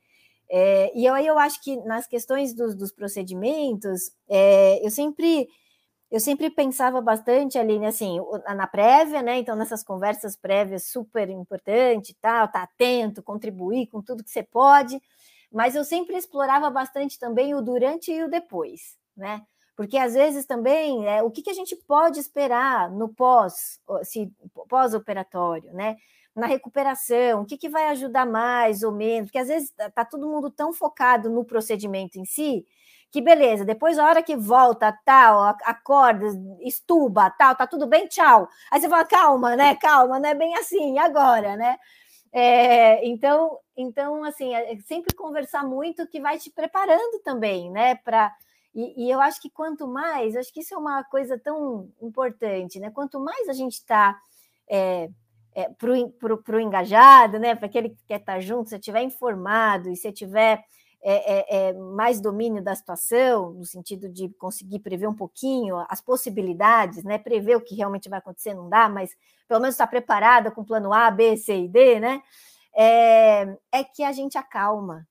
É, 0.50 0.92
e 0.94 1.06
aí 1.08 1.26
eu 1.26 1.38
acho 1.38 1.62
que 1.62 1.76
nas 1.78 2.06
questões 2.06 2.54
dos, 2.54 2.74
dos 2.74 2.92
procedimentos, 2.92 4.12
eu 4.82 4.90
sempre 4.90 5.48
eu 6.10 6.20
sempre 6.20 6.50
pensava 6.50 7.00
bastante 7.00 7.56
ali, 7.58 7.78
né, 7.78 7.86
assim, 7.86 8.18
na 8.54 8.66
prévia, 8.66 9.22
né? 9.22 9.38
Então, 9.38 9.56
nessas 9.56 9.82
conversas 9.82 10.36
prévias 10.36 10.84
super 10.84 11.30
importante, 11.30 12.14
tal, 12.20 12.48
tá 12.48 12.64
atento, 12.64 13.22
contribuir 13.22 13.86
com 13.86 14.02
tudo 14.02 14.22
que 14.22 14.30
você 14.30 14.42
pode 14.42 15.00
mas 15.52 15.74
eu 15.74 15.84
sempre 15.84 16.16
explorava 16.16 16.70
bastante 16.70 17.18
também 17.18 17.54
o 17.54 17.60
durante 17.60 18.10
e 18.12 18.24
o 18.24 18.30
depois, 18.30 18.96
né? 19.16 19.42
Porque 19.76 19.96
às 19.98 20.14
vezes 20.14 20.46
também 20.46 21.06
é, 21.06 21.22
o 21.22 21.30
que, 21.30 21.42
que 21.42 21.50
a 21.50 21.54
gente 21.54 21.74
pode 21.76 22.18
esperar 22.20 22.90
no 22.90 23.08
pós, 23.08 23.80
pós-operatório, 24.68 25.72
né? 25.72 25.96
Na 26.34 26.46
recuperação, 26.46 27.42
o 27.42 27.46
que, 27.46 27.58
que 27.58 27.68
vai 27.68 27.88
ajudar 27.88 28.26
mais 28.26 28.82
ou 28.82 28.92
menos? 28.92 29.26
Porque 29.28 29.38
às 29.38 29.48
vezes 29.48 29.70
tá, 29.70 29.90
tá 29.90 30.04
todo 30.04 30.28
mundo 30.28 30.50
tão 30.50 30.72
focado 30.72 31.28
no 31.28 31.44
procedimento 31.44 32.18
em 32.18 32.24
si 32.24 32.66
que 33.12 33.20
beleza, 33.20 33.62
depois 33.62 33.98
a 33.98 34.06
hora 34.06 34.22
que 34.22 34.34
volta, 34.34 34.90
tal, 35.04 35.42
acorda, 35.64 36.24
estuba, 36.62 37.30
tal, 37.30 37.54
tá 37.54 37.66
tudo 37.66 37.86
bem, 37.86 38.08
tchau. 38.08 38.48
Aí 38.70 38.80
você 38.80 38.88
fala, 38.88 39.04
calma, 39.04 39.54
né? 39.54 39.76
Calma, 39.76 40.18
não 40.18 40.30
é 40.30 40.34
bem 40.34 40.56
assim, 40.56 40.98
agora, 40.98 41.54
né? 41.54 41.76
É, 42.32 43.06
então, 43.06 43.58
então, 43.76 44.22
assim, 44.24 44.54
é, 44.54 44.74
é 44.74 44.80
sempre 44.80 45.14
conversar 45.14 45.64
muito 45.64 46.06
que 46.06 46.20
vai 46.20 46.38
te 46.38 46.50
preparando 46.50 47.20
também, 47.22 47.70
né? 47.70 47.94
Para 47.96 48.34
e, 48.74 49.04
e, 49.06 49.10
eu 49.10 49.20
acho 49.20 49.40
que 49.40 49.50
quanto 49.50 49.86
mais, 49.86 50.34
acho 50.34 50.52
que 50.52 50.60
isso 50.60 50.74
é 50.74 50.78
uma 50.78 51.04
coisa 51.04 51.38
tão 51.38 51.90
importante, 52.00 52.80
né? 52.80 52.90
Quanto 52.90 53.20
mais 53.20 53.48
a 53.48 53.52
gente 53.52 53.74
está 53.74 54.18
é, 54.66 55.10
é, 55.54 55.68
para 55.68 56.56
o 56.56 56.60
engajado, 56.60 57.38
né? 57.38 57.54
Para 57.54 57.66
aquele 57.66 57.90
que 57.90 58.02
quer 58.06 58.20
estar 58.20 58.34
tá 58.34 58.40
junto, 58.40 58.70
se 58.70 58.76
estiver 58.76 59.02
informado 59.02 59.90
e 59.90 59.96
se 59.96 60.10
tiver 60.10 60.64
é, 61.04 61.14
é, 61.14 61.68
é, 61.68 61.72
mais 61.72 62.20
domínio 62.20 62.62
da 62.62 62.74
situação, 62.74 63.52
no 63.52 63.64
sentido 63.64 64.08
de 64.08 64.28
conseguir 64.38 64.78
prever 64.78 65.08
um 65.08 65.14
pouquinho 65.14 65.84
as 65.88 66.00
possibilidades, 66.00 67.04
né? 67.04 67.18
Prever 67.18 67.56
o 67.56 67.60
que 67.60 67.74
realmente 67.74 68.08
vai 68.08 68.20
acontecer 68.20 68.54
não 68.54 68.68
dá, 68.68 68.88
mas 68.88 69.10
pelo 69.48 69.60
menos 69.60 69.74
estar 69.74 69.86
preparada 69.86 70.50
com 70.50 70.64
plano 70.64 70.94
A, 70.94 71.10
B, 71.10 71.36
C 71.36 71.64
e 71.64 71.68
D, 71.68 72.00
né? 72.00 72.22
É, 72.74 73.56
é 73.70 73.84
que 73.84 74.02
a 74.02 74.12
gente 74.12 74.38
acalma. 74.38 75.06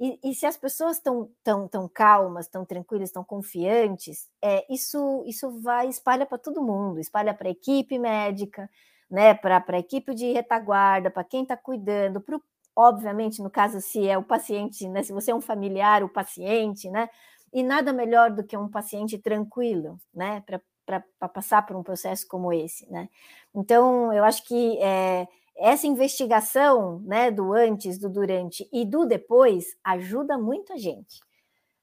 E, 0.00 0.18
e 0.24 0.34
se 0.34 0.46
as 0.46 0.56
pessoas 0.56 0.96
estão 0.96 1.30
tão, 1.44 1.68
tão 1.68 1.88
calmas, 1.88 2.48
tão 2.48 2.64
tranquilas, 2.64 3.12
tão 3.12 3.22
confiantes, 3.22 4.28
é, 4.42 4.66
isso, 4.72 5.22
isso 5.26 5.60
vai 5.60 5.88
espalha 5.88 6.26
para 6.26 6.38
todo 6.38 6.62
mundo, 6.62 6.98
espalha 6.98 7.32
para 7.32 7.48
a 7.48 7.52
equipe 7.52 7.98
médica, 7.98 8.68
né? 9.08 9.32
Para 9.34 9.62
a 9.64 9.78
equipe 9.78 10.14
de 10.14 10.32
retaguarda, 10.32 11.10
para 11.10 11.22
quem 11.22 11.42
está 11.42 11.56
cuidando, 11.56 12.20
para 12.20 12.40
obviamente, 12.74 13.42
no 13.42 13.50
caso, 13.50 13.80
se 13.80 14.08
é 14.08 14.16
o 14.16 14.22
paciente, 14.22 14.88
né? 14.88 15.02
Se 15.02 15.12
você 15.12 15.30
é 15.30 15.34
um 15.34 15.40
familiar, 15.40 16.02
o 16.02 16.08
paciente, 16.08 16.90
né? 16.90 17.08
E 17.52 17.62
nada 17.62 17.92
melhor 17.92 18.30
do 18.30 18.42
que 18.42 18.56
um 18.56 18.68
paciente 18.68 19.18
tranquilo, 19.18 20.00
né? 20.12 20.42
Para 20.86 21.28
passar 21.28 21.64
por 21.66 21.76
um 21.76 21.82
processo 21.82 22.26
como 22.26 22.52
esse, 22.52 22.90
né? 22.90 23.08
Então, 23.54 24.12
eu 24.12 24.24
acho 24.24 24.44
que 24.46 24.78
é, 24.82 25.28
essa 25.56 25.86
investigação, 25.86 27.00
né? 27.04 27.30
Do 27.30 27.52
antes, 27.52 27.98
do 27.98 28.08
durante 28.08 28.68
e 28.72 28.84
do 28.84 29.04
depois 29.04 29.64
ajuda 29.84 30.38
muito 30.38 30.72
a 30.72 30.76
gente 30.76 31.20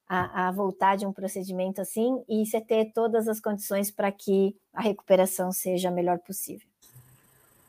a, 0.10 0.48
a 0.48 0.52
voltar 0.52 0.98
de 0.98 1.06
um 1.06 1.14
procedimento 1.14 1.80
assim 1.80 2.24
e 2.28 2.44
você 2.46 2.60
ter 2.60 2.92
todas 2.94 3.28
as 3.28 3.40
condições 3.40 3.92
para 3.92 4.12
que 4.12 4.56
a 4.74 4.82
recuperação 4.82 5.52
seja 5.52 5.90
a 5.90 5.92
melhor 5.92 6.18
possível. 6.18 6.68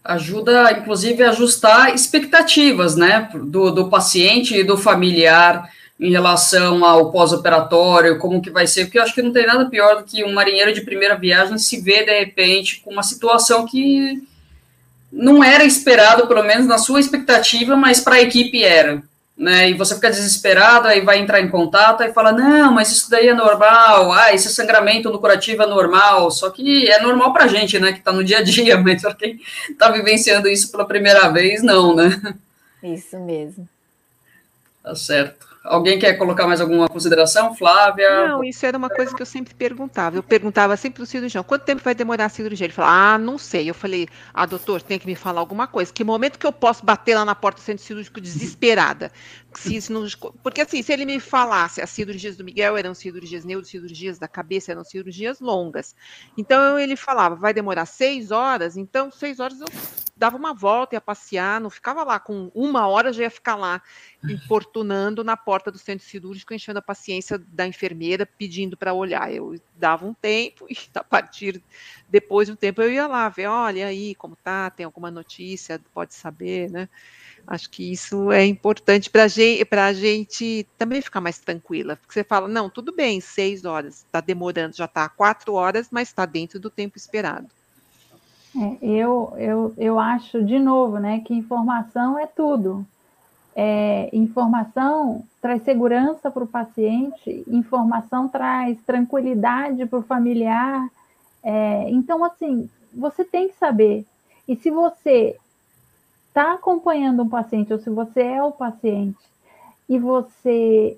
ajuda, 0.02 0.72
inclusive, 0.72 1.22
a 1.22 1.30
ajustar 1.30 1.94
expectativas, 1.94 2.96
né, 2.96 3.28
do, 3.34 3.70
do 3.70 3.90
paciente 3.90 4.56
e 4.56 4.64
do 4.64 4.78
familiar 4.78 5.70
em 6.00 6.10
relação 6.10 6.82
ao 6.82 7.12
pós-operatório, 7.12 8.18
como 8.18 8.40
que 8.40 8.50
vai 8.50 8.66
ser, 8.66 8.86
porque 8.86 8.98
eu 8.98 9.02
acho 9.02 9.14
que 9.14 9.20
não 9.20 9.32
tem 9.32 9.46
nada 9.46 9.68
pior 9.68 9.98
do 9.98 10.04
que 10.04 10.24
um 10.24 10.32
marinheiro 10.32 10.72
de 10.72 10.80
primeira 10.80 11.14
viagem 11.14 11.58
se 11.58 11.78
ver, 11.78 12.06
de 12.06 12.18
repente, 12.18 12.80
com 12.80 12.90
uma 12.90 13.02
situação 13.02 13.66
que 13.66 14.26
não 15.12 15.42
era 15.42 15.64
esperado, 15.64 16.26
pelo 16.26 16.42
menos 16.42 16.66
na 16.66 16.78
sua 16.78 17.00
expectativa, 17.00 17.76
mas 17.76 18.00
para 18.00 18.16
a 18.16 18.22
equipe 18.22 18.62
era 18.62 19.02
né? 19.40 19.70
E 19.70 19.74
você 19.74 19.94
fica 19.94 20.10
desesperado, 20.10 20.86
aí 20.86 21.00
vai 21.00 21.18
entrar 21.18 21.40
em 21.40 21.48
contato 21.48 22.02
e 22.02 22.12
fala: 22.12 22.30
não, 22.30 22.74
mas 22.74 22.92
isso 22.92 23.10
daí 23.10 23.26
é 23.26 23.34
normal, 23.34 24.12
ah, 24.12 24.34
esse 24.34 24.50
sangramento 24.50 25.08
no 25.08 25.18
curativo 25.18 25.62
é 25.62 25.66
normal, 25.66 26.30
só 26.30 26.50
que 26.50 26.86
é 26.86 27.00
normal 27.00 27.32
para 27.32 27.46
gente, 27.46 27.78
né? 27.78 27.90
Que 27.92 28.00
está 28.00 28.12
no 28.12 28.22
dia 28.22 28.38
a 28.38 28.42
dia, 28.42 28.76
mas 28.78 29.00
para 29.00 29.14
quem 29.14 29.40
está 29.70 29.90
vivenciando 29.90 30.46
isso 30.46 30.70
pela 30.70 30.84
primeira 30.84 31.30
vez, 31.30 31.62
não, 31.62 31.96
né? 31.96 32.36
Isso 32.82 33.18
mesmo. 33.18 33.66
Tá 34.82 34.94
certo. 34.94 35.48
Alguém 35.62 35.98
quer 35.98 36.14
colocar 36.14 36.46
mais 36.46 36.58
alguma 36.58 36.88
consideração, 36.88 37.54
Flávia? 37.54 38.28
Não, 38.28 38.42
isso 38.42 38.64
era 38.64 38.78
uma 38.78 38.88
coisa 38.88 39.14
que 39.14 39.20
eu 39.20 39.26
sempre 39.26 39.52
perguntava. 39.52 40.16
Eu 40.16 40.22
perguntava 40.22 40.74
sempre 40.74 40.96
para 40.96 41.02
o 41.02 41.06
cirurgião, 41.06 41.44
quanto 41.44 41.64
tempo 41.64 41.82
vai 41.82 41.94
demorar 41.94 42.24
a 42.24 42.28
cirurgia? 42.30 42.64
Ele 42.64 42.72
falou, 42.72 42.90
ah, 42.90 43.18
não 43.18 43.36
sei. 43.36 43.68
Eu 43.68 43.74
falei, 43.74 44.08
ah, 44.32 44.46
doutor, 44.46 44.80
tem 44.80 44.98
que 44.98 45.06
me 45.06 45.14
falar 45.14 45.40
alguma 45.40 45.66
coisa. 45.66 45.92
Que 45.92 46.02
momento 46.02 46.38
que 46.38 46.46
eu 46.46 46.52
posso 46.52 46.84
bater 46.84 47.14
lá 47.14 47.26
na 47.26 47.34
porta 47.34 47.60
do 47.60 47.64
centro 47.64 47.84
cirúrgico 47.84 48.22
desesperada? 48.22 49.12
Se 49.52 49.92
não, 49.92 50.06
porque 50.42 50.62
assim, 50.62 50.82
se 50.82 50.92
ele 50.92 51.04
me 51.04 51.20
falasse, 51.20 51.82
as 51.82 51.90
cirurgias 51.90 52.36
do 52.36 52.44
Miguel 52.44 52.76
eram 52.76 52.94
cirurgias 52.94 53.44
neurocirurgias 53.44 54.18
da 54.18 54.28
cabeça, 54.28 54.72
eram 54.72 54.84
cirurgias 54.84 55.40
longas. 55.40 55.94
Então 56.38 56.78
ele 56.78 56.96
falava, 56.96 57.34
vai 57.34 57.52
demorar 57.52 57.84
seis 57.84 58.30
horas, 58.30 58.76
então 58.76 59.10
seis 59.10 59.40
horas 59.40 59.60
eu 59.60 59.66
dava 60.16 60.36
uma 60.36 60.54
volta, 60.54 60.94
ia 60.94 61.00
passear, 61.00 61.60
não 61.60 61.70
ficava 61.70 62.04
lá 62.04 62.20
com 62.20 62.50
uma 62.54 62.86
hora, 62.86 63.12
já 63.12 63.24
ia 63.24 63.30
ficar 63.30 63.56
lá 63.56 63.82
importunando 64.28 65.24
na 65.24 65.36
porta 65.36 65.70
do 65.70 65.78
centro 65.78 66.06
cirúrgico, 66.06 66.52
enchendo 66.52 66.78
a 66.78 66.82
paciência 66.82 67.38
da 67.38 67.66
enfermeira, 67.66 68.26
pedindo 68.26 68.76
para 68.76 68.92
olhar. 68.92 69.32
Eu 69.32 69.58
dava 69.76 70.06
um 70.06 70.12
tempo 70.12 70.66
e 70.68 70.76
a 70.94 71.02
partir 71.02 71.62
depois 72.08 72.48
do 72.48 72.56
tempo 72.56 72.82
eu 72.82 72.92
ia 72.92 73.06
lá 73.06 73.28
ver, 73.28 73.46
olha 73.46 73.86
aí 73.86 74.14
como 74.14 74.36
tá, 74.36 74.68
tem 74.70 74.84
alguma 74.84 75.10
notícia, 75.10 75.80
pode 75.94 76.14
saber, 76.14 76.70
né? 76.70 76.88
Acho 77.46 77.70
que 77.70 77.90
isso 77.90 78.30
é 78.30 78.44
importante 78.44 79.08
para 79.08 79.26
gente, 79.26 79.66
a 79.74 79.92
gente 79.92 80.66
também 80.76 81.00
ficar 81.00 81.20
mais 81.20 81.38
tranquila. 81.38 81.96
Porque 81.96 82.12
você 82.12 82.22
fala, 82.22 82.46
não, 82.46 82.68
tudo 82.68 82.92
bem, 82.92 83.20
seis 83.20 83.64
horas, 83.64 84.04
está 84.04 84.20
demorando, 84.20 84.76
já 84.76 84.84
está 84.84 85.08
quatro 85.08 85.54
horas, 85.54 85.88
mas 85.90 86.08
está 86.08 86.26
dentro 86.26 86.60
do 86.60 86.68
tempo 86.68 86.98
esperado. 86.98 87.48
É, 88.56 88.84
eu, 88.84 89.32
eu, 89.38 89.74
eu 89.78 89.98
acho, 89.98 90.44
de 90.44 90.58
novo, 90.58 90.98
né, 90.98 91.20
que 91.20 91.32
informação 91.32 92.18
é 92.18 92.26
tudo. 92.26 92.86
É, 93.54 94.08
informação 94.12 95.24
traz 95.40 95.62
segurança 95.62 96.30
para 96.30 96.44
o 96.44 96.46
paciente, 96.46 97.44
informação 97.48 98.28
traz 98.28 98.78
tranquilidade 98.82 99.84
para 99.86 99.98
o 99.98 100.02
familiar. 100.02 100.88
É, 101.42 101.90
então, 101.90 102.24
assim, 102.24 102.68
você 102.92 103.24
tem 103.24 103.48
que 103.48 103.56
saber. 103.56 104.06
E 104.46 104.56
se 104.56 104.70
você 104.70 105.36
está 106.28 106.54
acompanhando 106.54 107.22
um 107.22 107.28
paciente, 107.28 107.72
ou 107.72 107.78
se 107.78 107.90
você 107.90 108.22
é 108.22 108.42
o 108.42 108.52
paciente, 108.52 109.18
e 109.88 109.98
você 109.98 110.96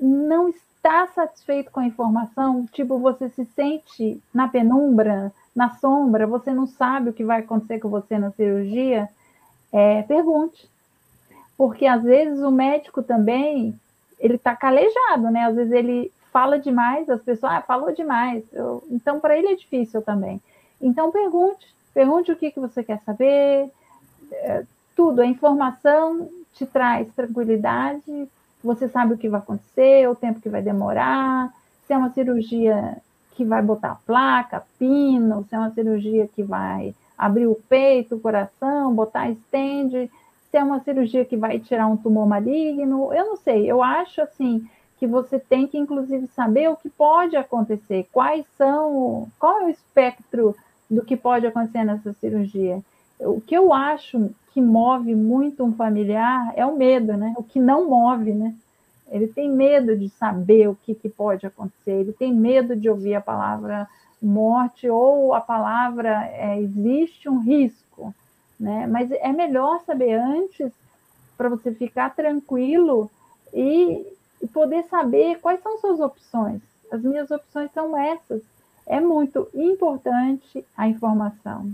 não 0.00 0.48
está 0.48 1.06
satisfeito 1.08 1.70
com 1.70 1.80
a 1.80 1.86
informação, 1.86 2.66
tipo, 2.66 2.98
você 2.98 3.28
se 3.30 3.44
sente 3.46 4.22
na 4.32 4.46
penumbra, 4.48 5.32
na 5.56 5.70
sombra, 5.76 6.26
você 6.26 6.52
não 6.52 6.66
sabe 6.66 7.10
o 7.10 7.12
que 7.12 7.24
vai 7.24 7.40
acontecer 7.40 7.78
com 7.78 7.88
você 7.88 8.18
na 8.18 8.30
cirurgia, 8.32 9.08
é, 9.72 10.02
pergunte. 10.02 10.68
Porque 11.56 11.86
às 11.86 12.02
vezes 12.02 12.40
o 12.40 12.50
médico 12.50 13.02
também, 13.02 13.78
ele 14.18 14.34
está 14.34 14.54
calejado, 14.56 15.30
né? 15.30 15.46
Às 15.46 15.54
vezes 15.54 15.72
ele 15.72 16.12
fala 16.32 16.58
demais, 16.58 17.08
as 17.08 17.22
pessoas, 17.22 17.52
ah, 17.52 17.62
falou 17.62 17.92
demais. 17.92 18.42
Eu, 18.52 18.82
então, 18.90 19.20
para 19.20 19.36
ele 19.38 19.48
é 19.48 19.54
difícil 19.54 20.02
também. 20.02 20.40
Então, 20.80 21.12
pergunte. 21.12 21.72
Pergunte 21.92 22.32
o 22.32 22.36
que, 22.36 22.50
que 22.50 22.58
você 22.58 22.82
quer 22.82 23.00
saber, 23.06 23.70
é, 24.32 24.64
tudo, 24.96 25.20
a 25.20 25.26
informação 25.26 26.28
te 26.52 26.66
traz 26.66 27.12
tranquilidade, 27.14 28.28
você 28.62 28.88
sabe 28.88 29.14
o 29.14 29.18
que 29.18 29.28
vai 29.28 29.40
acontecer, 29.40 30.08
o 30.08 30.14
tempo 30.14 30.40
que 30.40 30.48
vai 30.48 30.62
demorar, 30.62 31.52
se 31.86 31.92
é 31.92 31.96
uma 31.96 32.10
cirurgia 32.10 32.96
que 33.36 33.44
vai 33.44 33.62
botar 33.62 34.00
placa, 34.06 34.64
pino, 34.78 35.44
se 35.48 35.54
é 35.54 35.58
uma 35.58 35.70
cirurgia 35.70 36.28
que 36.28 36.42
vai 36.42 36.94
abrir 37.16 37.46
o 37.46 37.54
peito, 37.68 38.16
o 38.16 38.20
coração, 38.20 38.94
botar 38.94 39.30
estende, 39.30 40.10
se 40.54 40.58
é 40.58 40.62
uma 40.62 40.78
cirurgia 40.78 41.24
que 41.24 41.36
vai 41.36 41.58
tirar 41.58 41.88
um 41.88 41.96
tumor 41.96 42.28
maligno, 42.28 43.12
eu 43.12 43.26
não 43.26 43.36
sei, 43.36 43.68
eu 43.68 43.82
acho 43.82 44.22
assim 44.22 44.64
que 44.96 45.04
você 45.04 45.36
tem 45.36 45.66
que 45.66 45.76
inclusive 45.76 46.28
saber 46.28 46.70
o 46.70 46.76
que 46.76 46.88
pode 46.88 47.36
acontecer, 47.36 48.06
quais 48.12 48.46
são, 48.56 49.26
qual 49.36 49.62
é 49.62 49.64
o 49.64 49.68
espectro 49.68 50.54
do 50.88 51.04
que 51.04 51.16
pode 51.16 51.44
acontecer 51.44 51.82
nessa 51.82 52.12
cirurgia. 52.12 52.80
O 53.18 53.40
que 53.40 53.56
eu 53.56 53.74
acho 53.74 54.30
que 54.52 54.60
move 54.60 55.12
muito 55.16 55.64
um 55.64 55.74
familiar 55.74 56.52
é 56.54 56.64
o 56.64 56.76
medo, 56.76 57.16
né? 57.16 57.34
O 57.36 57.42
que 57.42 57.58
não 57.58 57.90
move, 57.90 58.32
né? 58.32 58.54
Ele 59.10 59.26
tem 59.26 59.50
medo 59.50 59.96
de 59.96 60.08
saber 60.08 60.68
o 60.68 60.78
que, 60.84 60.94
que 60.94 61.08
pode 61.08 61.44
acontecer, 61.44 61.90
ele 61.90 62.12
tem 62.12 62.32
medo 62.32 62.76
de 62.76 62.88
ouvir 62.88 63.16
a 63.16 63.20
palavra 63.20 63.88
morte 64.22 64.88
ou 64.88 65.34
a 65.34 65.40
palavra 65.40 66.26
é, 66.26 66.60
existe 66.60 67.28
um 67.28 67.40
risco, 67.40 68.14
né? 68.64 68.86
Mas 68.86 69.10
é 69.12 69.30
melhor 69.30 69.82
saber 69.84 70.14
antes 70.14 70.72
para 71.36 71.50
você 71.50 71.70
ficar 71.72 72.14
tranquilo 72.16 73.10
e, 73.52 74.06
poder 74.52 74.84
saber 74.90 75.38
quais 75.40 75.62
são 75.62 75.78
suas 75.78 76.00
opções. 76.00 76.60
As 76.90 77.02
minhas 77.02 77.30
opções 77.30 77.70
são 77.72 77.96
essas. 77.96 78.42
É 78.86 79.00
muito 79.00 79.48
importante 79.54 80.64
a 80.76 80.88
informação. 80.88 81.70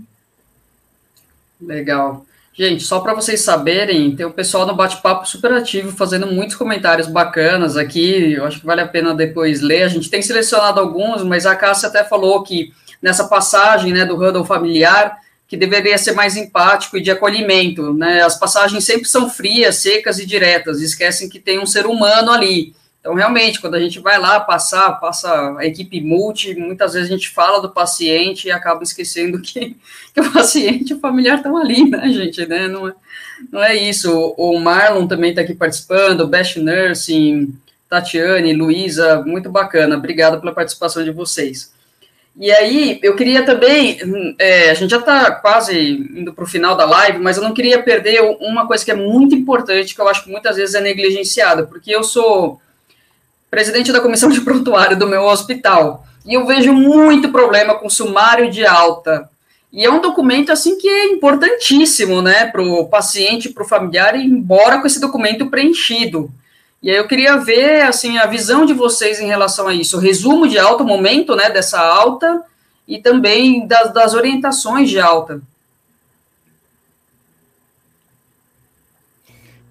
Legal. 1.61 2.25
Gente, 2.53 2.83
só 2.83 2.99
para 2.99 3.13
vocês 3.13 3.41
saberem, 3.41 4.15
tem 4.15 4.25
o 4.25 4.33
pessoal 4.33 4.65
no 4.65 4.75
bate-papo 4.75 5.27
super 5.27 5.53
ativo, 5.53 5.91
fazendo 5.91 6.27
muitos 6.27 6.55
comentários 6.55 7.07
bacanas 7.07 7.77
aqui. 7.77 8.33
Eu 8.33 8.45
acho 8.45 8.59
que 8.59 8.65
vale 8.65 8.81
a 8.81 8.87
pena 8.87 9.13
depois 9.13 9.61
ler. 9.61 9.83
A 9.83 9.87
gente 9.87 10.09
tem 10.09 10.21
selecionado 10.21 10.79
alguns, 10.79 11.23
mas 11.23 11.45
a 11.45 11.55
Cássia 11.55 11.87
até 11.87 12.03
falou 12.03 12.43
que 12.43 12.73
nessa 13.01 13.27
passagem 13.27 13.93
né, 13.93 14.05
do 14.05 14.15
Huddle 14.15 14.45
familiar, 14.45 15.17
que 15.51 15.57
deveria 15.57 15.97
ser 15.97 16.13
mais 16.13 16.37
empático 16.37 16.95
e 16.95 17.01
de 17.01 17.11
acolhimento. 17.11 17.93
Né? 17.93 18.21
As 18.23 18.39
passagens 18.39 18.85
sempre 18.85 19.09
são 19.09 19.29
frias, 19.29 19.75
secas 19.75 20.17
e 20.17 20.25
diretas, 20.25 20.79
esquecem 20.79 21.27
que 21.27 21.41
tem 21.41 21.59
um 21.59 21.65
ser 21.65 21.85
humano 21.85 22.31
ali. 22.31 22.73
Então, 23.01 23.13
realmente, 23.15 23.59
quando 23.59 23.75
a 23.75 23.79
gente 23.81 23.99
vai 23.99 24.17
lá 24.17 24.39
passar, 24.39 24.93
passa 24.93 25.57
a 25.57 25.65
equipe 25.65 25.99
multi, 25.99 26.55
muitas 26.55 26.93
vezes 26.93 27.09
a 27.09 27.13
gente 27.13 27.27
fala 27.27 27.59
do 27.59 27.69
paciente 27.69 28.47
e 28.47 28.51
acaba 28.51 28.81
esquecendo 28.81 29.41
que, 29.41 29.75
que 30.15 30.21
o 30.21 30.31
paciente 30.31 30.91
e 30.91 30.93
o 30.93 31.01
familiar 31.01 31.35
estão 31.35 31.57
ali, 31.57 31.83
né, 31.83 32.07
gente? 32.07 32.45
Né? 32.45 32.69
Não, 32.69 32.87
é, 32.87 32.93
não 33.51 33.61
é 33.61 33.75
isso. 33.75 34.33
O 34.37 34.57
Marlon 34.57 35.05
também 35.05 35.31
está 35.31 35.41
aqui 35.41 35.53
participando, 35.53 36.29
Best 36.29 36.61
Nursing, 36.61 37.53
Tatiane, 37.89 38.53
Luísa, 38.53 39.21
muito 39.27 39.49
bacana. 39.49 39.97
Obrigado 39.97 40.39
pela 40.39 40.53
participação 40.53 41.03
de 41.03 41.11
vocês. 41.11 41.73
E 42.39 42.49
aí, 42.51 42.99
eu 43.03 43.15
queria 43.15 43.45
também, 43.45 43.99
é, 44.39 44.71
a 44.71 44.73
gente 44.73 44.89
já 44.89 44.99
está 44.99 45.31
quase 45.31 45.77
indo 46.15 46.33
para 46.33 46.45
o 46.45 46.47
final 46.47 46.75
da 46.75 46.85
live, 46.85 47.19
mas 47.19 47.37
eu 47.37 47.43
não 47.43 47.53
queria 47.53 47.83
perder 47.83 48.21
uma 48.39 48.65
coisa 48.65 48.85
que 48.85 48.91
é 48.91 48.95
muito 48.95 49.35
importante, 49.35 49.93
que 49.93 49.99
eu 49.99 50.07
acho 50.07 50.23
que 50.23 50.31
muitas 50.31 50.55
vezes 50.55 50.73
é 50.73 50.81
negligenciada, 50.81 51.63
porque 51.63 51.93
eu 51.93 52.03
sou 52.03 52.61
presidente 53.49 53.91
da 53.91 53.99
comissão 53.99 54.29
de 54.29 54.41
prontuário 54.41 54.97
do 54.97 55.07
meu 55.07 55.23
hospital, 55.23 56.05
e 56.25 56.33
eu 56.33 56.45
vejo 56.45 56.71
muito 56.71 57.31
problema 57.31 57.75
com 57.75 57.89
sumário 57.89 58.49
de 58.49 58.65
alta. 58.65 59.29
E 59.73 59.83
é 59.83 59.89
um 59.89 60.01
documento 60.01 60.51
assim 60.51 60.77
que 60.77 60.87
é 60.87 61.05
importantíssimo, 61.07 62.21
né, 62.21 62.45
para 62.45 62.61
o 62.61 62.87
paciente, 62.87 63.49
para 63.49 63.63
o 63.63 63.67
familiar, 63.67 64.15
ir 64.15 64.25
embora 64.25 64.79
com 64.79 64.87
esse 64.87 65.01
documento 65.01 65.47
preenchido. 65.47 66.31
E 66.81 66.89
aí 66.89 66.97
eu 66.97 67.07
queria 67.07 67.37
ver 67.37 67.83
assim 67.83 68.17
a 68.17 68.25
visão 68.25 68.65
de 68.65 68.73
vocês 68.73 69.19
em 69.19 69.27
relação 69.27 69.67
a 69.67 69.73
isso, 69.73 69.97
o 69.97 69.99
resumo 69.99 70.47
de 70.47 70.57
alta, 70.57 70.83
o 70.83 70.87
momento, 70.87 71.35
né, 71.35 71.49
dessa 71.49 71.79
alta 71.79 72.43
e 72.87 72.99
também 72.99 73.67
das, 73.67 73.93
das 73.93 74.13
orientações 74.15 74.89
de 74.89 74.99
alta. 74.99 75.41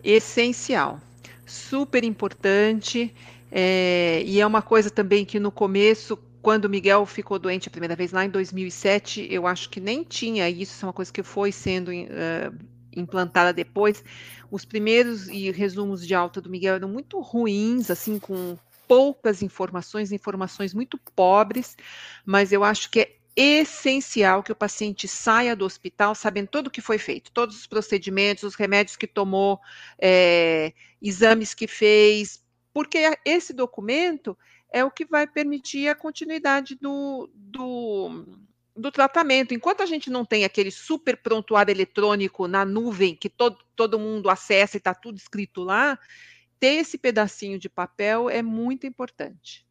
Essencial, 0.05 1.01
super 1.45 2.05
importante. 2.05 3.13
É, 3.53 4.23
e 4.25 4.41
é 4.41 4.47
uma 4.47 4.63
coisa 4.63 4.89
também 4.89 5.25
que 5.25 5.41
no 5.41 5.51
começo, 5.51 6.17
quando 6.41 6.67
o 6.67 6.71
Miguel 6.71 7.05
ficou 7.05 7.39
doente 7.39 7.67
a 7.67 7.71
primeira 7.71 7.97
vez, 7.97 8.13
lá 8.13 8.25
em 8.25 8.31
2007, 8.31 9.27
eu 9.29 9.47
acho 9.47 9.69
que 9.69 9.81
nem 9.81 10.05
tinha 10.05 10.49
isso, 10.49 10.73
isso 10.73 10.85
é 10.85 10.87
uma 10.87 10.93
coisa 10.93 11.13
que 11.13 11.23
foi 11.25 11.51
sendo 11.51 11.91
uh, 11.91 12.55
implantada 13.01 13.53
depois. 13.53 14.05
Os 14.51 14.65
primeiros 14.65 15.29
e 15.29 15.51
resumos 15.51 16.07
de 16.07 16.15
alta 16.15 16.41
do 16.41 16.51
Miguel 16.51 16.77
eram 16.77 16.89
muito 16.89 17.21
ruins, 17.21 17.91
assim, 17.91 18.19
com 18.19 18.57
poucas 18.87 19.43
informações, 19.43 20.11
informações 20.11 20.75
muito 20.75 20.99
pobres, 21.15 21.77
mas 22.25 22.53
eu 22.53 22.65
acho 22.65 22.91
que 22.91 23.01
é 23.01 23.15
essencial 23.37 24.43
que 24.43 24.51
o 24.51 24.57
paciente 24.57 25.07
saia 25.07 25.55
do 25.55 25.65
hospital 25.65 26.15
sabendo 26.15 26.49
tudo 26.49 26.67
o 26.67 26.71
que 26.71 26.81
foi 26.81 26.99
feito, 26.99 27.31
todos 27.31 27.57
os 27.57 27.67
procedimentos, 27.67 28.43
os 28.43 28.55
remédios 28.55 28.97
que 28.97 29.07
tomou, 29.07 29.61
é, 29.99 30.73
exames 31.01 31.55
que 31.55 31.67
fez, 31.67 32.43
porque 32.73 33.17
esse 33.25 33.53
documento 33.53 34.37
é 34.73 34.85
o 34.85 34.91
que 34.91 35.05
vai 35.05 35.27
permitir 35.27 35.89
a 35.89 35.95
continuidade 35.95 36.75
do, 36.75 37.31
do, 37.33 38.25
do 38.77 38.91
tratamento. 38.91 39.55
Enquanto 39.55 39.83
a 39.83 39.87
gente 39.87 40.11
não 40.11 40.25
tem 40.25 40.45
aquele 40.45 40.71
super 40.71 41.17
prontuário 41.17 41.73
eletrônico 41.73 42.47
na 42.47 42.65
nuvem 42.65 43.15
que 43.15 43.29
todo, 43.29 43.59
todo 43.75 43.99
mundo 43.99 44.31
acessa 44.31 44.77
e 44.77 44.79
está 44.79 44.95
tudo 44.95 45.17
escrito 45.17 45.63
lá, 45.63 45.99
ter 46.59 46.75
esse 46.75 46.99
pedacinho 46.99 47.59
de 47.59 47.69
papel 47.69 48.29
é 48.29 48.43
muito 48.43 48.87
importante. 48.87 49.67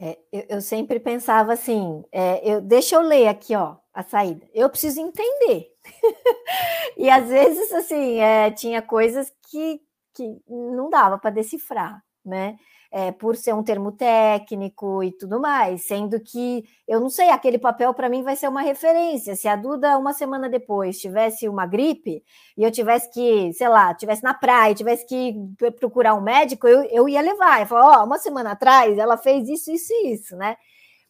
É, 0.00 0.18
eu, 0.32 0.44
eu, 0.48 0.60
sempre 0.60 0.98
pensava 0.98 1.52
assim, 1.52 2.04
é, 2.10 2.40
eu, 2.48 2.60
deixa 2.60 2.96
eu 2.96 3.00
ler 3.00 3.28
aqui, 3.28 3.54
ó, 3.54 3.76
a 3.92 4.02
saída. 4.02 4.46
Eu 4.52 4.68
preciso 4.68 5.00
entender. 5.00 5.72
e 6.98 7.08
às 7.08 7.28
vezes, 7.28 7.72
assim, 7.72 8.18
é, 8.18 8.50
tinha 8.50 8.82
coisas 8.82 9.32
que, 9.48 9.80
que 10.12 10.36
não 10.48 10.90
dava 10.90 11.16
para 11.16 11.30
decifrar, 11.30 12.02
né? 12.24 12.56
É, 12.94 13.10
por 13.10 13.34
ser 13.34 13.52
um 13.52 13.62
termo 13.64 13.90
técnico 13.90 15.02
e 15.02 15.10
tudo 15.10 15.40
mais, 15.40 15.84
sendo 15.84 16.20
que 16.20 16.64
eu 16.86 17.00
não 17.00 17.10
sei, 17.10 17.28
aquele 17.30 17.58
papel 17.58 17.92
para 17.92 18.08
mim 18.08 18.22
vai 18.22 18.36
ser 18.36 18.46
uma 18.46 18.62
referência. 18.62 19.34
Se 19.34 19.48
a 19.48 19.56
Duda, 19.56 19.98
uma 19.98 20.12
semana 20.12 20.48
depois, 20.48 21.00
tivesse 21.00 21.48
uma 21.48 21.66
gripe 21.66 22.22
e 22.56 22.62
eu 22.62 22.70
tivesse 22.70 23.10
que, 23.10 23.52
sei 23.52 23.68
lá, 23.68 23.92
tivesse 23.94 24.22
na 24.22 24.32
praia, 24.32 24.76
tivesse 24.76 25.04
que 25.08 25.34
procurar 25.80 26.14
um 26.14 26.20
médico, 26.20 26.68
eu, 26.68 26.84
eu 26.84 27.08
ia 27.08 27.20
levar. 27.20 27.62
Eu 27.62 27.66
falar, 27.66 27.98
ó, 27.98 28.02
oh, 28.02 28.06
uma 28.06 28.16
semana 28.16 28.52
atrás 28.52 28.96
ela 28.96 29.16
fez 29.16 29.48
isso, 29.48 29.72
isso 29.72 29.92
e 29.92 30.12
isso, 30.12 30.36
né? 30.36 30.56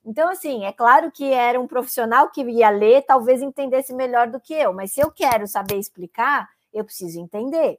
Então, 0.06 0.30
assim, 0.30 0.64
é 0.64 0.72
claro 0.72 1.12
que 1.12 1.24
era 1.32 1.60
um 1.60 1.66
profissional 1.66 2.30
que 2.30 2.40
ia 2.44 2.70
ler, 2.70 3.02
talvez 3.02 3.42
entendesse 3.42 3.92
melhor 3.92 4.28
do 4.30 4.40
que 4.40 4.54
eu, 4.54 4.72
mas 4.72 4.92
se 4.92 5.00
eu 5.00 5.10
quero 5.10 5.46
saber 5.46 5.76
explicar, 5.76 6.48
eu 6.72 6.82
preciso 6.82 7.20
entender. 7.20 7.78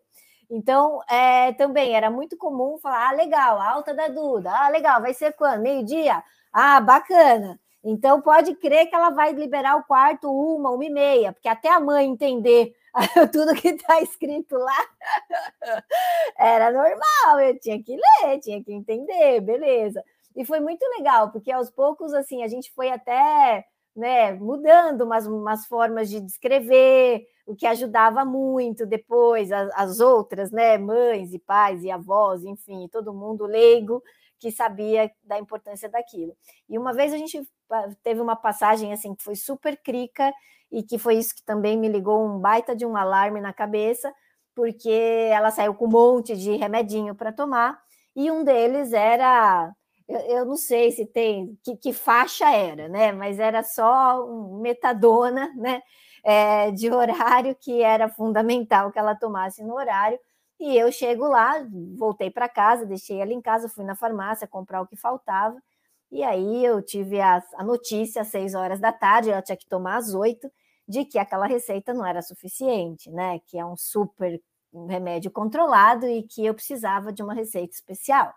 Então, 0.49 1.01
é, 1.09 1.53
também 1.53 1.95
era 1.95 2.09
muito 2.09 2.37
comum 2.37 2.77
falar: 2.77 3.09
ah, 3.09 3.11
legal, 3.13 3.59
alta 3.61 3.93
da 3.93 4.07
Duda, 4.07 4.51
ah, 4.51 4.69
legal, 4.69 5.01
vai 5.01 5.13
ser 5.13 5.33
quando? 5.33 5.61
Meio-dia? 5.61 6.23
Ah, 6.53 6.79
bacana. 6.79 7.59
Então, 7.83 8.21
pode 8.21 8.55
crer 8.55 8.87
que 8.89 8.95
ela 8.95 9.11
vai 9.11 9.31
liberar 9.33 9.75
o 9.77 9.83
quarto 9.83 10.31
uma, 10.31 10.71
uma 10.71 10.85
e 10.85 10.89
meia, 10.89 11.33
porque 11.33 11.47
até 11.47 11.69
a 11.69 11.79
mãe 11.79 12.05
entender 12.07 12.73
tudo 13.31 13.53
que 13.53 13.69
está 13.69 14.01
escrito 14.01 14.55
lá 14.57 14.85
era 16.37 16.71
normal, 16.71 17.39
eu 17.41 17.59
tinha 17.59 17.81
que 17.83 17.95
ler, 17.95 18.39
tinha 18.39 18.63
que 18.63 18.73
entender, 18.73 19.41
beleza. 19.41 20.03
E 20.35 20.43
foi 20.45 20.59
muito 20.59 20.83
legal, 20.97 21.31
porque 21.31 21.51
aos 21.51 21.69
poucos, 21.69 22.13
assim, 22.13 22.43
a 22.43 22.47
gente 22.47 22.71
foi 22.73 22.89
até 22.89 23.65
né, 23.95 24.33
mudando 24.33 25.01
umas, 25.01 25.25
umas 25.25 25.65
formas 25.65 26.09
de 26.09 26.19
descrever, 26.19 27.25
o 27.45 27.55
que 27.55 27.65
ajudava 27.65 28.25
muito 28.25 28.85
depois 28.85 29.51
as, 29.51 29.71
as, 29.75 29.99
outras, 29.99 30.51
né, 30.51 30.77
mães 30.77 31.33
e 31.33 31.39
pais 31.39 31.83
e 31.83 31.91
avós, 31.91 32.43
enfim, 32.43 32.87
todo 32.91 33.13
mundo 33.13 33.45
leigo 33.45 34.03
que 34.39 34.51
sabia 34.51 35.09
da 35.23 35.39
importância 35.39 35.87
daquilo. 35.87 36.35
E 36.67 36.77
uma 36.77 36.93
vez 36.93 37.13
a 37.13 37.17
gente 37.17 37.41
teve 38.03 38.19
uma 38.19 38.35
passagem 38.35 38.91
assim 38.91 39.15
que 39.15 39.23
foi 39.23 39.35
super 39.35 39.77
crica 39.81 40.33
e 40.71 40.83
que 40.83 40.97
foi 40.97 41.15
isso 41.15 41.35
que 41.35 41.43
também 41.43 41.77
me 41.77 41.87
ligou 41.87 42.25
um 42.25 42.39
baita 42.39 42.75
de 42.75 42.85
um 42.85 42.97
alarme 42.97 43.39
na 43.39 43.53
cabeça, 43.53 44.13
porque 44.53 45.29
ela 45.31 45.51
saiu 45.51 45.73
com 45.73 45.85
um 45.85 45.89
monte 45.89 46.35
de 46.35 46.55
remedinho 46.57 47.15
para 47.15 47.31
tomar 47.31 47.79
e 48.15 48.29
um 48.31 48.43
deles 48.43 48.93
era 48.93 49.71
eu, 50.07 50.19
eu, 50.19 50.45
não 50.45 50.55
sei 50.55 50.91
se 50.91 51.05
tem 51.05 51.57
que, 51.63 51.75
que, 51.77 51.93
faixa 51.93 52.49
era, 52.49 52.87
né? 52.87 53.11
Mas 53.11 53.39
era 53.39 53.63
só 53.63 54.23
um 54.25 54.59
metadona, 54.61 55.51
né? 55.55 55.81
É, 56.23 56.71
de 56.71 56.91
horário 56.91 57.55
que 57.55 57.81
era 57.81 58.09
fundamental 58.09 58.91
que 58.91 58.99
ela 58.99 59.15
tomasse 59.15 59.63
no 59.63 59.75
horário. 59.75 60.19
E 60.59 60.77
eu 60.77 60.91
chego 60.91 61.27
lá, 61.27 61.65
voltei 61.97 62.31
para 62.31 62.47
casa, 62.49 62.85
deixei 62.85 63.21
ela 63.21 63.33
em 63.33 63.41
casa, 63.41 63.69
fui 63.69 63.83
na 63.83 63.95
farmácia 63.95 64.47
comprar 64.47 64.81
o 64.81 64.87
que 64.87 64.95
faltava. 64.95 65.61
E 66.11 66.23
aí 66.23 66.63
eu 66.65 66.81
tive 66.81 67.19
a, 67.19 67.43
a 67.55 67.63
notícia 67.63 68.21
às 68.21 68.29
seis 68.29 68.55
horas 68.55 68.79
da 68.79 68.91
tarde, 68.93 69.31
ela 69.31 69.41
tinha 69.41 69.57
que 69.57 69.67
tomar 69.67 69.97
às 69.97 70.13
oito, 70.13 70.49
de 70.87 71.03
que 71.05 71.19
aquela 71.19 71.47
receita 71.47 71.93
não 71.93 72.05
era 72.05 72.21
suficiente, 72.21 73.09
né? 73.11 73.39
Que 73.47 73.57
é 73.59 73.65
um 73.65 73.75
super 73.75 74.41
remédio 74.87 75.31
controlado 75.31 76.07
e 76.07 76.23
que 76.23 76.45
eu 76.45 76.53
precisava 76.53 77.11
de 77.11 77.23
uma 77.23 77.33
receita 77.33 77.73
especial. 77.73 78.33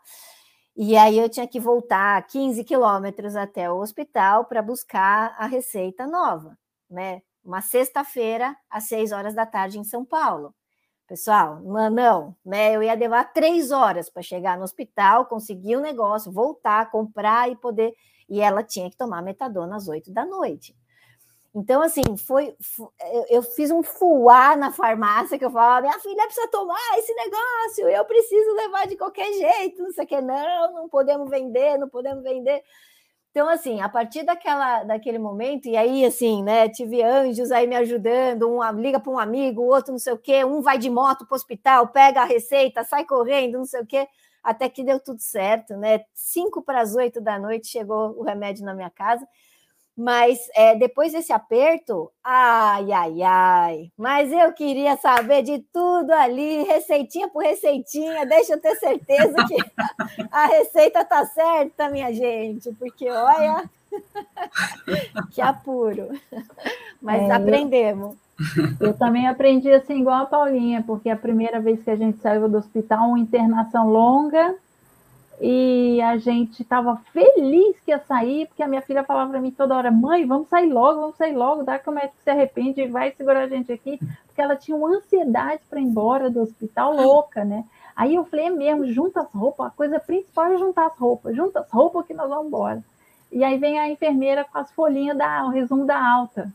E 0.80 0.96
aí 0.96 1.18
eu 1.18 1.28
tinha 1.28 1.48
que 1.48 1.58
voltar 1.58 2.24
15 2.28 2.62
quilômetros 2.62 3.34
até 3.34 3.68
o 3.68 3.80
hospital 3.80 4.44
para 4.44 4.62
buscar 4.62 5.34
a 5.36 5.44
receita 5.44 6.06
nova, 6.06 6.56
né? 6.88 7.20
Uma 7.44 7.60
sexta-feira, 7.60 8.56
às 8.70 8.84
seis 8.84 9.10
horas 9.10 9.34
da 9.34 9.44
tarde, 9.44 9.76
em 9.76 9.82
São 9.82 10.04
Paulo. 10.04 10.54
Pessoal, 11.08 11.60
não, 11.62 11.90
não, 11.90 12.36
né? 12.46 12.76
Eu 12.76 12.82
ia 12.84 12.94
levar 12.94 13.24
três 13.32 13.72
horas 13.72 14.08
para 14.08 14.22
chegar 14.22 14.56
no 14.56 14.62
hospital, 14.62 15.26
conseguir 15.26 15.74
o 15.74 15.80
um 15.80 15.82
negócio, 15.82 16.30
voltar, 16.30 16.88
comprar 16.92 17.50
e 17.50 17.56
poder. 17.56 17.92
E 18.28 18.40
ela 18.40 18.62
tinha 18.62 18.88
que 18.88 18.96
tomar 18.96 19.20
metadona 19.20 19.74
às 19.74 19.88
oito 19.88 20.12
da 20.12 20.24
noite. 20.24 20.76
Então, 21.54 21.82
assim, 21.82 22.02
foi, 22.16 22.54
eu 23.30 23.42
fiz 23.42 23.70
um 23.70 23.82
fuá 23.82 24.54
na 24.54 24.70
farmácia 24.70 25.38
que 25.38 25.44
eu 25.44 25.50
falava: 25.50 25.80
minha 25.82 25.98
filha 25.98 26.24
precisa 26.24 26.48
tomar 26.48 26.98
esse 26.98 27.12
negócio, 27.14 27.88
eu 27.88 28.04
preciso 28.04 28.54
levar 28.54 28.86
de 28.86 28.96
qualquer 28.96 29.32
jeito, 29.32 29.82
não 29.82 29.90
sei 29.90 30.04
o 30.04 30.06
que, 30.06 30.20
não, 30.20 30.74
não 30.74 30.88
podemos 30.88 31.28
vender, 31.30 31.78
não 31.78 31.88
podemos 31.88 32.22
vender. 32.22 32.62
Então, 33.30 33.48
assim, 33.48 33.80
a 33.80 33.88
partir 33.88 34.24
daquela, 34.24 34.84
daquele 34.84 35.18
momento, 35.18 35.68
e 35.68 35.76
aí, 35.76 36.04
assim, 36.04 36.42
né, 36.42 36.68
tive 36.68 37.02
anjos 37.02 37.52
aí 37.52 37.66
me 37.66 37.76
ajudando, 37.76 38.48
um 38.48 38.60
liga 38.80 38.98
para 38.98 39.12
um 39.12 39.18
amigo, 39.18 39.62
o 39.62 39.66
outro 39.68 39.92
não 39.92 39.98
sei 39.98 40.12
o 40.12 40.18
quê, 40.18 40.44
um 40.44 40.60
vai 40.62 40.78
de 40.78 40.90
moto 40.90 41.26
para 41.26 41.34
o 41.34 41.36
hospital, 41.36 41.88
pega 41.88 42.22
a 42.22 42.24
receita, 42.24 42.84
sai 42.84 43.04
correndo, 43.04 43.58
não 43.58 43.64
sei 43.64 43.82
o 43.82 43.86
quê, 43.86 44.08
até 44.42 44.68
que 44.68 44.82
deu 44.82 44.98
tudo 44.98 45.20
certo, 45.20 45.76
né? 45.76 46.04
Cinco 46.14 46.62
para 46.62 46.80
as 46.80 46.94
oito 46.96 47.20
da 47.20 47.38
noite 47.38 47.68
chegou 47.68 48.18
o 48.18 48.22
remédio 48.22 48.64
na 48.64 48.74
minha 48.74 48.90
casa. 48.90 49.26
Mas 49.98 50.38
é, 50.54 50.76
depois 50.76 51.10
desse 51.10 51.32
aperto, 51.32 52.08
ai, 52.22 52.92
ai, 52.92 53.20
ai. 53.20 53.90
Mas 53.98 54.30
eu 54.30 54.52
queria 54.52 54.96
saber 54.96 55.42
de 55.42 55.58
tudo 55.72 56.12
ali, 56.12 56.62
receitinha 56.62 57.26
por 57.26 57.42
receitinha. 57.42 58.24
Deixa 58.24 58.52
eu 58.52 58.60
ter 58.60 58.76
certeza 58.76 59.34
que 59.48 59.56
a 60.30 60.46
receita 60.46 61.04
tá 61.04 61.26
certa, 61.26 61.90
minha 61.90 62.12
gente, 62.12 62.70
porque 62.78 63.10
olha, 63.10 63.68
que 65.34 65.42
apuro. 65.42 66.10
Mas 67.02 67.22
é, 67.22 67.32
aprendemos. 67.32 68.14
Eu, 68.80 68.90
eu 68.90 68.94
também 68.94 69.26
aprendi 69.26 69.68
assim, 69.72 69.98
igual 69.98 70.22
a 70.22 70.26
Paulinha, 70.26 70.80
porque 70.86 71.10
a 71.10 71.16
primeira 71.16 71.58
vez 71.58 71.82
que 71.82 71.90
a 71.90 71.96
gente 71.96 72.18
saiu 72.18 72.48
do 72.48 72.58
hospital, 72.58 73.08
uma 73.08 73.18
internação 73.18 73.90
longa, 73.90 74.54
e 75.40 76.00
a 76.02 76.16
gente 76.16 76.62
estava 76.62 76.96
feliz 77.12 77.78
que 77.80 77.92
ia 77.92 78.00
sair, 78.00 78.46
porque 78.48 78.62
a 78.62 78.68
minha 78.68 78.82
filha 78.82 79.04
falava 79.04 79.30
para 79.30 79.40
mim 79.40 79.50
toda 79.50 79.76
hora: 79.76 79.90
mãe, 79.90 80.26
vamos 80.26 80.48
sair 80.48 80.66
logo, 80.66 81.00
vamos 81.00 81.16
sair 81.16 81.34
logo, 81.34 81.62
dá 81.62 81.78
que 81.78 81.88
o 81.88 81.92
médico 81.92 82.16
se 82.22 82.30
arrepende 82.30 82.80
e 82.80 82.88
vai 82.88 83.12
segurar 83.12 83.44
a 83.44 83.48
gente 83.48 83.72
aqui, 83.72 83.98
porque 84.26 84.42
ela 84.42 84.56
tinha 84.56 84.76
uma 84.76 84.96
ansiedade 84.96 85.62
para 85.70 85.78
ir 85.78 85.84
embora 85.84 86.28
do 86.28 86.40
hospital 86.40 86.94
louca, 86.96 87.44
né? 87.44 87.64
Aí 87.94 88.16
eu 88.16 88.24
falei: 88.24 88.46
é 88.46 88.50
mesmo, 88.50 88.86
junta 88.92 89.20
as 89.20 89.30
roupas, 89.32 89.68
a 89.68 89.70
coisa 89.70 90.00
principal 90.00 90.46
é 90.46 90.58
juntar 90.58 90.86
as 90.86 90.98
roupas, 90.98 91.36
junta 91.36 91.60
as 91.60 91.70
roupas 91.70 92.06
que 92.06 92.14
nós 92.14 92.28
vamos 92.28 92.46
embora. 92.46 92.82
E 93.30 93.44
aí 93.44 93.58
vem 93.58 93.78
a 93.78 93.88
enfermeira 93.88 94.44
com 94.44 94.58
as 94.58 94.70
folhinhas 94.72 95.16
da 95.16 95.44
o 95.44 95.50
resumo 95.50 95.84
da 95.84 96.02
alta. 96.02 96.52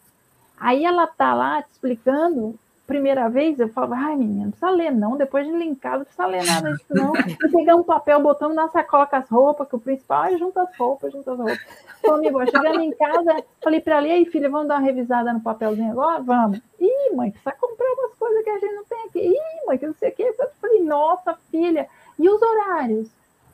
Aí 0.59 0.83
ela 0.83 1.07
tá 1.07 1.33
lá 1.33 1.61
te 1.61 1.71
explicando 1.71 2.57
primeira 2.85 3.29
vez, 3.29 3.59
eu 3.59 3.69
falava, 3.69 3.95
ai, 3.95 4.15
menina, 4.15 4.45
não 4.45 4.51
precisa 4.51 4.69
ler, 4.69 4.91
não. 4.91 5.17
Depois 5.17 5.45
de 5.45 5.53
linkar, 5.53 5.97
não 5.97 6.05
precisa 6.05 6.25
ler 6.25 6.45
nada 6.45 6.71
disso, 6.71 6.85
não. 6.89 7.13
E 7.15 7.49
pegar 7.49 7.75
um 7.75 7.83
papel, 7.83 8.21
botando 8.21 8.53
na 8.53 8.67
sacola 8.67 9.07
com 9.07 9.15
as 9.15 9.29
roupas, 9.29 9.67
que 9.67 9.75
o 9.75 9.79
principal 9.79 10.25
é 10.25 10.37
junta 10.37 10.61
as 10.61 10.77
roupas, 10.77 11.11
junta 11.11 11.31
as 11.31 11.37
roupas. 11.37 11.59
Comigo, 12.01 12.45
chegando 12.45 12.81
em 12.81 12.91
casa, 12.91 13.43
falei 13.61 13.79
para 13.79 13.97
ela, 13.97 14.07
e 14.07 14.11
aí, 14.11 14.25
filha, 14.25 14.49
vamos 14.49 14.67
dar 14.67 14.75
uma 14.75 14.85
revisada 14.85 15.31
no 15.31 15.41
papelzinho 15.41 15.91
agora? 15.91 16.21
Vamos. 16.21 16.59
Ih, 16.79 17.15
mãe, 17.15 17.31
precisa 17.31 17.53
comprar 17.53 17.87
umas 17.93 18.13
coisas 18.15 18.43
que 18.43 18.49
a 18.49 18.59
gente 18.59 18.75
não 18.75 18.83
tem 18.83 19.03
aqui. 19.05 19.19
Ih, 19.19 19.65
mãe, 19.65 19.77
que 19.77 19.87
não 19.87 19.93
sei 19.93 20.09
o 20.09 20.15
quê. 20.15 20.35
Eu 20.37 20.49
falei, 20.59 20.83
nossa, 20.83 21.37
filha, 21.49 21.87
e 22.19 22.29
os 22.29 22.41
horários? 22.41 23.09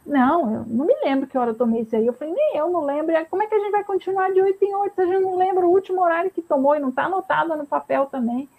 Não, 0.05 0.51
eu 0.51 0.65
não 0.65 0.85
me 0.85 0.95
lembro 1.03 1.27
que 1.27 1.37
hora 1.37 1.51
eu 1.51 1.55
tomei 1.55 1.81
isso 1.81 1.95
aí. 1.95 2.07
Eu 2.07 2.13
falei, 2.13 2.33
nem 2.33 2.57
eu 2.57 2.69
não 2.71 2.83
lembro. 2.83 3.15
E 3.15 3.25
como 3.25 3.43
é 3.43 3.47
que 3.47 3.53
a 3.53 3.59
gente 3.59 3.71
vai 3.71 3.83
continuar 3.83 4.31
de 4.31 4.41
8 4.41 4.65
em 4.65 4.73
8 4.73 4.95
se 4.95 5.01
a 5.01 5.05
gente 5.05 5.21
não 5.21 5.37
lembra 5.37 5.67
o 5.67 5.71
último 5.71 6.01
horário 6.01 6.31
que 6.31 6.41
tomou 6.41 6.75
e 6.75 6.79
não 6.79 6.89
está 6.89 7.03
anotado 7.03 7.55
no 7.55 7.67
papel 7.67 8.07
também? 8.07 8.49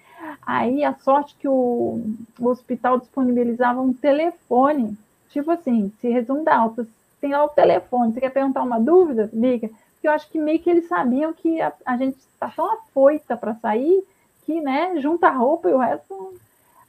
Aí 0.42 0.84
a 0.84 0.94
sorte 0.94 1.34
que 1.38 1.48
o, 1.48 2.00
o 2.38 2.48
hospital 2.48 2.98
disponibilizava 2.98 3.80
um 3.80 3.92
telefone, 3.92 4.96
tipo 5.30 5.50
assim, 5.50 5.92
se 6.00 6.08
resume 6.08 6.44
da 6.44 6.56
alta, 6.56 6.86
tem 7.20 7.30
lá 7.32 7.44
o 7.44 7.48
telefone, 7.48 8.12
você 8.12 8.20
quer 8.20 8.30
perguntar 8.30 8.62
uma 8.62 8.80
dúvida? 8.80 9.30
Liga. 9.32 9.68
Porque 9.68 10.08
eu 10.08 10.12
acho 10.12 10.28
que 10.30 10.38
meio 10.38 10.58
que 10.58 10.70
eles 10.70 10.88
sabiam 10.88 11.32
que 11.32 11.60
a, 11.60 11.72
a 11.84 11.96
gente 11.96 12.16
está 12.16 12.48
tão 12.48 12.72
afoita 12.72 13.36
para 13.36 13.54
sair 13.54 14.02
que, 14.46 14.60
né, 14.60 14.98
junta 15.00 15.28
a 15.28 15.32
roupa 15.32 15.68
e 15.68 15.74
o 15.74 15.78
resto. 15.78 16.34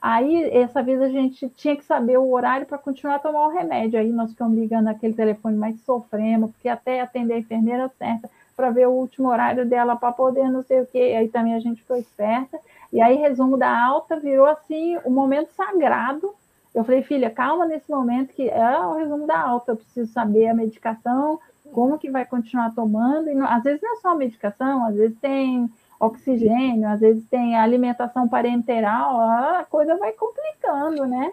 Aí, 0.01 0.49
essa 0.51 0.81
vez 0.81 0.99
a 1.01 1.09
gente 1.09 1.47
tinha 1.49 1.75
que 1.75 1.83
saber 1.83 2.17
o 2.17 2.31
horário 2.31 2.65
para 2.65 2.77
continuar 2.77 3.15
a 3.15 3.19
tomar 3.19 3.45
o 3.47 3.51
remédio. 3.51 3.99
Aí 3.99 4.11
nós 4.11 4.31
ficamos 4.31 4.57
ligando 4.57 4.87
aquele 4.87 5.13
telefone, 5.13 5.57
mas 5.57 5.79
sofremos, 5.81 6.51
porque 6.51 6.69
até 6.69 7.01
atender 7.01 7.35
a 7.35 7.39
enfermeira 7.39 7.91
certa 7.99 8.29
para 8.55 8.71
ver 8.71 8.87
o 8.87 8.91
último 8.91 9.27
horário 9.27 9.65
dela 9.65 9.95
para 9.95 10.11
poder 10.11 10.49
não 10.49 10.63
sei 10.63 10.81
o 10.81 10.87
quê. 10.87 11.15
Aí 11.17 11.27
também 11.27 11.53
a 11.53 11.59
gente 11.59 11.83
foi 11.83 11.99
esperta. 11.99 12.59
E 12.91 13.01
aí, 13.01 13.15
resumo 13.15 13.57
da 13.57 13.83
alta 13.85 14.19
virou 14.19 14.45
assim 14.45 14.97
o 14.97 15.09
um 15.09 15.11
momento 15.11 15.49
sagrado. 15.51 16.33
Eu 16.73 16.83
falei, 16.83 17.03
filha, 17.03 17.29
calma 17.29 17.65
nesse 17.65 17.89
momento 17.89 18.33
que 18.33 18.49
é 18.49 18.79
o 18.79 18.95
resumo 18.95 19.25
da 19.25 19.39
alta. 19.39 19.71
Eu 19.71 19.77
preciso 19.77 20.11
saber 20.11 20.47
a 20.47 20.53
medicação, 20.53 21.39
como 21.71 21.97
que 21.97 22.09
vai 22.09 22.25
continuar 22.25 22.73
tomando. 22.73 23.29
E 23.29 23.35
não, 23.35 23.45
às 23.45 23.63
vezes 23.63 23.81
não 23.81 23.93
é 23.93 23.95
só 23.97 24.09
a 24.09 24.15
medicação, 24.15 24.85
às 24.85 24.95
vezes 24.95 25.17
tem 25.19 25.69
oxigênio, 25.99 26.87
às 26.89 26.99
vezes 26.99 27.23
tem 27.29 27.55
alimentação 27.55 28.27
parenteral, 28.27 29.21
a 29.21 29.65
coisa 29.69 29.95
vai 29.97 30.11
complicando, 30.13 31.05
né? 31.05 31.31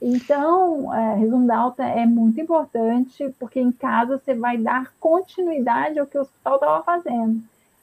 Então, 0.00 0.94
é, 0.94 1.14
resumo 1.16 1.46
da 1.46 1.58
alta 1.58 1.84
é 1.84 2.06
muito 2.06 2.40
importante, 2.40 3.34
porque 3.38 3.60
em 3.60 3.72
casa 3.72 4.18
você 4.18 4.34
vai 4.34 4.56
dar 4.56 4.92
continuidade 4.98 5.98
ao 5.98 6.06
que 6.06 6.16
o 6.16 6.22
hospital 6.22 6.54
estava 6.54 6.82
fazendo. 6.82 7.42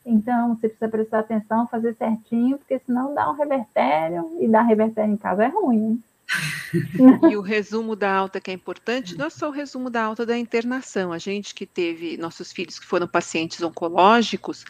Então, 0.10 0.56
você 0.56 0.70
precisa 0.70 0.88
prestar 0.88 1.20
atenção, 1.20 1.68
fazer 1.68 1.94
certinho, 1.96 2.58
porque 2.58 2.80
senão 2.80 3.14
dá 3.14 3.30
um 3.30 3.36
revertério, 3.36 4.38
e 4.40 4.48
dar 4.48 4.62
revertério 4.62 5.14
em 5.14 5.18
casa 5.18 5.44
é 5.44 5.48
ruim. 5.48 6.02
e 7.30 7.36
o 7.36 7.42
resumo 7.42 7.94
da 7.94 8.14
alta 8.14 8.40
que 8.40 8.50
é 8.50 8.54
importante, 8.54 9.18
não 9.18 9.26
é 9.26 9.30
só 9.30 9.50
o 9.50 9.52
resumo 9.52 9.90
da 9.90 10.02
alta 10.02 10.26
da 10.26 10.38
internação. 10.38 11.12
A 11.12 11.18
gente 11.18 11.54
que 11.54 11.66
teve 11.66 12.16
nossos 12.16 12.54
filhos 12.54 12.80
que 12.80 12.86
foram 12.86 13.06
pacientes 13.06 13.62
oncológicos, 13.62 14.64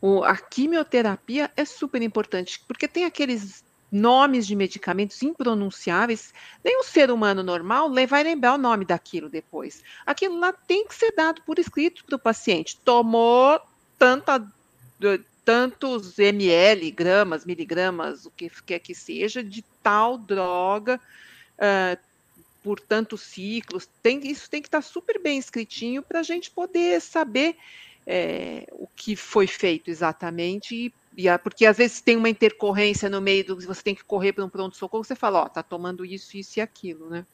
o, 0.00 0.24
a 0.24 0.36
quimioterapia 0.36 1.50
é 1.56 1.64
super 1.64 2.02
importante, 2.02 2.60
porque 2.66 2.88
tem 2.88 3.04
aqueles 3.04 3.64
nomes 3.92 4.46
de 4.46 4.56
medicamentos 4.56 5.22
impronunciáveis, 5.22 6.32
nem 6.64 6.80
um 6.80 6.84
ser 6.84 7.10
humano 7.10 7.42
normal 7.42 7.92
vai 8.08 8.22
lembrar 8.22 8.54
o 8.54 8.58
nome 8.58 8.84
daquilo 8.84 9.28
depois. 9.28 9.82
Aquilo 10.06 10.38
lá 10.38 10.52
tem 10.52 10.86
que 10.86 10.94
ser 10.94 11.12
dado 11.12 11.42
por 11.42 11.58
escrito 11.58 12.04
para 12.04 12.16
o 12.16 12.20
paciente. 12.20 12.78
Tomou 12.84 13.60
tanta, 13.98 14.42
tantos 15.44 16.18
ml, 16.18 16.90
gramas, 16.90 17.44
miligramas, 17.44 18.26
o 18.26 18.30
que 18.30 18.50
quer 18.64 18.78
que 18.78 18.94
seja, 18.94 19.42
de 19.42 19.62
tal 19.82 20.18
droga, 20.18 21.00
uh, 21.56 21.98
por 22.62 22.78
tantos 22.78 23.22
ciclos. 23.22 23.88
Tem, 24.02 24.20
isso 24.26 24.48
tem 24.50 24.60
que 24.60 24.68
estar 24.68 24.82
super 24.82 25.20
bem 25.20 25.38
escritinho 25.38 26.02
para 26.02 26.20
a 26.20 26.22
gente 26.22 26.50
poder 26.50 27.00
saber 27.00 27.56
é, 28.06 28.66
o 28.72 28.86
que 28.94 29.16
foi 29.16 29.46
feito 29.46 29.90
exatamente 29.90 30.74
e 30.74 30.92
porque 31.42 31.66
às 31.66 31.76
vezes 31.76 32.00
tem 32.00 32.16
uma 32.16 32.28
intercorrência 32.28 33.08
no 33.10 33.20
meio 33.20 33.44
do 33.44 33.60
você 33.60 33.82
tem 33.82 33.94
que 33.94 34.04
correr 34.04 34.32
para 34.32 34.44
um 34.44 34.48
pronto-socorro, 34.48 35.04
você 35.04 35.14
fala, 35.14 35.42
ó, 35.42 35.48
tá 35.48 35.62
tomando 35.62 36.04
isso, 36.04 36.36
isso 36.36 36.58
e 36.58 36.62
aquilo, 36.62 37.10
né? 37.10 37.26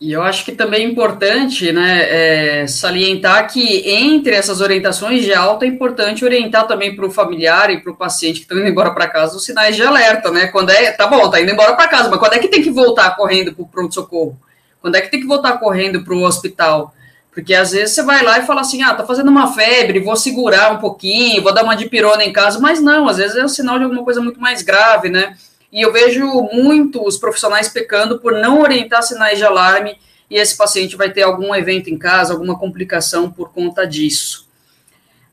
E 0.00 0.12
eu 0.12 0.22
acho 0.22 0.44
que 0.44 0.52
também 0.52 0.84
é 0.84 0.88
importante 0.88 1.70
né, 1.72 2.62
é, 2.62 2.66
salientar 2.66 3.50
que 3.50 3.88
entre 3.88 4.34
essas 4.34 4.60
orientações 4.60 5.22
de 5.22 5.32
alta 5.32 5.64
é 5.64 5.68
importante 5.68 6.24
orientar 6.24 6.66
também 6.66 6.94
para 6.94 7.06
o 7.06 7.10
familiar 7.10 7.70
e 7.70 7.80
para 7.80 7.92
o 7.92 7.96
paciente 7.96 8.34
que 8.34 8.40
estão 8.40 8.58
indo 8.58 8.68
embora 8.68 8.92
para 8.92 9.08
casa 9.08 9.36
os 9.36 9.44
sinais 9.44 9.76
de 9.76 9.82
alerta, 9.82 10.30
né? 10.30 10.48
Quando 10.48 10.70
é, 10.70 10.90
tá 10.90 11.06
bom, 11.06 11.30
tá 11.30 11.40
indo 11.40 11.52
embora 11.52 11.74
para 11.74 11.88
casa, 11.88 12.10
mas 12.10 12.18
quando 12.18 12.34
é 12.34 12.38
que 12.38 12.48
tem 12.48 12.62
que 12.62 12.70
voltar 12.70 13.16
correndo 13.16 13.54
para 13.54 13.62
o 13.62 13.68
pronto-socorro? 13.68 14.36
Quando 14.80 14.96
é 14.96 15.00
que 15.00 15.10
tem 15.10 15.20
que 15.20 15.26
voltar 15.26 15.58
correndo 15.58 16.04
para 16.04 16.12
o 16.12 16.24
hospital? 16.24 16.92
Porque 17.32 17.54
às 17.54 17.72
vezes 17.72 17.94
você 17.94 18.02
vai 18.02 18.22
lá 18.22 18.38
e 18.38 18.46
fala 18.46 18.60
assim, 18.60 18.82
ah, 18.82 18.94
tá 18.94 19.04
fazendo 19.04 19.28
uma 19.28 19.52
febre, 19.52 20.00
vou 20.00 20.16
segurar 20.16 20.72
um 20.72 20.78
pouquinho, 20.78 21.42
vou 21.42 21.54
dar 21.54 21.64
uma 21.64 21.74
dipirona 21.74 22.24
em 22.24 22.32
casa, 22.32 22.60
mas 22.60 22.80
não, 22.80 23.08
às 23.08 23.16
vezes 23.16 23.36
é 23.36 23.44
um 23.44 23.48
sinal 23.48 23.78
de 23.78 23.84
alguma 23.84 24.04
coisa 24.04 24.20
muito 24.20 24.40
mais 24.40 24.60
grave, 24.62 25.08
né? 25.08 25.36
E 25.74 25.82
eu 25.82 25.92
vejo 25.92 26.24
muitos 26.52 27.18
profissionais 27.18 27.68
pecando 27.68 28.20
por 28.20 28.32
não 28.32 28.60
orientar 28.60 29.02
sinais 29.02 29.38
de 29.38 29.44
alarme 29.44 29.98
e 30.30 30.36
esse 30.36 30.56
paciente 30.56 30.94
vai 30.94 31.10
ter 31.10 31.22
algum 31.22 31.52
evento 31.52 31.90
em 31.90 31.98
casa, 31.98 32.32
alguma 32.32 32.56
complicação 32.56 33.28
por 33.28 33.52
conta 33.52 33.84
disso. 33.84 34.48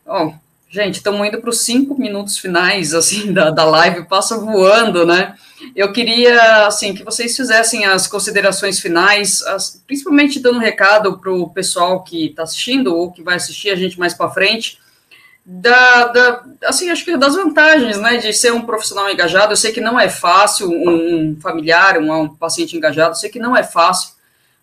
Ó, 0.04 0.34
gente, 0.68 0.96
estamos 0.96 1.28
indo 1.28 1.40
para 1.40 1.52
os 1.52 1.62
cinco 1.62 1.94
minutos 1.94 2.40
finais, 2.40 2.96
assim, 2.96 3.32
da, 3.32 3.52
da 3.52 3.64
live, 3.66 4.06
passa 4.06 4.40
voando, 4.40 5.06
né? 5.06 5.36
Eu 5.76 5.94
queria, 5.94 6.66
assim, 6.66 6.96
que 6.96 7.04
vocês 7.04 7.36
fizessem 7.38 7.86
as 7.86 8.08
considerações 8.08 8.80
finais, 8.80 9.44
as, 9.44 9.84
principalmente 9.86 10.40
dando 10.40 10.58
um 10.58 10.62
recado 10.62 11.20
para 11.20 11.32
o 11.32 11.52
pessoal 11.52 12.04
que 12.04 12.26
está 12.26 12.42
assistindo 12.42 12.96
ou 12.96 13.12
que 13.12 13.22
vai 13.22 13.36
assistir 13.36 13.70
a 13.70 13.76
gente 13.76 14.00
mais 14.00 14.16
para 14.16 14.32
frente, 14.32 14.81
da, 15.54 16.06
da, 16.06 16.46
assim, 16.64 16.90
acho 16.90 17.04
que 17.04 17.18
das 17.18 17.36
vantagens, 17.36 17.98
né, 18.00 18.16
de 18.16 18.32
ser 18.32 18.54
um 18.54 18.62
profissional 18.62 19.10
engajado. 19.10 19.52
Eu 19.52 19.58
sei 19.58 19.74
que 19.74 19.82
não 19.82 20.00
é 20.00 20.08
fácil, 20.08 20.70
um, 20.72 21.38
familiar, 21.42 21.98
um, 21.98 22.22
um 22.22 22.30
paciente 22.30 22.78
engajado, 22.78 23.12
eu 23.12 23.16
sei 23.16 23.30
que 23.30 23.40
não 23.40 23.56
é 23.56 23.62
fácil, 23.62 24.14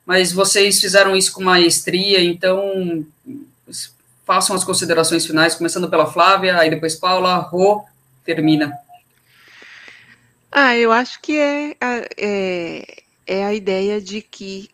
mas 0.06 0.32
vocês 0.32 0.80
fizeram 0.80 1.14
isso 1.14 1.32
com 1.32 1.44
maestria, 1.44 2.24
então 2.24 3.04
façam 4.24 4.56
as 4.56 4.64
considerações 4.64 5.26
finais, 5.26 5.54
começando 5.54 5.90
pela 5.90 6.10
Flávia, 6.10 6.58
aí 6.58 6.70
depois 6.70 6.94
Paula, 6.94 7.36
Rô, 7.36 7.84
termina. 8.24 8.72
Ah, 10.50 10.74
eu 10.74 10.90
acho 10.90 11.20
que 11.20 11.38
é, 11.38 11.76
é, 12.16 13.02
é 13.26 13.44
a 13.44 13.52
ideia 13.52 14.00
de 14.00 14.22
que 14.22 14.70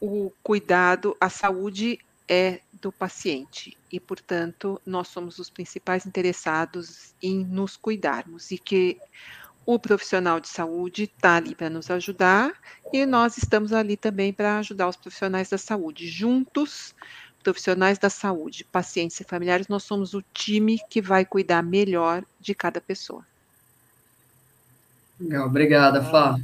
o 0.00 0.32
cuidado, 0.42 1.14
a 1.20 1.28
saúde 1.28 1.98
é 2.26 2.60
do 2.80 2.92
paciente 2.92 3.76
e, 3.90 3.98
portanto, 3.98 4.80
nós 4.84 5.08
somos 5.08 5.38
os 5.38 5.50
principais 5.50 6.06
interessados 6.06 7.14
em 7.22 7.44
nos 7.44 7.76
cuidarmos 7.76 8.50
e 8.50 8.58
que 8.58 8.98
o 9.66 9.78
profissional 9.78 10.40
de 10.40 10.48
saúde 10.48 11.04
está 11.04 11.36
ali 11.36 11.54
para 11.54 11.68
nos 11.68 11.90
ajudar 11.90 12.52
e 12.92 13.04
nós 13.04 13.36
estamos 13.36 13.72
ali 13.72 13.96
também 13.96 14.32
para 14.32 14.58
ajudar 14.58 14.88
os 14.88 14.96
profissionais 14.96 15.50
da 15.50 15.58
saúde. 15.58 16.08
Juntos, 16.08 16.94
profissionais 17.42 17.98
da 17.98 18.08
saúde, 18.08 18.64
pacientes 18.64 19.20
e 19.20 19.24
familiares, 19.24 19.68
nós 19.68 19.82
somos 19.82 20.14
o 20.14 20.22
time 20.32 20.78
que 20.88 21.02
vai 21.02 21.24
cuidar 21.24 21.62
melhor 21.62 22.24
de 22.40 22.54
cada 22.54 22.80
pessoa. 22.80 23.24
Legal, 25.20 25.46
obrigada, 25.46 26.02
Flá. 26.02 26.38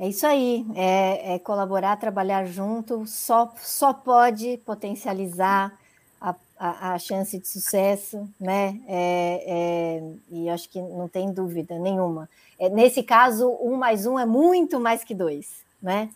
É 0.00 0.08
isso 0.08 0.26
aí, 0.26 0.64
é, 0.74 1.34
é, 1.34 1.38
colaborar, 1.38 1.94
trabalhar 1.98 2.46
junto, 2.46 3.06
só, 3.06 3.52
só 3.62 3.92
pode 3.92 4.56
potencializar 4.64 5.78
a, 6.18 6.34
a, 6.58 6.94
a 6.94 6.98
chance 6.98 7.38
de 7.38 7.46
sucesso, 7.46 8.26
né? 8.40 8.80
É, 8.88 9.44
é, 9.46 10.12
e 10.30 10.48
acho 10.48 10.70
que 10.70 10.80
não 10.80 11.06
tem 11.06 11.30
dúvida 11.30 11.78
nenhuma. 11.78 12.30
É, 12.58 12.70
nesse 12.70 13.02
caso, 13.02 13.50
um 13.60 13.76
mais 13.76 14.06
um 14.06 14.18
é 14.18 14.24
muito 14.24 14.80
mais 14.80 15.04
que 15.04 15.14
dois, 15.14 15.60
né? 15.82 16.08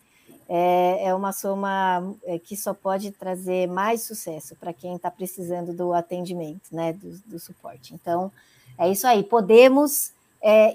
É, 0.49 1.09
é 1.09 1.13
uma 1.13 1.31
soma 1.31 2.11
é, 2.23 2.39
que 2.39 2.57
só 2.57 2.73
pode 2.73 3.11
trazer 3.11 3.67
mais 3.67 4.01
sucesso 4.01 4.55
para 4.55 4.73
quem 4.73 4.95
está 4.95 5.11
precisando 5.11 5.73
do 5.73 5.93
atendimento, 5.93 6.71
né? 6.71 6.91
Do, 6.93 7.19
do 7.27 7.39
suporte. 7.39 7.93
Então, 7.93 8.31
é 8.79 8.89
isso 8.89 9.05
aí, 9.05 9.21
podemos 9.21 10.11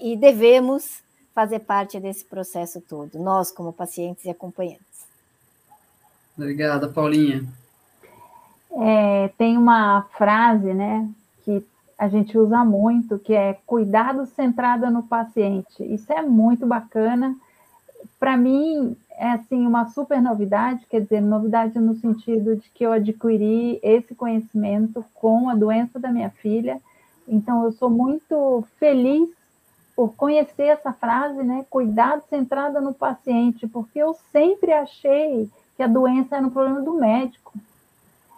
e 0.00 0.16
devemos 0.16 1.02
fazer 1.40 1.60
parte 1.60 1.98
desse 1.98 2.22
processo 2.22 2.82
todo, 2.82 3.18
nós 3.18 3.50
como 3.50 3.72
pacientes 3.72 4.26
e 4.26 4.30
acompanhantes. 4.30 5.06
Obrigada, 6.36 6.86
Paulinha. 6.86 7.46
É, 8.72 9.28
tem 9.38 9.56
uma 9.56 10.02
frase, 10.18 10.74
né, 10.74 11.08
que 11.42 11.64
a 11.98 12.08
gente 12.08 12.36
usa 12.36 12.62
muito, 12.62 13.18
que 13.18 13.32
é 13.32 13.56
cuidado 13.66 14.26
centrado 14.26 14.90
no 14.90 15.02
paciente. 15.02 15.82
Isso 15.82 16.12
é 16.12 16.20
muito 16.20 16.66
bacana. 16.66 17.34
Para 18.18 18.36
mim, 18.36 18.94
é 19.12 19.30
assim 19.32 19.66
uma 19.66 19.88
super 19.88 20.20
novidade, 20.20 20.84
quer 20.90 21.00
dizer, 21.00 21.22
novidade 21.22 21.78
no 21.78 21.94
sentido 21.94 22.54
de 22.56 22.68
que 22.68 22.84
eu 22.84 22.92
adquiri 22.92 23.80
esse 23.82 24.14
conhecimento 24.14 25.02
com 25.14 25.48
a 25.48 25.54
doença 25.54 25.98
da 25.98 26.12
minha 26.12 26.28
filha. 26.28 26.78
Então, 27.26 27.64
eu 27.64 27.72
sou 27.72 27.88
muito 27.88 28.62
feliz 28.78 29.39
por 30.00 30.14
conhecer 30.14 30.62
essa 30.62 30.94
frase, 30.94 31.42
né? 31.42 31.66
Cuidado 31.68 32.22
centrado 32.30 32.80
no 32.80 32.94
paciente, 32.94 33.68
porque 33.68 33.98
eu 33.98 34.16
sempre 34.32 34.72
achei 34.72 35.46
que 35.76 35.82
a 35.82 35.86
doença 35.86 36.36
era 36.36 36.46
um 36.46 36.48
problema 36.48 36.80
do 36.80 36.94
médico. 36.94 37.52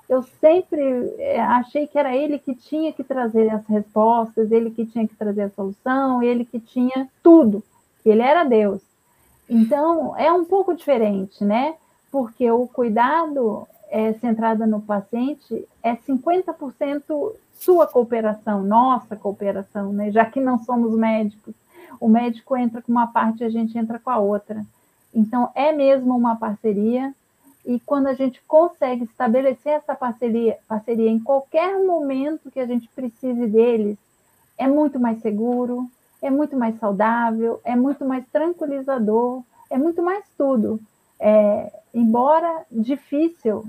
Eu 0.09 0.25
sempre 0.41 0.83
eh, 1.21 1.41
achei 1.41 1.87
que 1.87 1.97
era 1.97 2.17
ele 2.17 2.41
que 2.41 2.53
tinha 2.53 2.93
que 2.93 3.05
trazer 3.05 3.49
as 3.49 3.65
respostas, 3.69 4.51
ele 4.51 4.73
que 4.73 4.85
tinha 4.85 5.07
que 5.07 5.15
trazer 5.15 5.43
a 5.43 5.51
solução, 5.51 6.21
ele 6.21 6.45
que 6.45 6.59
tinha 6.59 7.09
tudo, 7.23 7.63
ele 8.05 8.23
era 8.23 8.43
Deus. 8.43 8.83
Então, 9.49 10.19
é 10.19 10.33
um 10.33 10.45
pouco 10.45 10.75
diferente, 10.75 11.45
né? 11.45 11.77
Porque 12.11 12.51
o 12.51 12.67
cuidado 12.67 13.69
é, 13.89 14.15
centrado 14.15 14.67
no 14.67 14.81
paciente 14.81 15.65
é 15.81 15.95
50% 15.95 17.37
sua 17.55 17.87
cooperação, 17.87 18.63
nossa 18.63 19.17
cooperação, 19.17 19.93
né? 19.93 20.11
Já 20.11 20.25
que 20.25 20.41
não 20.41 20.59
somos 20.65 20.93
médicos, 20.95 21.55
o 22.01 22.09
médico 22.09 22.57
entra 22.57 22.83
com 22.83 22.91
uma 22.91 23.07
parte 23.07 23.43
e 23.43 23.47
a 23.47 23.51
gente 23.51 23.77
entra 23.79 23.99
com 23.99 24.11
a 24.11 24.19
outra. 24.19 24.65
Então, 25.15 25.51
é 25.55 25.73
mesmo 25.73 26.17
uma 26.17 26.37
parceria, 26.37 27.15
e 27.65 27.79
quando 27.79 28.09
a 28.09 28.15
gente 28.15 28.43
consegue 28.47 29.05
estabelecer 29.05 29.75
essa 29.75 29.95
parceria, 29.95 30.59
parceria 30.67 31.11
em 31.11 31.21
qualquer 31.21 31.79
momento 31.85 32.51
que 32.51 32.59
a 32.59 32.67
gente 32.67 32.89
precise 32.89 33.47
deles, 33.47 33.97
é 34.59 34.67
muito 34.67 34.99
mais 34.99 35.21
seguro, 35.21 35.89
é 36.21 36.31
muito 36.31 36.57
mais 36.57 36.79
saudável, 36.79 37.61
é 37.65 37.77
muito 37.77 38.05
mais 38.05 38.25
tranquilizador, 38.33 39.43
é 39.71 39.79
muito 39.79 40.03
mais 40.03 40.25
tudo. 40.37 40.81
É, 41.21 41.73
embora 41.95 42.65
difícil, 42.71 43.65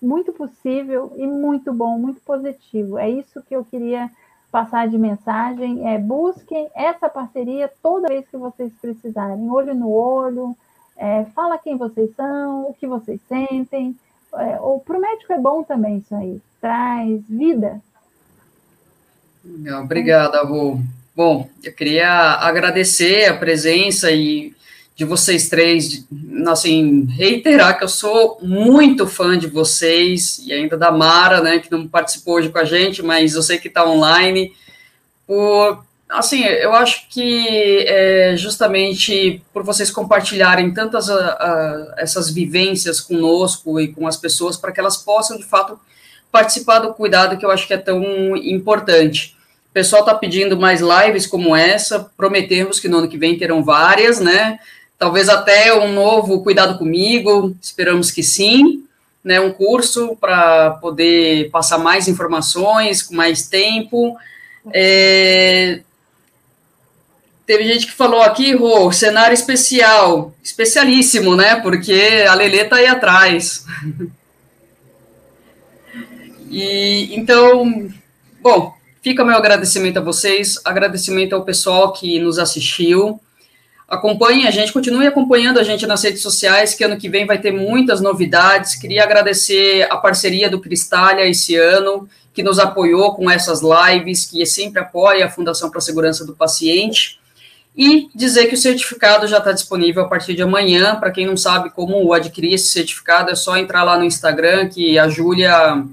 muito 0.00 0.32
possível 0.32 1.12
e 1.16 1.26
muito 1.26 1.72
bom, 1.72 1.98
muito 1.98 2.20
positivo. 2.20 2.98
É 2.98 3.08
isso 3.08 3.42
que 3.42 3.54
eu 3.54 3.64
queria 3.64 4.10
passar 4.50 4.88
de 4.88 4.98
mensagem. 4.98 5.86
É, 5.88 5.98
busquem 5.98 6.68
essa 6.74 7.08
parceria 7.08 7.70
toda 7.82 8.08
vez 8.08 8.26
que 8.28 8.36
vocês 8.36 8.72
precisarem, 8.80 9.50
olho 9.50 9.74
no 9.74 9.90
olho, 9.90 10.56
é, 10.96 11.24
fala 11.34 11.58
quem 11.58 11.76
vocês 11.76 12.10
são, 12.14 12.68
o 12.68 12.74
que 12.74 12.86
vocês 12.86 13.20
sentem. 13.28 13.96
É, 14.34 14.56
para 14.84 14.98
o 14.98 15.00
médico 15.00 15.32
é 15.32 15.38
bom 15.38 15.62
também 15.62 15.98
isso 15.98 16.14
aí, 16.14 16.40
traz 16.60 17.22
vida. 17.28 17.80
Obrigada, 19.82 20.42
Rô. 20.42 20.78
Bom, 21.16 21.48
eu 21.62 21.72
queria 21.72 22.08
agradecer 22.08 23.26
a 23.26 23.36
presença 23.36 24.10
e 24.10 24.54
de 25.00 25.06
vocês 25.06 25.48
três, 25.48 26.04
assim, 26.46 27.06
reiterar 27.16 27.78
que 27.78 27.82
eu 27.82 27.88
sou 27.88 28.38
muito 28.42 29.06
fã 29.06 29.38
de 29.38 29.46
vocês 29.46 30.42
e 30.44 30.52
ainda 30.52 30.76
da 30.76 30.90
Mara, 30.90 31.40
né, 31.40 31.58
que 31.58 31.70
não 31.70 31.88
participou 31.88 32.34
hoje 32.34 32.50
com 32.50 32.58
a 32.58 32.66
gente, 32.66 33.02
mas 33.02 33.32
eu 33.32 33.42
sei 33.42 33.56
que 33.56 33.68
está 33.68 33.88
online, 33.88 34.52
por, 35.26 35.82
assim, 36.06 36.44
eu 36.44 36.74
acho 36.74 37.08
que 37.08 37.82
é 37.88 38.34
justamente 38.36 39.42
por 39.54 39.62
vocês 39.62 39.90
compartilharem 39.90 40.74
tantas 40.74 41.08
a, 41.08 41.14
a, 41.16 41.94
essas 41.96 42.28
vivências 42.30 43.00
conosco 43.00 43.80
e 43.80 43.88
com 43.88 44.06
as 44.06 44.18
pessoas, 44.18 44.58
para 44.58 44.70
que 44.70 44.80
elas 44.80 44.98
possam, 44.98 45.38
de 45.38 45.44
fato, 45.44 45.80
participar 46.30 46.80
do 46.80 46.92
cuidado 46.92 47.38
que 47.38 47.46
eu 47.46 47.50
acho 47.50 47.66
que 47.66 47.72
é 47.72 47.78
tão 47.78 48.36
importante. 48.36 49.34
O 49.70 49.72
pessoal 49.72 50.02
está 50.02 50.14
pedindo 50.14 50.60
mais 50.60 50.82
lives 50.82 51.26
como 51.26 51.56
essa, 51.56 52.00
prometemos 52.18 52.78
que 52.78 52.86
no 52.86 52.98
ano 52.98 53.08
que 53.08 53.16
vem 53.16 53.38
terão 53.38 53.64
várias, 53.64 54.20
né, 54.20 54.58
talvez 55.00 55.30
até 55.30 55.74
um 55.74 55.94
novo 55.94 56.42
Cuidado 56.42 56.76
Comigo, 56.76 57.56
esperamos 57.58 58.10
que 58.10 58.22
sim, 58.22 58.84
né, 59.24 59.40
um 59.40 59.50
curso 59.50 60.14
para 60.20 60.72
poder 60.72 61.50
passar 61.50 61.78
mais 61.78 62.06
informações, 62.06 63.02
com 63.02 63.14
mais 63.14 63.48
tempo. 63.48 64.14
É, 64.70 65.80
teve 67.46 67.64
gente 67.64 67.86
que 67.86 67.92
falou 67.92 68.20
aqui, 68.20 68.54
Rô, 68.54 68.92
cenário 68.92 69.32
especial, 69.32 70.34
especialíssimo, 70.44 71.34
né, 71.34 71.56
porque 71.56 72.26
a 72.28 72.34
Lelê 72.34 72.64
está 72.64 72.76
aí 72.76 72.86
atrás. 72.86 73.64
e, 76.50 77.16
então, 77.16 77.90
bom, 78.42 78.74
fica 79.02 79.24
meu 79.24 79.36
agradecimento 79.36 79.96
a 79.96 80.02
vocês, 80.02 80.60
agradecimento 80.62 81.34
ao 81.34 81.42
pessoal 81.42 81.90
que 81.90 82.18
nos 82.18 82.38
assistiu, 82.38 83.18
Acompanhe 83.90 84.46
a 84.46 84.52
gente, 84.52 84.72
continue 84.72 85.04
acompanhando 85.04 85.58
a 85.58 85.64
gente 85.64 85.84
nas 85.84 86.04
redes 86.04 86.22
sociais, 86.22 86.74
que 86.74 86.84
ano 86.84 86.96
que 86.96 87.08
vem 87.08 87.26
vai 87.26 87.38
ter 87.38 87.50
muitas 87.50 88.00
novidades. 88.00 88.76
Queria 88.76 89.02
agradecer 89.02 89.84
a 89.90 89.96
parceria 89.96 90.48
do 90.48 90.60
Cristália 90.60 91.28
esse 91.28 91.56
ano, 91.56 92.08
que 92.32 92.40
nos 92.40 92.60
apoiou 92.60 93.16
com 93.16 93.28
essas 93.28 93.60
lives, 93.60 94.26
que 94.26 94.46
sempre 94.46 94.80
apoia 94.80 95.26
a 95.26 95.28
Fundação 95.28 95.68
para 95.68 95.78
a 95.78 95.82
Segurança 95.82 96.24
do 96.24 96.36
Paciente. 96.36 97.18
E 97.76 98.08
dizer 98.14 98.46
que 98.46 98.54
o 98.54 98.58
certificado 98.58 99.26
já 99.26 99.38
está 99.38 99.50
disponível 99.50 100.04
a 100.04 100.08
partir 100.08 100.34
de 100.34 100.42
amanhã. 100.42 100.94
Para 100.94 101.10
quem 101.10 101.26
não 101.26 101.36
sabe 101.36 101.70
como 101.70 102.12
adquirir 102.12 102.54
esse 102.54 102.68
certificado, 102.68 103.32
é 103.32 103.34
só 103.34 103.56
entrar 103.56 103.82
lá 103.82 103.98
no 103.98 104.04
Instagram, 104.04 104.68
que 104.68 105.00
a 105.00 105.08
Júlia 105.08 105.84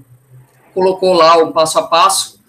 colocou 0.71 1.13
lá 1.13 1.35
o 1.37 1.51
passo 1.51 1.79
a 1.79 1.83
passo. 1.87 2.39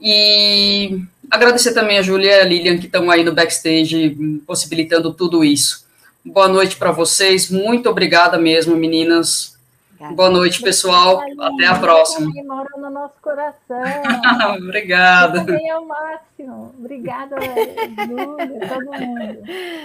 E 0.00 1.00
Agradecer 1.30 1.72
também 1.72 1.98
a 1.98 2.02
Júlia 2.02 2.38
e 2.38 2.40
a 2.40 2.44
Lilian, 2.44 2.78
que 2.78 2.86
estão 2.86 3.10
aí 3.10 3.22
no 3.22 3.32
backstage, 3.32 4.10
possibilitando 4.46 5.12
tudo 5.12 5.44
isso. 5.44 5.86
Boa 6.24 6.48
noite 6.48 6.76
para 6.76 6.90
vocês, 6.90 7.50
muito 7.50 7.88
obrigada 7.88 8.36
mesmo, 8.36 8.76
meninas. 8.76 9.58
Obrigada. 9.94 10.16
Boa 10.16 10.30
noite, 10.30 10.62
pessoal. 10.62 11.20
Até 11.38 11.66
a 11.66 11.78
próxima. 11.78 12.30
mora 12.44 12.68
no 12.76 12.90
nosso 12.90 13.14
coração. 13.22 13.56
Obrigada. 14.58 15.44
Você 15.44 15.66
é 15.66 15.76
o 15.78 15.86
máximo. 15.86 16.74
Obrigada, 16.78 17.36
Júlia, 17.40 18.68
todo 18.68 18.90
mundo. 18.90 19.42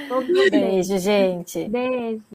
Todo 0.07 0.27
mundo. 0.27 0.51
Beijo, 0.51 0.97
gente. 0.97 1.67
Beijo. 1.67 2.23